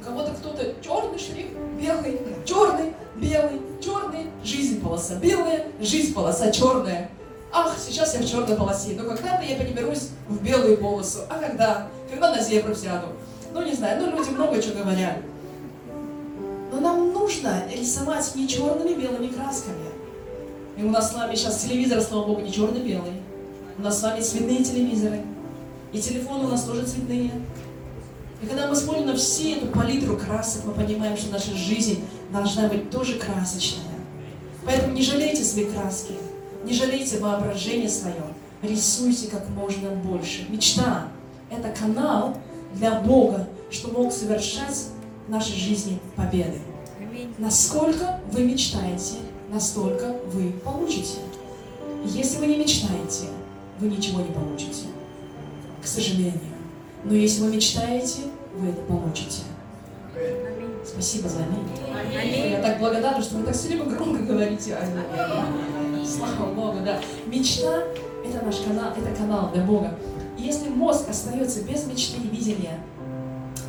У 0.00 0.04
кого-то 0.04 0.32
кто-то 0.32 0.74
черный 0.82 1.18
шрифт, 1.18 1.52
белый, 1.80 2.20
черный, 2.44 2.92
белый, 3.16 3.60
черный, 3.80 4.26
жизнь 4.44 4.80
полоса 4.80 5.14
белая, 5.16 5.66
жизнь 5.80 6.14
полоса 6.14 6.50
черная. 6.50 7.10
Ах, 7.52 7.76
сейчас 7.78 8.14
я 8.14 8.20
в 8.20 8.28
черной 8.28 8.56
полосе, 8.56 8.94
но 8.96 9.08
когда-то 9.08 9.44
я 9.44 9.56
переберусь 9.56 10.08
в 10.28 10.42
белую 10.42 10.78
полосу. 10.78 11.20
А 11.30 11.38
когда? 11.38 11.88
Когда 12.10 12.34
на 12.34 12.42
зебру 12.42 12.74
сяду 12.74 13.08
ну 13.52 13.64
не 13.64 13.74
знаю, 13.74 14.02
ну 14.02 14.16
люди 14.16 14.30
много 14.30 14.60
чего 14.62 14.82
говорят. 14.82 15.18
Но 16.72 16.80
нам 16.80 17.12
нужно 17.12 17.62
рисовать 17.72 18.34
не 18.34 18.46
черными 18.46 18.94
белыми 18.94 19.28
красками. 19.28 19.76
И 20.76 20.82
у 20.82 20.90
нас 20.90 21.10
с 21.10 21.14
вами 21.14 21.34
сейчас 21.34 21.62
телевизор, 21.62 22.00
слава 22.00 22.26
богу, 22.26 22.40
не 22.40 22.52
черно-белый. 22.52 23.14
У 23.78 23.82
нас 23.82 23.98
с 23.98 24.02
вами 24.02 24.20
цветные 24.20 24.62
телевизоры. 24.62 25.22
И 25.92 26.00
телефоны 26.00 26.44
у 26.44 26.48
нас 26.48 26.64
тоже 26.64 26.84
цветные. 26.84 27.32
И 28.42 28.46
когда 28.46 28.68
мы 28.68 28.76
смотрим 28.76 29.06
на 29.06 29.16
всю 29.16 29.56
эту 29.56 29.66
палитру 29.66 30.16
красок, 30.16 30.64
мы 30.66 30.72
понимаем, 30.72 31.16
что 31.16 31.32
наша 31.32 31.54
жизнь 31.54 32.04
должна 32.32 32.68
быть 32.68 32.90
тоже 32.90 33.18
красочная. 33.18 33.82
Поэтому 34.64 34.92
не 34.92 35.02
жалейте 35.02 35.42
свои 35.42 35.64
краски, 35.64 36.12
не 36.64 36.72
жалейте 36.72 37.18
воображение 37.18 37.88
свое, 37.88 38.22
рисуйте 38.62 39.28
как 39.28 39.48
можно 39.48 39.90
больше. 39.90 40.46
Мечта– 40.48 41.08
это 41.50 41.70
канал, 41.70 42.36
для 42.74 43.00
Бога, 43.00 43.46
что 43.70 43.88
мог 43.88 44.12
совершать 44.12 44.86
в 45.26 45.30
нашей 45.30 45.56
жизни 45.56 45.98
победы. 46.16 46.58
Насколько 47.38 48.20
вы 48.32 48.44
мечтаете, 48.44 49.16
настолько 49.52 50.16
вы 50.32 50.52
получите. 50.64 51.18
Если 52.04 52.38
вы 52.38 52.46
не 52.46 52.58
мечтаете, 52.58 53.26
вы 53.80 53.88
ничего 53.88 54.20
не 54.20 54.32
получите. 54.32 54.86
К 55.82 55.86
сожалению. 55.86 56.40
Но 57.04 57.14
если 57.14 57.42
вы 57.42 57.54
мечтаете, 57.54 58.22
вы 58.56 58.70
это 58.70 58.80
получите. 58.82 59.42
Спасибо 60.84 61.28
за 61.28 61.38
аминь. 61.38 62.50
Я 62.50 62.60
так 62.60 62.78
благодарна, 62.78 63.22
что 63.22 63.36
вы 63.36 63.44
так 63.44 63.54
все 63.54 63.68
время 63.68 63.84
громко 63.84 64.22
говорите 64.22 64.74
аминь. 64.74 66.06
Слава 66.06 66.52
Богу, 66.54 66.78
да. 66.84 66.98
Мечта– 67.26 67.84
это 68.24 68.44
наш 68.44 68.56
канал, 68.56 68.92
это 68.96 69.14
канал 69.16 69.50
для 69.52 69.62
Бога. 69.62 69.94
Если 70.38 70.68
мозг 70.68 71.08
остается 71.08 71.62
без 71.62 71.84
мечты 71.84 72.16
и 72.22 72.28
видения, 72.28 72.78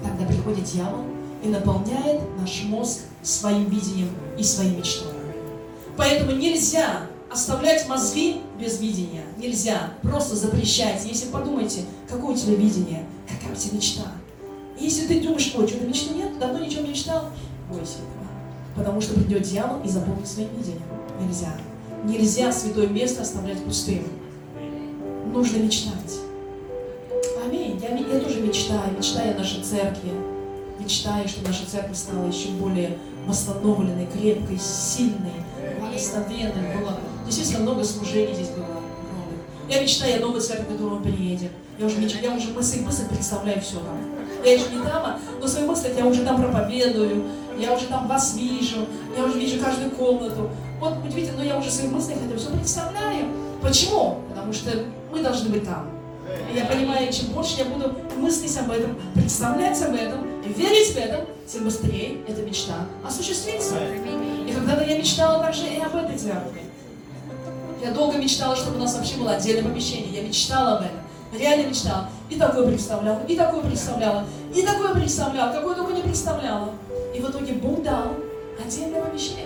тогда 0.04 0.26
приходит 0.26 0.66
дьявол 0.66 1.04
и 1.44 1.48
наполняет 1.48 2.22
наш 2.40 2.64
мозг 2.66 3.00
своим 3.24 3.66
видением 3.70 4.10
и 4.38 4.44
своей 4.44 4.76
мечтой. 4.76 5.12
Поэтому 5.98 6.32
нельзя 6.32 7.08
оставлять 7.32 7.88
мозги 7.88 8.42
без 8.60 8.80
видения. 8.80 9.24
Нельзя. 9.38 9.94
Просто 10.04 10.36
запрещайте. 10.36 11.10
Если 11.10 11.30
подумайте, 11.30 11.82
какое 12.08 12.36
у 12.36 12.38
тебя 12.38 12.56
видение, 12.56 13.04
какая 13.28 13.54
у 13.54 13.58
тебя 13.58 13.78
мечта. 13.78 14.06
Если 14.80 15.08
ты 15.08 15.22
думаешь, 15.22 15.52
ой, 15.58 15.68
что-то 15.68 15.86
мечты 15.86 16.14
нет, 16.14 16.38
давно 16.40 16.60
ничего 16.60 16.84
не 16.84 16.90
мечтал, 16.90 17.30
бойся 17.68 17.98
этого. 17.98 18.28
Потому 18.76 19.02
что 19.02 19.16
придет 19.16 19.42
дьявол 19.42 19.82
и 19.84 19.90
заполнит 19.90 20.28
своим 20.28 20.50
видением. 20.56 20.84
Нельзя. 21.20 21.54
Нельзя 22.06 22.52
святое 22.52 22.88
место 22.88 23.24
оставлять 23.24 23.64
пустым. 23.64 24.04
Нужно 25.34 25.58
мечтать. 25.58 26.29
Аминь. 27.50 27.82
Я, 27.82 27.98
я 27.98 28.20
тоже 28.20 28.42
мечтаю, 28.42 28.96
мечтаю 28.96 29.34
о 29.34 29.40
нашей 29.40 29.64
церкви. 29.64 30.12
Мечтаю, 30.80 31.28
чтобы 31.28 31.48
наша 31.48 31.66
церковь 31.66 31.98
стала 31.98 32.28
еще 32.28 32.50
более 32.50 32.98
восстановленной, 33.26 34.06
крепкой, 34.06 34.60
сильной, 34.60 35.44
благословенной. 35.80 36.78
Было 36.78 37.00
действительно 37.26 37.62
много 37.62 37.84
служений 37.84 38.36
здесь 38.36 38.50
было. 38.50 38.68
Я 39.68 39.82
мечтаю 39.82 40.18
о 40.18 40.28
новой 40.28 40.42
церкви, 40.42 40.74
которую 40.74 40.98
он 40.98 41.04
приедет. 41.04 41.52
Я 41.80 41.88
уже, 41.88 41.98
меч... 41.98 42.16
я 42.22 42.32
уже 42.36 42.50
мысль, 42.50 42.82
мысль 42.82 43.08
представляю 43.08 43.60
все 43.62 43.78
там. 43.78 43.98
Я 44.46 44.54
еще 44.54 44.70
не 44.72 44.84
там, 44.84 45.20
но 45.40 45.46
в 45.46 45.50
своих 45.50 45.68
мыслях 45.68 45.98
я 45.98 46.06
уже 46.06 46.24
там 46.24 46.42
проповедую, 46.42 47.24
я 47.58 47.74
уже 47.74 47.88
там 47.88 48.08
вас 48.08 48.36
вижу, 48.38 48.86
я 49.18 49.26
уже 49.26 49.40
вижу 49.40 49.60
каждую 49.60 49.92
комнату. 49.92 50.50
Вот, 50.80 50.98
удивительно, 51.04 51.40
но 51.40 51.44
я 51.44 51.58
уже 51.58 51.70
в 51.70 51.74
своих 51.74 51.92
мыслях 51.92 52.20
это 52.26 52.38
все 52.38 52.52
представляю. 52.52 53.26
Почему? 53.62 54.20
Потому 54.30 54.54
что 54.54 54.72
мы 55.12 55.22
должны 55.22 55.50
быть 55.50 55.66
там. 55.66 55.99
Я 56.54 56.66
понимаю, 56.66 57.12
чем 57.12 57.28
больше 57.28 57.58
я 57.58 57.66
буду 57.66 57.96
мыслить 58.18 58.58
об 58.58 58.72
этом, 58.72 58.98
представлять 59.14 59.82
об 59.82 59.94
этом, 59.94 60.28
верить 60.44 60.94
в 60.94 60.98
это, 60.98 61.26
тем 61.48 61.66
быстрее 61.66 62.22
эта 62.28 62.42
мечта 62.42 62.76
осуществится. 63.06 63.76
И 64.48 64.52
когда-то 64.52 64.84
я 64.84 64.98
мечтала 64.98 65.44
также 65.44 65.68
и 65.68 65.80
об 65.80 65.96
этой 65.96 66.18
церкви. 66.18 66.62
Я 67.84 67.92
долго 67.92 68.18
мечтала, 68.18 68.56
чтобы 68.56 68.78
у 68.78 68.80
нас 68.80 68.96
вообще 68.96 69.16
было 69.16 69.32
отдельное 69.32 69.64
помещение. 69.64 70.22
Я 70.22 70.28
мечтала 70.28 70.78
об 70.78 70.86
этом. 70.86 71.00
Реально 71.38 71.70
мечтала. 71.70 72.10
И 72.30 72.36
такое 72.36 72.68
представляла, 72.68 73.22
и 73.28 73.36
такое 73.36 73.62
представляла, 73.62 74.26
и 74.54 74.62
такое 74.64 74.94
представляла, 74.94 75.54
какое 75.54 75.76
только 75.76 75.94
не 75.94 76.02
представляла. 76.02 76.70
И 77.16 77.20
в 77.20 77.30
итоге 77.30 77.54
Бог 77.54 77.84
дал 77.84 78.14
отдельное 78.64 79.02
помещение. 79.02 79.46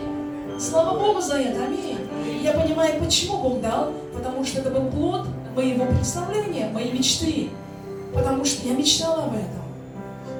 Слава 0.60 1.00
Богу 1.00 1.22
за 1.22 1.36
это, 1.36 1.64
аминь. 1.64 1.98
Я 2.42 2.54
понимаю, 2.54 3.00
почему 3.04 3.38
Бог 3.38 3.62
дал, 3.62 3.94
потому 4.14 4.46
что 4.46 4.60
это 4.60 4.70
был 4.70 4.90
плод 4.90 5.28
моего 5.56 5.86
представления, 5.86 6.70
моей 6.70 6.91
мечты. 6.91 7.49
Потому 8.14 8.45
что 8.45 8.68
я 8.68 8.76
мечтала 8.76 9.24
об 9.26 9.34
этом. 9.34 9.64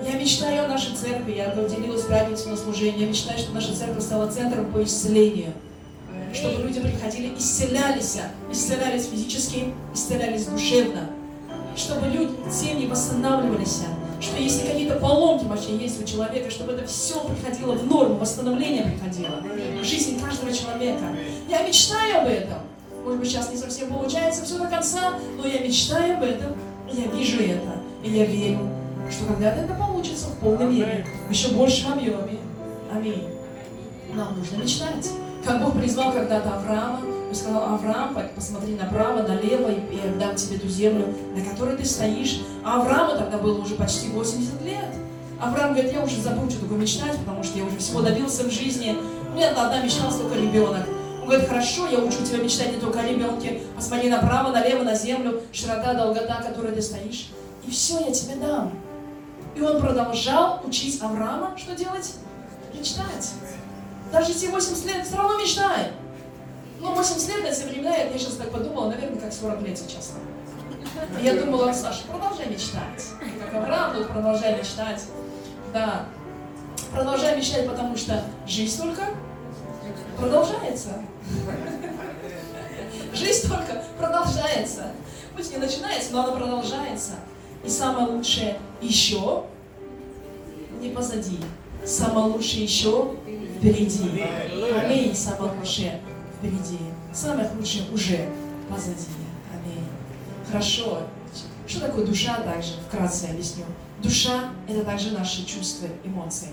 Я 0.06 0.20
мечтаю 0.20 0.66
о 0.66 0.68
нашей 0.68 0.96
церкви, 0.96 1.34
я 1.36 1.56
делилась 1.56 2.04
в 2.04 2.10
пятницу 2.10 2.50
на 2.50 2.58
служение, 2.58 3.06
я 3.06 3.08
мечтаю, 3.08 3.40
чтобы 3.40 3.56
наша 3.56 3.74
церковь 3.76 4.04
стала 4.04 4.28
центром 4.30 4.72
по 4.72 4.84
исцелению. 4.84 5.54
Чтобы 6.34 6.64
люди 6.64 6.82
приходили, 6.82 7.32
исцелялись, 7.38 8.18
исцелялись 8.52 9.08
физически, 9.08 9.74
исцелялись 9.94 10.46
душевно. 10.46 11.10
Чтобы 11.76 12.08
люди, 12.08 12.34
семьи 12.52 12.88
восстанавливались, 12.88 13.82
что 14.20 14.38
если 14.38 14.68
какие-то 14.68 14.96
поломки 14.96 15.46
вообще 15.46 15.76
есть 15.76 16.02
у 16.02 16.06
человека, 16.06 16.50
чтобы 16.50 16.74
это 16.74 16.86
все 16.88 17.20
приходило 17.24 17.74
в 17.74 17.86
норму, 17.88 18.16
восстановление 18.16 18.84
приходило 18.84 19.42
в 19.80 19.84
жизнь 19.84 20.20
каждого 20.20 20.52
человека. 20.52 21.06
Я 21.50 21.68
мечтаю 21.68 22.22
об 22.22 22.28
этом. 22.28 22.60
Может 23.04 23.20
быть, 23.20 23.30
сейчас 23.30 23.52
не 23.52 23.58
совсем 23.58 23.90
получается 23.90 24.46
все 24.46 24.58
до 24.58 24.68
конца, 24.68 25.14
но 25.38 25.46
я 25.46 25.60
мечтаю 25.60 26.18
об 26.18 26.24
этом, 26.24 26.54
я 26.92 27.08
вижу 27.08 27.42
это, 27.42 27.82
и 28.02 28.10
я 28.10 28.26
верю, 28.26 28.70
что 29.12 29.26
когда-то 29.26 29.62
это 29.62 29.74
получится 29.74 30.28
в 30.28 30.38
полной 30.38 30.68
мере, 30.68 31.06
в 31.28 31.32
еще 31.32 31.50
большем 31.50 31.94
объеме. 31.94 32.40
Аминь. 32.94 33.28
Нам 34.14 34.38
нужно 34.38 34.58
мечтать. 34.58 35.10
Как 35.46 35.62
Бог 35.62 35.78
призвал 35.78 36.14
когда-то 36.14 36.56
Авраама, 36.56 37.02
и 37.30 37.36
сказал, 37.36 37.74
Авраам, 37.74 38.16
посмотри 38.36 38.76
направо, 38.76 39.24
налево, 39.28 39.70
и 39.70 39.96
я 39.96 40.14
дам 40.20 40.36
тебе 40.36 40.58
ту 40.58 40.68
землю, 40.70 41.14
на 41.36 41.44
которой 41.44 41.76
ты 41.76 41.84
стоишь. 41.84 42.42
А 42.64 42.80
Аврааму 42.80 43.18
тогда 43.18 43.38
было 43.38 43.60
уже 43.60 43.76
почти 43.76 44.10
80 44.10 44.64
лет. 44.64 44.86
Авраам 45.42 45.74
говорит, 45.74 45.92
я 45.92 46.02
уже 46.02 46.22
забыл, 46.22 46.50
что 46.50 46.62
такое 46.62 46.78
мечтать, 46.78 47.18
потому 47.18 47.44
что 47.44 47.58
я 47.58 47.66
уже 47.66 47.78
всего 47.78 48.02
добился 48.02 48.44
в 48.44 48.52
жизни. 48.52 48.96
У 49.30 49.36
меня 49.36 49.50
одна 49.50 49.84
мечта, 49.84 50.10
только 50.10 50.36
ребенок. 50.36 50.88
Он 51.24 51.30
говорит, 51.30 51.48
хорошо, 51.48 51.88
я 51.88 52.00
учу 52.00 52.22
тебя 52.26 52.44
мечтать 52.44 52.74
не 52.74 52.82
только 52.82 53.00
о 53.00 53.08
ребенке. 53.08 53.62
Посмотри 53.78 54.10
направо, 54.10 54.52
налево, 54.52 54.84
на 54.84 54.94
землю, 54.94 55.42
широта, 55.54 55.94
долгота, 55.94 56.44
которой 56.44 56.74
ты 56.74 56.82
стоишь. 56.82 57.30
И 57.66 57.72
все, 57.72 58.02
я 58.02 58.12
тебе 58.12 58.36
дам. 58.36 58.74
И 59.56 59.62
он 59.62 59.80
продолжал 59.80 60.60
учить 60.66 61.02
Авраама, 61.02 61.58
что 61.58 61.76
делать? 61.76 62.16
Мечтать. 62.74 63.32
Даже 64.12 64.34
эти 64.34 64.48
80 64.48 64.86
лет 64.86 65.08
все 65.08 65.16
равно 65.16 65.40
мечтай. 65.40 65.92
Ну, 66.82 66.94
80 66.94 67.30
лет 67.30 67.44
на 67.44 67.56
те 67.56 67.66
времена, 67.68 67.96
я 67.96 68.20
сейчас 68.20 68.34
так 68.34 68.52
подумала, 68.52 68.90
наверное, 68.90 69.22
как 69.22 69.32
40 69.32 69.62
лет 69.62 69.78
сейчас. 69.78 70.12
Я 71.22 71.36
думала, 71.36 71.72
Саша, 71.72 72.04
продолжай 72.04 72.48
мечтать. 72.48 73.06
Как 73.40 73.64
Авраам, 73.64 73.96
тут 73.96 74.10
продолжай 74.10 74.58
мечтать. 74.58 75.02
Да. 75.72 76.06
Продолжай 76.92 77.38
мечтать, 77.38 77.66
потому 77.66 77.96
что 77.96 78.26
жизнь 78.46 78.78
только 78.78 79.04
продолжается. 80.24 80.90
Жизнь 83.14 83.48
только 83.48 83.84
продолжается. 83.98 84.92
Пусть 85.36 85.52
не 85.52 85.58
начинается, 85.58 86.14
но 86.14 86.24
она 86.24 86.34
продолжается. 86.34 87.14
И 87.64 87.70
самое 87.70 88.08
лучшее 88.08 88.58
еще 88.82 89.44
не 90.82 90.90
позади. 90.90 91.40
Самое 91.86 92.28
лучшее 92.28 92.64
еще 92.64 93.16
впереди. 93.58 94.24
Аминь. 94.82 95.14
Самое 95.14 95.54
лучшее 95.60 96.02
впереди. 96.38 96.80
Самое 97.14 97.50
лучшее 97.58 97.84
уже 97.92 98.30
позади. 98.70 99.08
Аминь. 99.54 99.86
Хорошо. 100.48 101.02
Что 101.68 101.82
такое 101.82 102.06
душа 102.06 102.38
также? 102.42 102.74
Вкратце 102.88 103.26
объясню. 103.26 103.64
Душа– 104.02 104.52
это 104.68 104.84
также 104.84 105.12
наши 105.12 105.46
чувства, 105.46 105.88
эмоции. 106.04 106.50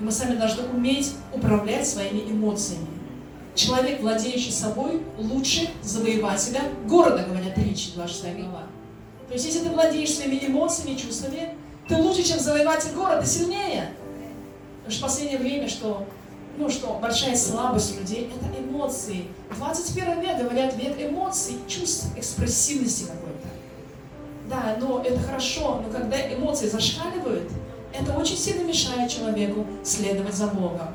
И 0.00 0.04
мы 0.04 0.10
сами 0.10 0.36
должны 0.36 0.64
уметь 0.64 1.14
управлять 1.32 1.86
своими 1.86 2.20
эмоциями. 2.30 2.99
Человек, 3.60 4.00
владеющий 4.00 4.52
собой, 4.52 5.02
лучше 5.18 5.68
завоевателя 5.82 6.62
города, 6.86 7.24
говорят 7.28 7.54
притчи, 7.54 7.90
26 7.94 8.36
глава. 8.38 8.62
То 9.28 9.34
есть, 9.34 9.44
если 9.44 9.58
ты 9.58 9.68
владеешь 9.68 10.14
своими 10.14 10.46
эмоциями, 10.46 10.96
чувствами, 10.96 11.54
ты 11.86 11.96
лучше, 11.96 12.22
чем 12.22 12.40
завоеватель 12.40 12.92
города, 12.94 13.22
сильнее. 13.26 13.92
Потому 14.78 14.92
что 14.92 15.00
в 15.00 15.02
последнее 15.02 15.38
время, 15.38 15.68
что, 15.68 16.06
ну, 16.56 16.70
что 16.70 16.98
большая 17.02 17.36
слабость 17.36 17.94
у 17.94 18.00
людей– 18.00 18.32
это 18.34 18.62
эмоции. 18.62 19.26
21 19.54 20.20
век, 20.22 20.38
говорят, 20.38 20.74
век 20.78 20.96
эмоций, 20.98 21.56
чувств, 21.68 22.06
экспрессивности 22.16 23.02
какой-то. 23.02 23.46
Да, 24.48 24.78
но 24.80 25.02
это 25.02 25.20
хорошо, 25.20 25.82
но 25.86 25.92
когда 25.92 26.16
эмоции 26.34 26.66
зашкаливают, 26.66 27.50
это 27.92 28.16
очень 28.16 28.38
сильно 28.38 28.62
мешает 28.62 29.10
человеку 29.10 29.66
следовать 29.84 30.34
за 30.34 30.46
Богом. 30.46 30.94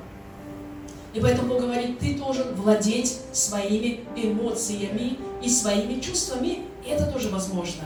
И 1.15 1.21
поэтому 1.21 1.47
Бог 1.47 1.61
говорит, 1.61 1.97
ты 1.97 2.15
должен 2.15 2.53
владеть 2.55 3.17
своими 3.31 4.01
эмоциями 4.17 5.17
и 5.41 5.49
своими 5.49 6.01
чувствами. 6.01 6.63
И 6.85 6.89
это 6.89 7.05
тоже 7.05 7.29
возможно. 7.29 7.83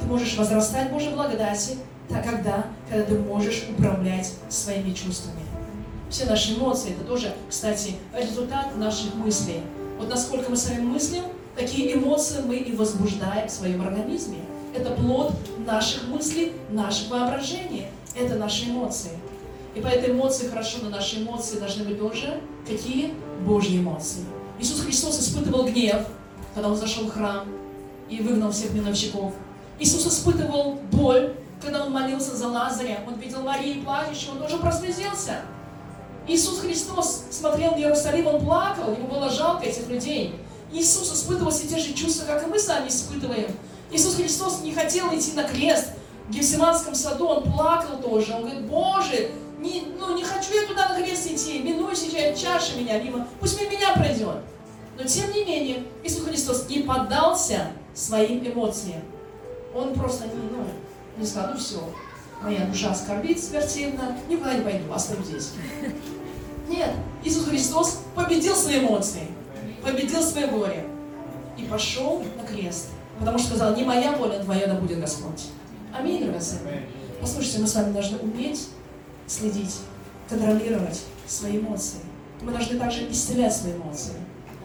Ты 0.00 0.06
можешь 0.06 0.36
возрастать 0.38 0.88
в 0.88 0.92
Божьей 0.94 1.12
благодати, 1.12 1.76
так 2.08 2.24
когда, 2.24 2.64
когда 2.88 3.04
ты 3.04 3.18
можешь 3.18 3.66
управлять 3.68 4.32
своими 4.48 4.94
чувствами. 4.94 5.42
Все 6.08 6.24
наши 6.24 6.54
эмоции, 6.54 6.92
это 6.92 7.04
тоже, 7.04 7.34
кстати, 7.50 7.96
результат 8.14 8.74
наших 8.78 9.14
мыслей. 9.14 9.60
Вот 9.98 10.08
насколько 10.08 10.50
мы 10.50 10.56
с 10.56 10.70
вами 10.70 10.80
мыслим, 10.80 11.24
такие 11.54 11.94
эмоции 11.94 12.40
мы 12.40 12.56
и 12.56 12.74
возбуждаем 12.74 13.46
в 13.46 13.50
своем 13.50 13.82
организме. 13.82 14.38
Это 14.74 14.92
плод 14.92 15.34
наших 15.66 16.08
мыслей, 16.08 16.52
наших 16.70 17.10
воображения. 17.10 17.90
Это 18.18 18.36
наши 18.36 18.70
эмоции. 18.70 19.10
И 19.78 19.80
по 19.80 19.86
этой 19.86 20.10
эмоции 20.10 20.48
хорошо, 20.48 20.78
но 20.82 20.90
наши 20.90 21.22
эмоции 21.22 21.60
должны 21.60 21.84
быть 21.84 22.00
тоже 22.00 22.40
какие? 22.66 23.14
Божьи 23.46 23.78
эмоции. 23.78 24.24
Иисус 24.58 24.80
Христос 24.80 25.20
испытывал 25.20 25.68
гнев, 25.68 26.04
когда 26.52 26.68
Он 26.68 26.76
зашел 26.76 27.04
в 27.04 27.12
храм 27.12 27.46
и 28.10 28.20
выгнал 28.20 28.50
всех 28.50 28.72
миновщиков. 28.72 29.32
Иисус 29.78 30.04
испытывал 30.04 30.80
боль, 30.90 31.36
когда 31.62 31.84
Он 31.84 31.92
молился 31.92 32.36
за 32.36 32.48
Лазаря. 32.48 33.04
Он 33.06 33.20
видел 33.20 33.42
Марию 33.42 33.84
плачущую, 33.84 34.32
Он 34.32 34.38
тоже 34.40 34.56
прослезился. 34.56 35.42
Иисус 36.26 36.58
Христос 36.58 37.26
смотрел 37.30 37.74
в 37.74 37.78
Иерусалим, 37.78 38.26
Он 38.26 38.44
плакал, 38.44 38.90
Ему 38.90 39.06
было 39.06 39.30
жалко 39.30 39.64
этих 39.64 39.88
людей. 39.88 40.34
Иисус 40.72 41.12
испытывал 41.12 41.52
все 41.52 41.68
те 41.68 41.78
же 41.78 41.92
чувства, 41.94 42.26
как 42.26 42.42
и 42.42 42.46
мы 42.46 42.58
сами 42.58 42.88
испытываем. 42.88 43.52
Иисус 43.92 44.16
Христос 44.16 44.60
не 44.62 44.74
хотел 44.74 45.16
идти 45.16 45.34
на 45.34 45.44
крест. 45.44 45.90
В 46.26 46.32
Гефсиманском 46.32 46.96
саду 46.96 47.28
Он 47.28 47.44
плакал 47.44 47.98
тоже. 47.98 48.34
Он 48.34 48.40
говорит, 48.40 48.66
Боже, 48.66 49.30
не, 49.58 49.82
ну, 49.98 50.16
не 50.16 50.24
хочу 50.24 50.54
я 50.54 50.66
туда 50.66 50.88
на 50.88 51.02
крест 51.02 51.26
идти, 51.26 51.60
минуй 51.60 51.96
сейчас 51.96 52.38
чаша 52.38 52.76
меня 52.76 53.00
мимо, 53.02 53.26
пусть 53.40 53.60
мимо 53.60 53.72
меня 53.72 53.92
пройдет. 53.94 54.36
Но 54.96 55.04
тем 55.04 55.32
не 55.32 55.44
менее, 55.44 55.84
Иисус 56.02 56.24
Христос 56.24 56.68
не 56.68 56.80
поддался 56.80 57.72
своим 57.94 58.46
эмоциям. 58.46 59.02
Он 59.74 59.94
просто 59.94 60.26
не, 60.26 60.34
ну, 60.34 60.64
не 61.16 61.26
сказал, 61.26 61.52
ну 61.52 61.58
все, 61.58 61.80
моя 62.42 62.66
душа 62.66 62.94
скорбит 62.94 63.42
смертельно, 63.42 64.16
никуда 64.28 64.54
не 64.54 64.62
пойду, 64.62 64.92
останусь 64.92 65.26
здесь. 65.26 65.52
Нет, 66.68 66.90
Иисус 67.24 67.46
Христос 67.46 68.00
победил 68.14 68.54
свои 68.54 68.80
эмоции, 68.80 69.26
победил 69.82 70.22
свое 70.22 70.46
горе 70.48 70.84
и 71.56 71.64
пошел 71.64 72.22
на 72.36 72.46
крест. 72.46 72.88
Потому 73.18 73.38
что 73.38 73.48
сказал, 73.48 73.74
не 73.74 73.84
моя 73.84 74.12
воля, 74.12 74.38
твоя 74.38 74.68
да 74.68 74.74
будет 74.74 75.00
Господь. 75.00 75.46
Аминь, 75.92 76.22
драгоценные. 76.22 76.86
Послушайте, 77.20 77.58
мы 77.58 77.66
с 77.66 77.74
вами 77.74 77.92
должны 77.92 78.18
уметь 78.18 78.68
следить, 79.28 79.76
контролировать 80.28 81.02
свои 81.26 81.58
эмоции. 81.58 82.00
Мы 82.40 82.52
должны 82.52 82.78
также 82.78 83.10
исцелять 83.10 83.54
свои 83.54 83.72
эмоции. 83.72 84.14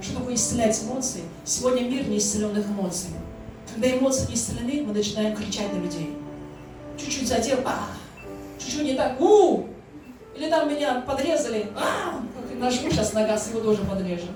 Что 0.01 0.15
такое 0.15 0.35
исцелять 0.35 0.81
эмоции? 0.83 1.21
Сегодня 1.45 1.83
мир 1.83 2.07
не 2.07 2.17
исцеленных 2.17 2.65
эмоций. 2.67 3.09
Когда 3.73 3.97
эмоции 3.97 4.27
не 4.27 4.35
исцелены, 4.35 4.83
мы 4.85 4.93
начинаем 4.93 5.35
кричать 5.35 5.73
на 5.73 5.79
людей. 5.79 6.13
Чуть-чуть 6.97 7.27
задел, 7.27 7.59
а, 7.65 7.87
чуть-чуть 8.59 8.83
не 8.83 8.95
так, 8.95 9.19
у, 9.19 9.65
или 10.35 10.49
там 10.49 10.69
меня 10.69 11.01
подрезали, 11.07 11.71
а, 11.75 12.21
нажму 12.55 12.91
сейчас 12.91 13.13
нога, 13.13 13.35
его 13.35 13.59
тоже 13.61 13.83
подрежем. 13.83 14.29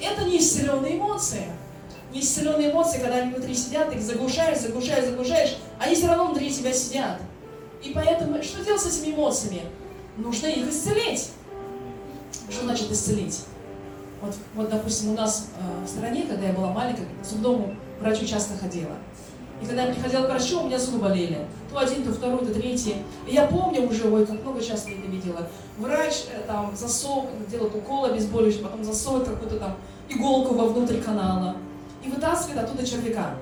Это 0.00 0.24
не 0.24 0.38
исцеленные 0.38 0.96
эмоции. 0.96 1.44
неисцеленные 2.12 2.70
эмоции, 2.70 3.00
когда 3.00 3.16
они 3.16 3.32
внутри 3.32 3.54
сидят, 3.54 3.92
их 3.92 4.00
заглушаешь, 4.00 4.58
заглушаешь, 4.58 5.06
заглушаешь, 5.06 5.58
они 5.78 5.94
все 5.94 6.06
равно 6.06 6.26
внутри 6.26 6.52
тебя 6.52 6.72
сидят. 6.72 7.20
И 7.84 7.92
поэтому, 7.94 8.42
что 8.42 8.64
делать 8.64 8.80
с 8.80 8.86
этими 8.86 9.14
эмоциями? 9.14 9.62
Нужно 10.16 10.46
их 10.46 10.68
исцелить. 10.68 11.30
Что 12.50 12.64
значит 12.64 12.90
исцелить? 12.90 13.44
Вот, 14.22 14.34
вот 14.54 14.70
допустим, 14.70 15.10
у 15.10 15.14
нас 15.14 15.48
э, 15.58 15.84
в 15.84 15.88
стране, 15.88 16.22
когда 16.22 16.46
я 16.46 16.52
была 16.54 16.70
маленькая, 16.70 17.06
к 17.22 17.26
зубному 17.26 17.74
врачу 18.00 18.24
часто 18.26 18.56
ходила. 18.56 18.92
И 19.60 19.66
когда 19.66 19.84
я 19.84 19.92
приходила 19.92 20.22
к 20.22 20.30
врачу, 20.30 20.60
у 20.60 20.66
меня 20.66 20.78
зубы 20.78 20.98
болели. 20.98 21.46
То 21.70 21.78
один, 21.78 22.04
то 22.04 22.12
второй, 22.12 22.38
то 22.38 22.54
третий. 22.54 22.96
И 23.28 23.34
я 23.34 23.46
помню 23.46 23.88
уже, 23.88 24.08
ой, 24.10 24.26
как 24.26 24.40
много 24.42 24.62
часто 24.62 24.90
я 24.90 24.96
это 24.96 25.06
видела. 25.08 25.46
Врач 25.78 26.24
э, 26.32 26.42
там 26.46 26.74
засов, 26.74 27.26
делает 27.50 27.74
укол 27.74 28.06
обезболивающий, 28.06 28.60
потом 28.60 28.82
засовывает 28.82 29.28
какую-то 29.28 29.58
там 29.58 29.76
иголку 30.08 30.54
вовнутрь 30.54 31.00
канала 31.00 31.56
и 32.02 32.08
вытаскивает 32.08 32.64
оттуда 32.64 32.86
червяка. 32.86 33.34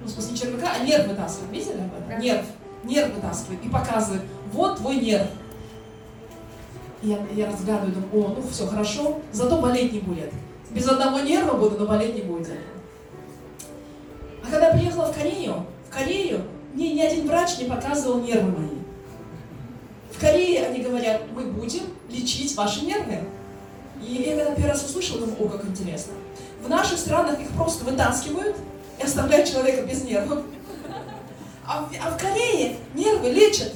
Ну, 0.00 0.06
в 0.06 0.10
смысле, 0.10 0.32
не 0.32 0.38
червяка, 0.38 0.72
а 0.78 0.84
нерв 0.84 1.08
вытаскивает. 1.08 1.52
Видели 1.52 1.80
об 1.80 1.94
этом? 1.94 2.08
Да. 2.08 2.16
Нерв. 2.16 2.46
Нерв 2.84 3.14
вытаскивает 3.14 3.64
и 3.64 3.68
показывает. 3.68 4.22
Вот 4.52 4.78
твой 4.78 4.96
нерв. 4.96 5.28
И 7.02 7.08
Я, 7.08 7.18
я 7.34 7.46
разгадываю, 7.46 7.92
думаю, 7.92 8.26
о, 8.26 8.34
ну 8.36 8.48
все, 8.50 8.66
хорошо, 8.66 9.20
зато 9.32 9.60
болеть 9.60 9.92
не 9.92 10.00
будет. 10.00 10.32
Без 10.70 10.88
одного 10.88 11.20
нерва 11.20 11.56
буду, 11.56 11.78
но 11.78 11.86
болеть 11.86 12.14
не 12.14 12.22
будет. 12.22 12.50
А 14.42 14.50
когда 14.50 14.68
я 14.68 14.74
приехала 14.74 15.12
в 15.12 15.14
Корею, 15.14 15.66
в 15.88 15.94
Корею 15.94 16.42
мне 16.74 16.94
ни 16.94 17.00
один 17.00 17.26
врач 17.26 17.58
не 17.58 17.64
показывал 17.64 18.20
нервы 18.20 18.50
мои. 18.50 18.78
В 20.12 20.20
Корее 20.20 20.66
они 20.66 20.80
говорят, 20.80 21.22
мы 21.34 21.44
будем 21.46 21.82
лечить 22.08 22.54
ваши 22.56 22.84
нервы. 22.84 23.20
И 24.06 24.14
я 24.14 24.36
когда 24.36 24.54
первый 24.54 24.70
раз 24.70 24.84
услышала, 24.84 25.20
думаю, 25.20 25.44
о, 25.44 25.48
как 25.48 25.64
интересно. 25.66 26.12
В 26.64 26.68
наших 26.68 26.98
странах 26.98 27.40
их 27.40 27.48
просто 27.50 27.84
вытаскивают 27.84 28.56
и 28.98 29.02
оставляют 29.02 29.48
человека 29.48 29.82
без 29.86 30.04
нервов. 30.04 30.42
А 31.72 31.80
в, 31.80 31.90
а 32.04 32.10
в 32.10 32.20
Корее 32.20 32.76
нервы 32.94 33.30
лечат. 33.30 33.72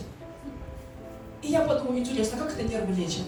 И 1.42 1.48
я 1.48 1.62
подумала, 1.62 1.98
интересно, 1.98 2.36
как 2.38 2.52
это 2.52 2.62
нервы 2.62 2.92
лечат? 2.92 3.22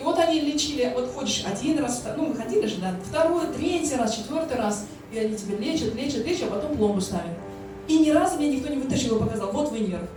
И 0.00 0.02
вот 0.02 0.18
они 0.18 0.40
лечили, 0.40 0.92
вот 0.96 1.12
ходишь 1.14 1.44
один 1.46 1.78
раз, 1.78 2.02
ну 2.16 2.26
мы 2.26 2.34
ходили 2.34 2.66
же, 2.66 2.80
да, 2.80 2.96
второй, 3.04 3.46
третий 3.56 3.94
раз, 3.94 4.16
четвертый 4.16 4.56
раз, 4.56 4.86
и 5.12 5.18
они 5.18 5.36
тебе 5.36 5.56
лечат, 5.58 5.94
лечат, 5.94 6.26
лечат, 6.26 6.50
а 6.50 6.56
потом 6.56 6.76
пломбу 6.76 7.00
ставят. 7.00 7.36
И 7.86 7.98
ни 7.98 8.10
разу 8.10 8.36
мне 8.36 8.56
никто 8.56 8.72
не 8.72 8.80
вытащил 8.80 9.16
и 9.16 9.20
показал, 9.20 9.52
вот 9.52 9.70
вы 9.70 9.80
нерв. 9.80 10.08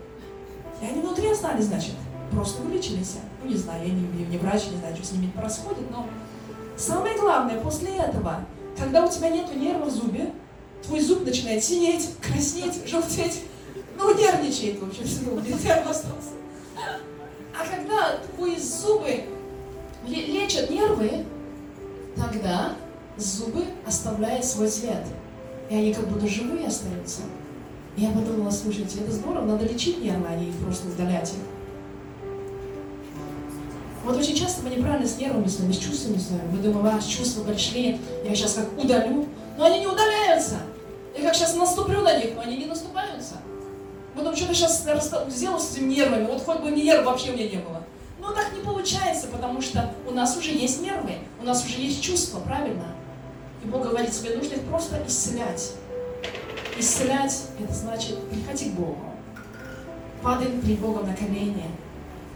И 0.82 0.86
они 0.86 1.02
внутри 1.02 1.30
остались, 1.30 1.66
значит, 1.66 1.94
просто 2.32 2.64
вылечились. 2.64 3.18
Ну 3.44 3.50
не 3.50 3.58
знаю, 3.58 3.86
я 3.86 3.94
не, 3.94 4.26
не, 4.26 4.38
врач, 4.38 4.64
не 4.72 4.78
знаю, 4.78 4.96
что 4.96 5.06
с 5.06 5.12
ними 5.12 5.30
происходит, 5.36 5.92
но 5.92 6.08
самое 6.78 7.16
главное, 7.20 7.60
после 7.60 7.96
этого, 7.96 8.40
когда 8.76 9.06
у 9.06 9.12
тебя 9.12 9.30
нету 9.30 9.54
нерва 9.54 9.86
в 9.86 9.92
зубе, 9.92 10.32
твой 10.84 11.00
зуб 11.00 11.26
начинает 11.26 11.64
синеть, 11.64 12.10
краснеть, 12.22 12.88
желтеть, 12.88 13.42
ну 13.98 14.18
нервничает, 14.18 14.80
в 14.82 14.88
общем, 14.88 15.04
нерв 15.04 15.90
остался. 15.90 16.30
А 17.56 17.66
когда 17.66 18.18
твои 18.36 18.58
зубы 18.58 19.26
ле- 20.08 20.26
лечат 20.26 20.70
нервы, 20.70 21.26
тогда 22.16 22.76
зубы 23.18 23.66
оставляют 23.86 24.46
свой 24.46 24.68
цвет. 24.68 25.06
И 25.70 25.76
они 25.76 25.94
как 25.94 26.08
будто 26.08 26.28
живые 26.28 26.68
остаются. 26.68 27.22
Я 27.96 28.10
подумала, 28.10 28.50
слушайте, 28.50 29.00
это 29.02 29.12
здорово, 29.12 29.46
надо 29.46 29.66
лечить 29.66 30.04
нервы, 30.04 30.26
а 30.28 30.36
не 30.36 30.52
просто 30.52 30.88
удалять 30.88 31.30
их. 31.30 31.40
Вот 34.04 34.18
очень 34.18 34.36
часто 34.36 34.64
мы 34.64 34.76
неправильно 34.76 35.08
с 35.08 35.18
нервами 35.18 35.48
своими, 35.48 35.72
с 35.72 35.78
чувствами 35.78 36.18
своими. 36.18 36.48
Мы 36.52 36.58
думаем, 36.58 36.88
а, 36.98 37.02
чувства 37.02 37.44
пришли, 37.44 38.00
я 38.26 38.36
сейчас 38.36 38.56
как 38.56 38.78
удалю. 38.78 39.28
Но 39.58 39.66
они 39.66 39.80
не 39.80 39.88
удаляются. 39.88 40.58
Я 41.16 41.24
как 41.24 41.36
сейчас 41.36 41.56
наступлю 41.56 42.02
на 42.02 42.18
них, 42.18 42.32
но 42.36 42.42
они 42.42 42.58
не 42.58 42.66
наступаются. 42.66 43.36
Потом 44.16 44.36
что-то 44.36 44.54
сейчас 44.54 44.86
сделал 45.30 45.60
с 45.60 45.72
этими 45.74 45.94
нервами, 45.94 46.26
вот 46.26 46.44
хоть 46.44 46.60
бы 46.60 46.72
нерв 46.72 47.06
вообще 47.06 47.32
у 47.32 47.34
меня 47.34 47.50
не 47.50 47.58
было. 47.58 47.84
Но 48.20 48.32
так 48.32 48.54
не 48.54 48.62
получается, 48.62 49.28
потому 49.28 49.62
что 49.62 49.94
у 50.08 50.12
нас 50.12 50.38
уже 50.38 50.52
есть 50.52 50.82
нервы, 50.82 51.16
у 51.42 51.46
нас 51.46 51.66
уже 51.66 51.82
есть 51.82 52.02
чувства, 52.02 52.40
правильно? 52.40 52.86
И 53.64 53.68
Бог 53.68 53.84
говорит, 53.84 54.12
тебе 54.12 54.36
нужно 54.36 54.54
их 54.54 54.62
просто 54.62 55.02
исцелять. 55.08 55.74
Исцелять– 56.78 57.44
это 57.60 57.74
значит 57.74 58.18
приходи 58.30 58.70
к 58.70 58.74
Богу. 58.74 58.98
Падай 60.22 60.48
перед 60.48 60.80
Богом 60.80 61.08
на 61.08 61.16
колени 61.16 61.66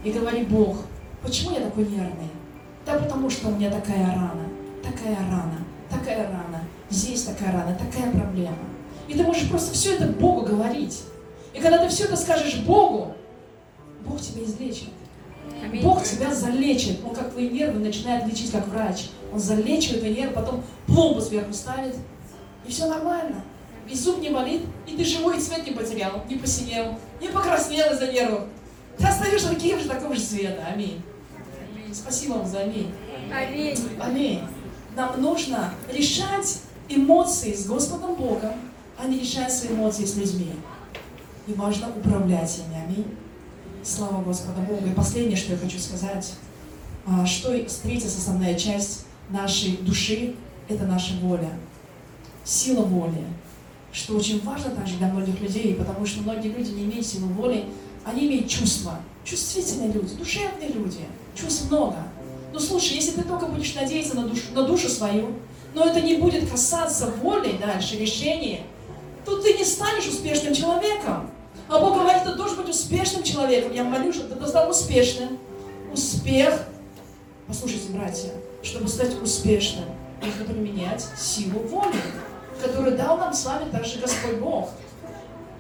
и 0.04 0.12
говори, 0.12 0.44
Бог, 0.44 0.78
почему 1.22 1.52
я 1.52 1.62
такой 1.62 1.86
нервный? 1.86 2.30
Да 2.86 2.94
потому 2.94 3.30
что 3.30 3.48
у 3.48 3.52
меня 3.52 3.70
такая 3.72 4.06
рана, 4.08 4.48
такая 4.84 5.16
рана, 5.16 5.60
такая 5.90 6.28
рана, 6.28 6.64
здесь 6.90 7.24
такая 7.24 7.52
рана, 7.52 7.76
такая 7.76 8.12
проблема. 8.12 8.58
И 9.08 9.14
ты 9.14 9.24
можешь 9.24 9.50
просто 9.50 9.74
все 9.74 9.96
это 9.96 10.08
Богу 10.08 10.46
говорить. 10.46 11.04
И 11.58 11.60
когда 11.60 11.80
ты 11.80 11.90
все 11.90 12.04
это 12.04 12.16
скажешь 12.16 12.58
Богу, 12.58 13.16
Бог 14.06 14.22
тебя 14.22 14.44
излечит. 14.44 14.90
Аминь. 15.64 15.82
Бог 15.82 16.04
тебя 16.04 16.34
залечит. 16.34 17.00
Он 17.04 17.16
как 17.16 17.32
твои 17.32 17.50
нервы 17.50 17.80
начинает 17.80 18.28
лечить 18.28 18.52
как 18.52 18.68
врач. 18.68 19.08
Он 19.34 19.40
залечивает 19.40 20.02
твои 20.02 20.14
нервы, 20.14 20.34
потом 20.34 20.64
пломбу 20.86 21.20
сверху 21.20 21.52
ставит. 21.54 21.96
И 22.66 22.70
все 22.70 22.88
нормально. 22.88 23.44
И 23.90 23.96
зуб 23.96 24.20
не 24.20 24.30
болит, 24.30 24.62
и 24.86 24.96
ты 24.96 25.04
живой, 25.04 25.38
и 25.38 25.40
цвет 25.40 25.66
не 25.66 25.72
потерял, 25.72 26.24
не 26.30 26.36
посинел, 26.36 27.00
не 27.22 27.30
покраснел 27.30 27.92
из-за 27.94 28.12
нервов. 28.12 28.44
Ты 28.98 29.08
остаешься 29.08 29.50
таким 29.50 29.80
же, 29.80 29.88
такого 29.88 30.14
же 30.14 30.22
цвета. 30.22 30.64
Аминь. 30.72 31.02
Спасибо 31.92 32.34
вам 32.34 32.48
за 32.48 32.60
аминь. 32.60 32.92
Аминь. 33.34 33.78
Аминь. 34.00 34.42
Нам 34.96 35.20
нужно 35.22 35.74
решать 35.92 36.60
эмоции 36.88 37.54
с 37.54 37.66
Господом 37.66 38.16
Богом, 38.16 38.54
а 38.98 39.08
не 39.08 39.20
решать 39.20 39.52
свои 39.52 39.72
эмоции 39.72 40.06
с 40.06 40.16
людьми. 40.16 40.54
И 41.48 41.54
важно 41.54 41.88
управлять 41.90 42.60
ими. 42.60 42.84
Аминь. 42.86 43.06
Слава 43.82 44.22
Господу 44.22 44.62
Богу. 44.62 44.86
И 44.86 44.92
последнее, 44.92 45.38
что 45.38 45.54
я 45.54 45.58
хочу 45.58 45.80
сказать, 45.80 46.34
а, 47.06 47.26
что 47.26 47.58
третья 47.84 48.10
составная 48.10 48.56
часть 48.56 49.06
нашей 49.30 49.78
души– 49.78 50.36
это 50.68 50.84
наша 50.84 51.14
воля. 51.22 51.50
Сила 52.44 52.82
воли. 52.82 53.24
Что 53.94 54.18
очень 54.18 54.44
важно 54.44 54.72
также 54.72 54.98
для 54.98 55.08
многих 55.08 55.40
людей, 55.40 55.74
потому 55.76 56.06
что 56.06 56.22
многие 56.22 56.50
люди 56.50 56.72
не 56.72 56.84
имеют 56.84 57.08
силы 57.08 57.28
воли, 57.28 57.64
они 58.04 58.28
имеют 58.28 58.50
чувства. 58.50 59.00
Чувствительные 59.24 59.94
люди, 59.94 60.16
душевные 60.16 60.70
люди. 60.70 61.00
Чувств 61.34 61.72
много. 61.72 61.96
Ну 62.52 62.60
слушай, 62.60 62.96
если 62.96 63.12
ты 63.12 63.24
только 63.24 63.46
будешь 63.46 63.74
надеяться 63.74 64.16
на 64.16 64.28
душу, 64.28 64.44
на 64.54 64.64
душу 64.64 64.90
свою, 64.90 65.34
но 65.74 65.86
это 65.86 66.02
не 66.02 66.16
будет 66.16 66.50
касаться 66.50 67.10
воли 67.22 67.58
дальше, 67.58 67.98
решения, 67.98 68.64
то 69.24 69.42
ты 69.42 69.54
не 69.54 69.64
станешь 69.64 70.08
успешным 70.08 70.54
человеком. 70.54 71.30
А 71.70 71.80
Бог 71.80 71.96
говорит, 71.96 72.24
ты 72.24 72.34
должен 72.34 72.58
быть 72.58 72.70
успешным 72.70 73.24
человеком. 73.24 73.74
Я 73.74 73.84
молюсь, 73.84 74.16
чтобы 74.16 74.36
ты 74.36 74.48
стал 74.48 74.70
успешным. 74.70 75.38
Успех, 75.92 76.64
послушайте, 77.48 77.92
братья, 77.92 78.30
чтобы 78.62 78.88
стать 78.88 79.22
успешным, 79.22 79.86
нужно 80.22 80.46
применять 80.46 81.06
силу 81.18 81.60
воли, 81.60 81.96
которую 82.62 82.98
дал 82.98 83.18
нам 83.18 83.34
с 83.34 83.46
вами 83.46 83.70
также 83.72 84.00
Господь 84.00 84.36
Бог. 84.36 84.70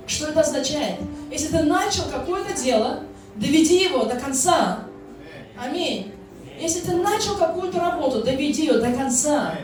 Что 0.05 0.27
это 0.27 0.41
означает? 0.41 0.99
Если 1.31 1.47
ты 1.47 1.63
начал 1.63 2.03
какое-то 2.11 2.53
дело, 2.53 3.03
доведи 3.35 3.83
его 3.83 4.05
до 4.05 4.17
конца. 4.17 4.79
Аминь. 5.57 6.13
Если 6.59 6.81
ты 6.81 6.95
начал 6.95 7.35
какую-то 7.35 7.79
работу, 7.79 8.23
доведи 8.23 8.65
ее 8.65 8.79
до 8.79 8.91
конца. 8.91 9.55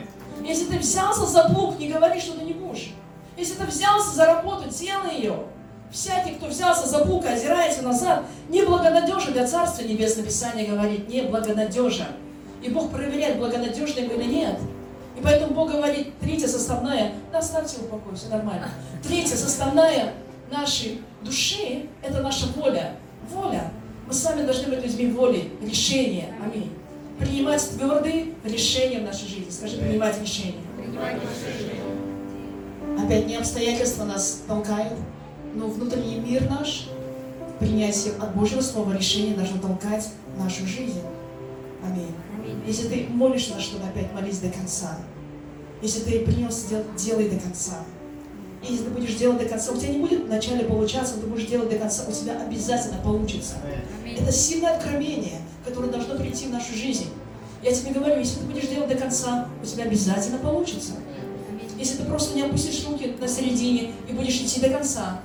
Если 0.43 0.65
ты 0.65 0.77
взялся 0.77 1.25
за 1.25 1.49
плуг, 1.49 1.79
не 1.79 1.89
говори, 1.89 2.19
что 2.19 2.37
ты 2.37 2.43
не 2.43 2.53
будешь. 2.53 2.91
Если 3.37 3.55
ты 3.55 3.65
взялся 3.65 4.11
за 4.11 4.25
работу, 4.25 4.69
делай 4.69 5.15
ее. 5.17 5.45
Всякий, 5.93 6.31
кто 6.31 6.47
взялся 6.47 6.87
за 6.87 7.03
и 7.03 7.27
озирается 7.27 7.83
назад, 7.83 8.23
неблагонадежен 8.49 9.31
для 9.31 9.45
Царства 9.45 9.83
Небесное 9.83 10.25
Писание 10.25 10.67
говорит, 10.67 11.07
неблагонадежен. 11.07 12.07
И 12.63 12.69
Бог 12.69 12.89
проверяет, 12.89 13.37
благонадежный 13.37 14.07
или 14.07 14.23
нет. 14.23 14.57
И 15.15 15.21
поэтому 15.21 15.53
Бог 15.53 15.71
говорит, 15.71 16.17
третья 16.19 16.47
составная, 16.47 17.11
да 17.31 17.37
оставьте 17.37 17.77
его 17.77 17.85
в 17.85 17.89
покое, 17.91 18.15
все 18.15 18.29
нормально. 18.29 18.69
Третья 19.03 19.35
составная 19.35 20.13
нашей 20.51 20.99
души– 21.21 21.85
это 22.01 22.21
наша 22.21 22.47
воля. 22.55 22.95
Воля. 23.29 23.71
Мы 24.07 24.13
сами 24.13 24.43
должны 24.45 24.75
быть 24.75 24.83
людьми 24.83 25.11
воли, 25.11 25.51
решения. 25.61 26.33
Аминь. 26.43 26.71
Принимать 27.19 27.69
твердые 27.69 28.33
решения 28.43 28.99
в 28.99 29.03
нашей 29.03 29.27
жизни. 29.27 29.51
Скажи, 29.51 29.77
принимать 29.77 30.19
решения. 30.19 30.63
Опять 32.97 33.27
не 33.27 33.35
обстоятельства 33.35 34.05
нас 34.05 34.41
толкают, 34.47 34.93
но 35.53 35.67
внутренний 35.67 36.19
мир 36.19 36.49
наш, 36.49 36.89
принятие 37.59 38.13
от 38.19 38.35
Божьего 38.35 38.61
Слова 38.61 38.93
решение 38.93 39.35
должно 39.35 39.59
толкать 39.59 40.09
нашу 40.37 40.65
жизнь. 40.67 41.01
Аминь. 41.85 42.11
Аминь. 42.37 42.61
Если 42.67 42.87
ты 42.87 43.07
молишься 43.09 43.55
на 43.55 43.61
что-то, 43.61 43.87
опять 43.87 44.11
молись 44.13 44.39
до 44.39 44.49
конца. 44.49 44.97
Если 45.81 45.99
ты 46.01 46.19
принес, 46.19 46.65
дел- 46.69 46.83
делай 46.97 47.29
до 47.29 47.39
конца. 47.39 47.83
И 48.61 48.71
Если 48.71 48.85
ты 48.85 48.91
будешь 48.91 49.15
делать 49.15 49.39
до 49.39 49.45
конца, 49.45 49.71
у 49.73 49.77
тебя 49.77 49.89
не 49.91 49.99
будет 49.99 50.25
вначале 50.25 50.63
получаться, 50.63 51.15
но 51.15 51.21
ты 51.21 51.27
будешь 51.27 51.47
делать 51.47 51.69
до 51.69 51.77
конца, 51.77 52.05
у 52.07 52.11
тебя 52.11 52.41
обязательно 52.41 52.97
получится. 53.03 53.55
Аминь. 54.01 54.15
Это 54.17 54.31
сильное 54.31 54.75
откровение, 54.77 55.41
которое 55.65 55.91
должно 55.91 56.15
прийти 56.15 56.45
в 56.45 56.51
нашу 56.51 56.73
жизнь. 56.73 57.07
Я 57.61 57.73
тебе 57.73 57.91
говорю, 57.91 58.19
если 58.19 58.39
ты 58.39 58.45
будешь 58.45 58.67
делать 58.67 58.89
до 58.89 58.95
конца, 58.95 59.47
у 59.61 59.65
тебя 59.65 59.83
обязательно 59.83 60.37
получится. 60.37 60.93
Если 61.77 61.97
ты 61.97 62.03
просто 62.05 62.35
не 62.35 62.43
опустишь 62.43 62.85
руки 62.87 63.15
на 63.19 63.27
середине 63.27 63.91
и 64.07 64.13
будешь 64.13 64.35
идти 64.39 64.61
до 64.61 64.69
конца. 64.69 65.19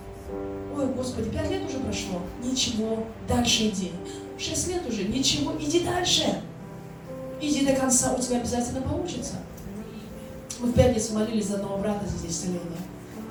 Ой, 0.78 0.86
Господи, 0.94 1.30
пять 1.30 1.50
лет 1.50 1.68
уже 1.68 1.78
прошло. 1.80 2.20
Ничего, 2.40 3.04
дальше 3.26 3.66
иди. 3.66 3.90
Шесть 4.38 4.68
лет 4.68 4.86
уже, 4.86 5.04
ничего, 5.04 5.52
иди 5.58 5.80
дальше. 5.80 6.40
Иди 7.40 7.66
до 7.66 7.72
конца, 7.72 8.14
у 8.14 8.22
тебя 8.22 8.36
обязательно 8.38 8.82
получится. 8.82 9.34
Мы 10.60 10.68
в 10.68 10.74
пятницу 10.74 11.14
молились 11.14 11.46
за 11.46 11.56
одного 11.56 11.78
брата 11.78 12.06
здесь 12.06 12.30
исцеления. 12.30 12.60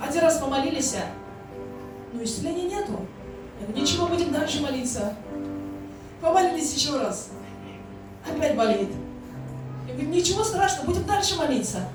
Один 0.01 0.21
раз 0.23 0.39
помолились, 0.39 0.95
а, 0.95 1.07
ну 2.13 2.21
исцеления 2.21 2.63
нету. 2.63 2.99
Ничего, 3.73 4.07
будем 4.07 4.33
дальше 4.33 4.61
молиться. 4.61 5.13
Помолились 6.21 6.73
еще 6.73 6.99
раз. 6.99 7.29
Опять 8.29 8.57
болит. 8.57 8.89
Я 9.87 9.93
говорю, 9.93 10.09
ничего 10.09 10.43
страшного, 10.43 10.87
будем 10.87 11.05
дальше 11.05 11.37
молиться. 11.37 11.87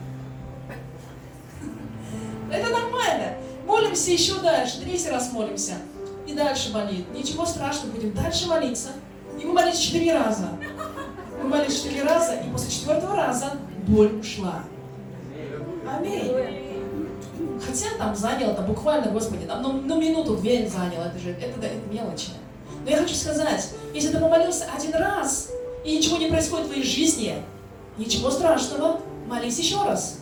Это 2.51 2.71
нормально. 2.71 3.35
Молимся 3.67 4.11
еще 4.11 4.35
дальше, 4.41 4.81
третий 4.81 5.11
раз 5.11 5.33
молимся. 5.33 5.75
И 6.27 6.35
дальше 6.35 6.73
болит. 6.73 7.07
Ничего 7.15 7.45
страшного, 7.47 7.93
будем 7.93 8.13
дальше 8.13 8.49
молиться. 8.49 8.91
И 9.41 9.45
мы 9.45 9.53
молились 9.53 9.79
четыре 9.79 10.15
раза. 10.15 10.51
Мы 11.43 11.49
молились 11.49 11.83
четыре 11.83 12.05
раза, 12.05 12.35
и 12.35 12.51
после 12.51 12.71
четвертого 12.71 13.17
раза 13.17 13.53
боль 13.87 14.19
ушла. 14.21 14.63
Аминь. 15.89 16.33
Хотя 17.65 17.97
там 17.99 18.15
заняло, 18.15 18.53
это 18.53 18.63
буквально, 18.63 19.11
Господи, 19.11 19.47
там, 19.47 19.63
ну, 19.63 19.73
ну 19.73 20.01
минуту-две 20.01 20.69
заняло, 20.69 21.05
это 21.05 21.19
же, 21.19 21.31
это, 21.31 21.65
это 21.65 21.87
мелочи. 21.91 22.31
Но 22.85 22.91
я 22.91 22.99
хочу 22.99 23.15
сказать, 23.15 23.71
если 23.95 24.09
ты 24.09 24.19
помолился 24.19 24.67
один 24.77 24.95
раз, 24.95 25.51
и 25.85 25.97
ничего 25.97 26.19
не 26.19 26.27
происходит 26.27 26.67
в 26.67 26.69
твоей 26.69 26.85
жизни, 26.85 27.37
ничего 27.99 28.31
страшного, 28.31 29.01
молись 29.27 29.59
еще 29.59 29.83
раз. 29.83 30.21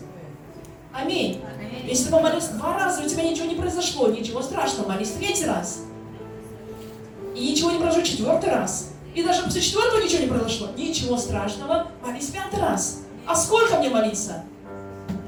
Аминь. 0.93 1.43
Если 1.87 2.05
ты 2.05 2.11
помолился 2.11 2.53
два 2.55 2.79
раза, 2.79 3.03
у 3.03 3.09
тебя 3.09 3.23
ничего 3.23 3.47
не 3.47 3.55
произошло, 3.55 4.09
ничего 4.09 4.43
страшного, 4.43 4.89
молись 4.89 5.11
третий 5.11 5.47
раз. 5.47 5.81
И 7.35 7.51
ничего 7.51 7.71
не 7.71 7.79
произошло 7.79 8.03
четвертый 8.03 8.51
раз. 8.51 8.91
И 9.15 9.23
даже 9.23 9.43
после 9.43 9.61
четвертого 9.61 10.03
ничего 10.03 10.23
не 10.23 10.29
произошло, 10.29 10.69
ничего 10.77 11.17
страшного, 11.17 11.89
молись 12.05 12.27
пятый 12.27 12.61
раз. 12.61 13.01
А 13.27 13.35
сколько 13.35 13.79
мне 13.79 13.89
молиться? 13.89 14.45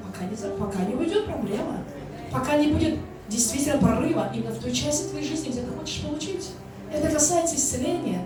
Пока 0.07 0.25
не, 0.25 0.37
пока 0.59 0.85
не 0.85 0.95
уйдет 0.95 1.27
проблема. 1.27 1.83
Пока 2.31 2.57
не 2.57 2.69
будет 2.69 2.99
действительно 3.29 3.79
прорыва 3.79 4.31
именно 4.35 4.51
в 4.51 4.59
той 4.59 4.73
части 4.73 5.09
твоей 5.09 5.27
жизни, 5.27 5.51
где 5.51 5.63
ты 5.63 5.73
хочешь 5.73 6.03
получить. 6.03 6.51
Это 6.93 7.11
касается 7.11 7.57
исцеления. 7.57 8.25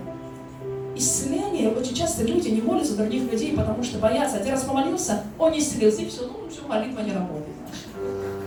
Исцеление, 0.97 1.69
очень 1.69 1.93
часто 1.93 2.23
люди 2.23 2.47
не 2.49 2.61
молятся 2.61 2.95
других 2.95 3.31
людей, 3.31 3.55
потому 3.55 3.83
что 3.83 3.99
боятся. 3.99 4.37
Один 4.37 4.53
раз 4.53 4.63
помолился, 4.63 5.23
он 5.37 5.51
не 5.51 5.59
исцелился, 5.59 6.01
и 6.01 6.09
все, 6.09 6.21
ну 6.23 6.49
все, 6.49 6.67
молитва 6.67 7.01
не 7.01 7.11
работает. 7.11 7.55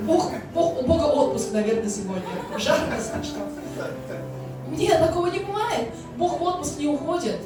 Бог, 0.04 0.32
Бог, 0.52 0.82
у 0.82 0.86
Бога 0.86 1.04
отпуск, 1.04 1.52
наверное, 1.52 1.88
сегодня. 1.88 2.22
Жарко 2.58 2.96
слишком. 2.96 3.42
Нет, 4.76 4.98
такого 4.98 5.28
не 5.28 5.38
бывает. 5.40 5.90
Бог 6.16 6.40
в 6.40 6.42
отпуск 6.42 6.78
не 6.78 6.88
уходит. 6.88 7.36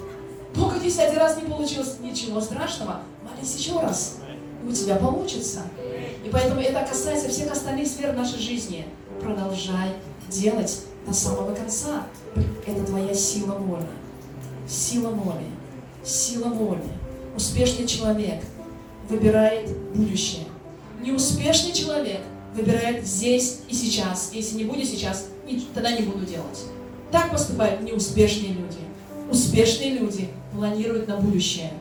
Бог 0.54 0.80
десятый 0.80 1.18
раз 1.18 1.36
не 1.36 1.50
получилось, 1.50 1.96
ничего 2.00 2.40
страшного. 2.40 3.00
Молись 3.22 3.56
еще 3.56 3.78
раз, 3.80 4.16
и 4.64 4.68
у 4.68 4.72
тебя 4.72 4.96
получится. 4.96 5.60
И 6.24 6.30
поэтому 6.30 6.62
это 6.62 6.80
касается 6.80 7.28
всех 7.28 7.52
остальных 7.52 7.88
сфер 7.88 8.14
нашей 8.14 8.38
жизни. 8.38 8.86
Продолжай 9.20 9.92
делать 10.30 10.80
до 11.06 11.12
самого 11.12 11.54
конца. 11.54 12.04
Это 12.66 12.84
твоя 12.86 13.12
сила 13.12 13.52
воли. 13.56 13.84
Сила 14.66 15.10
воли. 15.10 15.46
Сила 16.02 16.48
воли. 16.48 16.82
Успешный 17.36 17.86
человек 17.86 18.42
выбирает 19.08 19.68
будущее. 19.94 20.44
Неуспешный 21.02 21.72
человек 21.72 22.20
выбирает 22.54 23.06
здесь 23.06 23.60
и 23.68 23.74
сейчас. 23.74 24.30
Если 24.32 24.56
не 24.56 24.64
будет 24.64 24.88
сейчас, 24.88 25.26
тогда 25.74 25.92
не 25.92 26.02
буду 26.06 26.24
делать. 26.24 26.64
Так 27.10 27.30
поступают 27.30 27.82
неуспешные 27.82 28.52
люди. 28.52 28.78
Успешные 29.30 29.90
люди 29.90 30.30
планируют 30.52 31.08
на 31.08 31.16
будущее. 31.18 31.72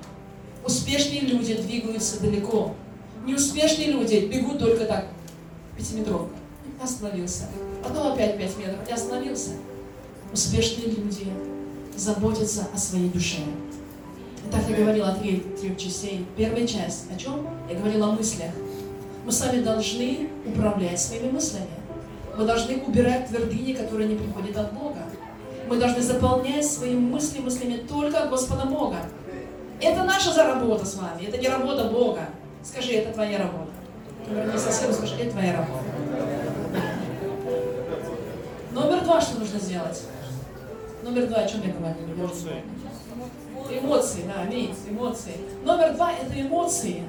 Успешные 0.65 1.21
люди 1.21 1.55
двигаются 1.55 2.19
далеко. 2.19 2.75
Неуспешные 3.25 3.91
люди 3.91 4.27
бегут 4.31 4.59
только 4.59 4.85
так, 4.85 5.07
пятиметровка. 5.77 6.35
Остановился. 6.81 7.47
Потом 7.81 8.13
опять 8.13 8.37
пять 8.37 8.57
метров 8.57 8.89
и 8.89 8.91
остановился. 8.91 9.51
Успешные 10.33 10.87
люди 10.87 11.27
заботятся 11.95 12.67
о 12.73 12.77
своей 12.77 13.09
душе. 13.09 13.39
Так 14.51 14.61
я 14.69 14.75
говорила 14.75 15.09
о 15.09 15.15
трех, 15.15 15.59
трех 15.59 15.77
частей. 15.77 16.25
Первая 16.37 16.67
часть 16.67 17.05
о 17.11 17.17
чем? 17.17 17.47
Я 17.69 17.75
говорила 17.75 18.09
о 18.09 18.11
мыслях. 18.11 18.51
Мы 19.25 19.31
сами 19.31 19.61
должны 19.61 20.29
управлять 20.45 20.99
своими 20.99 21.31
мыслями. 21.31 21.67
Мы 22.37 22.45
должны 22.45 22.77
убирать 22.77 23.27
твердыни, 23.27 23.73
которые 23.73 24.09
не 24.09 24.15
приходят 24.15 24.57
от 24.57 24.73
Бога. 24.73 24.99
Мы 25.69 25.77
должны 25.77 26.01
заполнять 26.01 26.65
свои 26.65 26.95
мысли 26.95 27.39
мыслями 27.39 27.77
только 27.77 28.27
Господа 28.27 28.65
Бога. 28.65 28.97
Это 29.79 30.03
наша 30.03 30.31
заработа 30.31 30.85
с 30.85 30.95
вами, 30.95 31.25
это 31.27 31.37
не 31.37 31.47
работа 31.47 31.85
Бога. 31.85 32.29
Скажи, 32.63 32.93
это 32.93 33.13
твоя 33.13 33.37
работа. 33.37 33.71
Поверни 34.27 34.57
соседу, 34.57 34.93
скажи, 34.93 35.15
это 35.15 35.31
твоя 35.31 35.53
работа. 35.53 35.83
Номер 38.71 39.03
два, 39.03 39.21
что 39.21 39.39
нужно 39.39 39.59
сделать? 39.59 40.01
Номер 41.03 41.27
два, 41.27 41.39
о 41.39 41.47
чем 41.47 41.61
я 41.67 41.73
говорю? 41.73 41.95
Эмоции. 42.15 42.63
Эмоции, 43.69 44.21
да, 44.25 44.41
аминь, 44.43 44.73
эмоции. 44.89 45.33
Номер 45.65 45.95
два– 45.95 46.13
это 46.13 46.41
эмоции. 46.41 47.03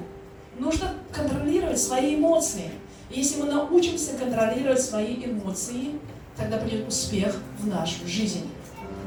Нужно 0.59 0.95
контролировать 1.13 1.79
свои 1.79 2.15
эмоции. 2.15 2.71
Если 3.09 3.41
мы 3.41 3.47
научимся 3.47 4.17
контролировать 4.17 4.81
свои 4.81 5.15
эмоции, 5.23 5.91
тогда 6.35 6.57
придет 6.57 6.89
успех 6.89 7.35
в 7.59 7.67
нашу 7.67 8.05
жизнь. 8.05 8.49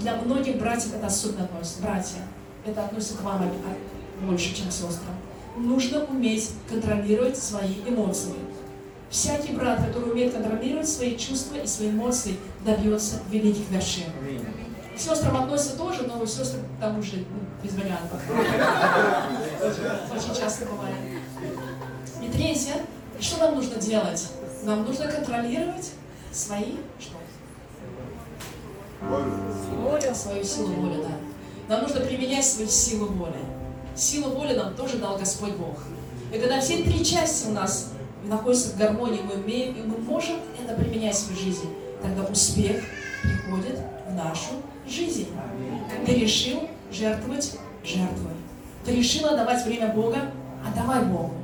Для 0.01 0.17
многих 0.17 0.59
братьев 0.59 0.95
это 0.95 1.07
особенно 1.07 1.45
относится. 1.45 1.83
Братья, 1.83 2.19
это 2.65 2.85
относится 2.87 3.19
к 3.19 3.23
вам 3.23 3.43
больше, 4.23 4.55
чем 4.55 4.69
к 4.69 4.73
сестрам. 4.73 5.15
Нужно 5.59 6.05
уметь 6.07 6.51
контролировать 6.67 7.37
свои 7.37 7.75
эмоции. 7.87 8.33
Всякий 9.11 9.53
брат, 9.53 9.85
который 9.85 10.13
умеет 10.13 10.33
контролировать 10.33 10.89
свои 10.89 11.17
чувства 11.17 11.57
и 11.57 11.67
свои 11.67 11.91
эмоции, 11.91 12.37
добьется 12.65 13.21
великих 13.31 13.69
вершин. 13.71 14.05
К 14.99 15.01
сестрам 15.01 15.37
относятся 15.37 15.79
тоже, 15.79 16.03
но 16.09 16.27
сестры 16.27 16.59
там 16.81 16.99
уже 16.99 17.19
ну, 17.19 17.39
без 17.63 17.73
вариантов. 17.75 18.21
Очень 20.13 20.35
часто 20.35 20.67
бывает. 20.67 20.97
И 22.21 22.29
третье, 22.29 22.75
что 23.21 23.39
нам 23.39 23.55
нужно 23.55 23.77
делать? 23.77 24.29
Нам 24.65 24.85
нужно 24.85 25.07
контролировать 25.07 25.93
свои 26.33 26.79
что? 26.99 27.13
Воля. 29.77 30.13
Свою 30.13 30.43
силу 30.43 30.73
воли, 30.73 31.05
да. 31.05 31.77
Нам 31.77 31.83
нужно 31.85 32.01
применять 32.01 32.45
свою 32.45 32.69
силу 32.69 33.07
воли. 33.07 33.39
Силу 33.95 34.31
воли 34.31 34.55
нам 34.55 34.75
тоже 34.75 34.99
дал 34.99 35.17
Господь 35.17 35.53
Бог. 35.53 35.79
И 36.33 36.39
когда 36.41 36.61
все 36.61 36.83
три 36.83 37.05
части 37.05 37.47
у 37.47 37.53
нас 37.53 37.93
находятся 38.25 38.71
в 38.71 38.77
гармонии, 38.77 39.21
мы 39.23 39.35
умеем, 39.41 39.77
и 39.77 39.83
мы 39.83 39.99
можем 39.99 40.41
это 40.61 40.75
применять 40.75 41.15
в 41.15 41.19
свою 41.19 41.39
жизнь, 41.39 41.73
тогда 42.03 42.25
успех 42.25 42.83
приходит 43.23 43.79
в 44.09 44.15
нашу 44.15 44.55
жизнь. 44.91 45.27
Ты 46.07 46.15
решил 46.15 46.69
жертвовать 46.93 47.59
жертвой. 47.85 48.33
Ты 48.85 48.97
решил 48.97 49.27
отдавать 49.27 49.65
время 49.65 49.89
Бога, 49.89 50.31
отдавай 50.67 51.05
Богу. 51.05 51.35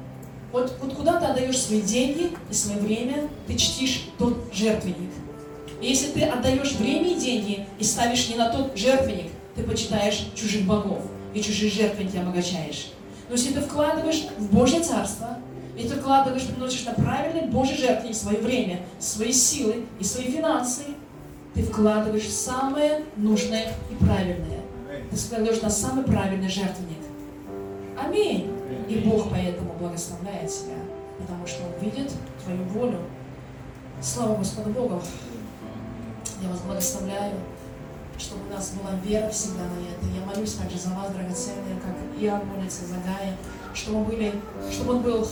Вот, 0.53 0.73
вот 0.81 0.95
куда 0.95 1.19
ты 1.19 1.27
отдаешь 1.27 1.59
свои 1.59 1.81
деньги 1.81 2.31
и 2.49 2.55
свое 2.55 2.79
время, 2.79 3.29
ты 3.47 3.57
чтишь 3.57 4.09
тот 4.19 4.37
жертвенник. 4.53 5.11
И 5.81 5.89
если 5.89 6.13
ты 6.13 6.23
отдаешь 6.23 6.73
время 6.75 7.11
и 7.11 7.17
деньги 7.17 7.67
и 7.79 7.85
ставишь 7.85 8.29
не 8.29 8.37
на 8.37 8.51
тот 8.51 8.77
жертвенник, 8.77 9.33
ты 9.57 9.63
почитаешь 9.65 10.29
чужих 10.35 10.65
богов 10.65 11.03
и 11.35 11.43
чужие 11.43 11.71
жертвенники 11.71 12.17
обогащаешь. 12.17 12.93
Но 13.29 13.35
если 13.35 13.53
ты 13.53 13.61
вкладываешь 13.61 14.27
в 14.39 14.55
Божье 14.55 14.81
Царство, 14.81 15.39
и 15.77 15.89
ты 15.89 15.97
вкладываешь, 15.97 16.45
приносишь 16.45 16.85
на 16.85 16.93
правильный 16.93 17.49
Божий 17.49 17.77
жертвенник 17.77 18.15
свое 18.15 18.39
время, 18.39 18.81
свои 18.99 19.33
силы 19.33 19.87
и 19.99 20.05
свои 20.05 20.27
финансы, 20.31 20.83
ты 21.55 21.63
вкладываешь 21.63 22.29
самое 22.29 23.05
нужное 23.17 23.73
и 23.91 24.05
правильное. 24.05 24.61
Ты 25.11 25.17
вкладываешь 25.17 25.63
на 25.63 25.71
самый 25.71 26.05
правильный 26.05 26.49
жертвенник. 26.49 26.99
Аминь. 27.97 28.51
И 28.89 28.97
Бог 28.99 29.31
поэтому 29.31 29.73
благословляет 29.75 30.51
тебя, 30.51 30.77
потому 31.19 31.47
что 31.47 31.63
Он 31.65 31.81
видит 31.81 32.13
твою 32.43 32.65
волю. 32.65 32.99
Слава 34.03 34.37
Господу 34.37 34.71
Богу. 34.71 35.01
Я 36.43 36.49
вас 36.49 36.61
благословляю, 36.61 37.35
чтобы 38.19 38.47
у 38.49 38.53
нас 38.53 38.73
была 38.73 38.91
вера 39.05 39.31
всегда 39.31 39.63
на 39.63 39.79
это. 39.89 40.07
Я 40.15 40.25
молюсь 40.27 40.55
также 40.55 40.79
за 40.79 40.91
вас, 40.91 41.11
драгоценные, 41.13 41.81
как 41.81 41.95
Иоанн 42.21 42.47
молится 42.47 42.85
за 42.85 42.95
Гая, 42.97 43.37
чтобы, 43.73 44.01
мы 44.01 44.05
были, 44.05 44.33
чтобы 44.71 44.95
он 44.95 45.03
был 45.03 45.27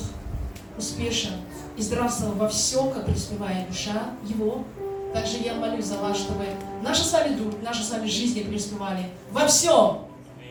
успешен 0.78 1.32
и 1.76 1.82
здравствовал 1.82 2.34
во 2.34 2.48
всем, 2.48 2.90
как 2.90 3.06
преуспевает 3.06 3.68
душа 3.68 4.12
его. 4.24 4.64
Также 5.12 5.38
я 5.38 5.54
молюсь 5.54 5.84
за 5.84 5.98
вас, 5.98 6.16
чтобы 6.16 6.46
наши 6.82 7.04
с 7.04 7.12
вами 7.12 7.34
дух, 7.34 7.54
наши 7.62 7.82
с 7.82 7.90
вами 7.90 8.06
жизни 8.06 8.42
преуспевали 8.42 9.06
во 9.30 9.46
всем, 9.46 10.06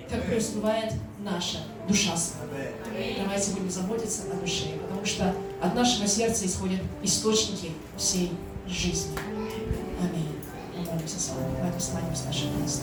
как 0.10 0.26
преуспевает 0.26 0.94
наша 1.20 1.60
душа 1.88 2.16
с 2.16 2.34
вами. 2.40 3.16
Давайте 3.24 3.52
будем 3.52 3.70
заботиться 3.72 4.24
о 4.32 4.36
душе, 4.36 4.68
потому 4.88 5.06
что 5.06 5.34
От 5.62 5.76
нашего 5.76 6.08
сердца 6.08 6.46
исходят 6.46 6.82
источники 7.04 7.72
всей 7.96 8.32
жизни. 8.68 9.16
Аминь. 10.00 10.36
Мы 10.76 10.84
молимся 10.92 11.20
с 11.20 11.30
вами. 11.30 11.56
Давайте 11.56 11.78
встанем 11.78 12.16
с 12.16 12.26
наших 12.26 12.48
мест. 12.60 12.82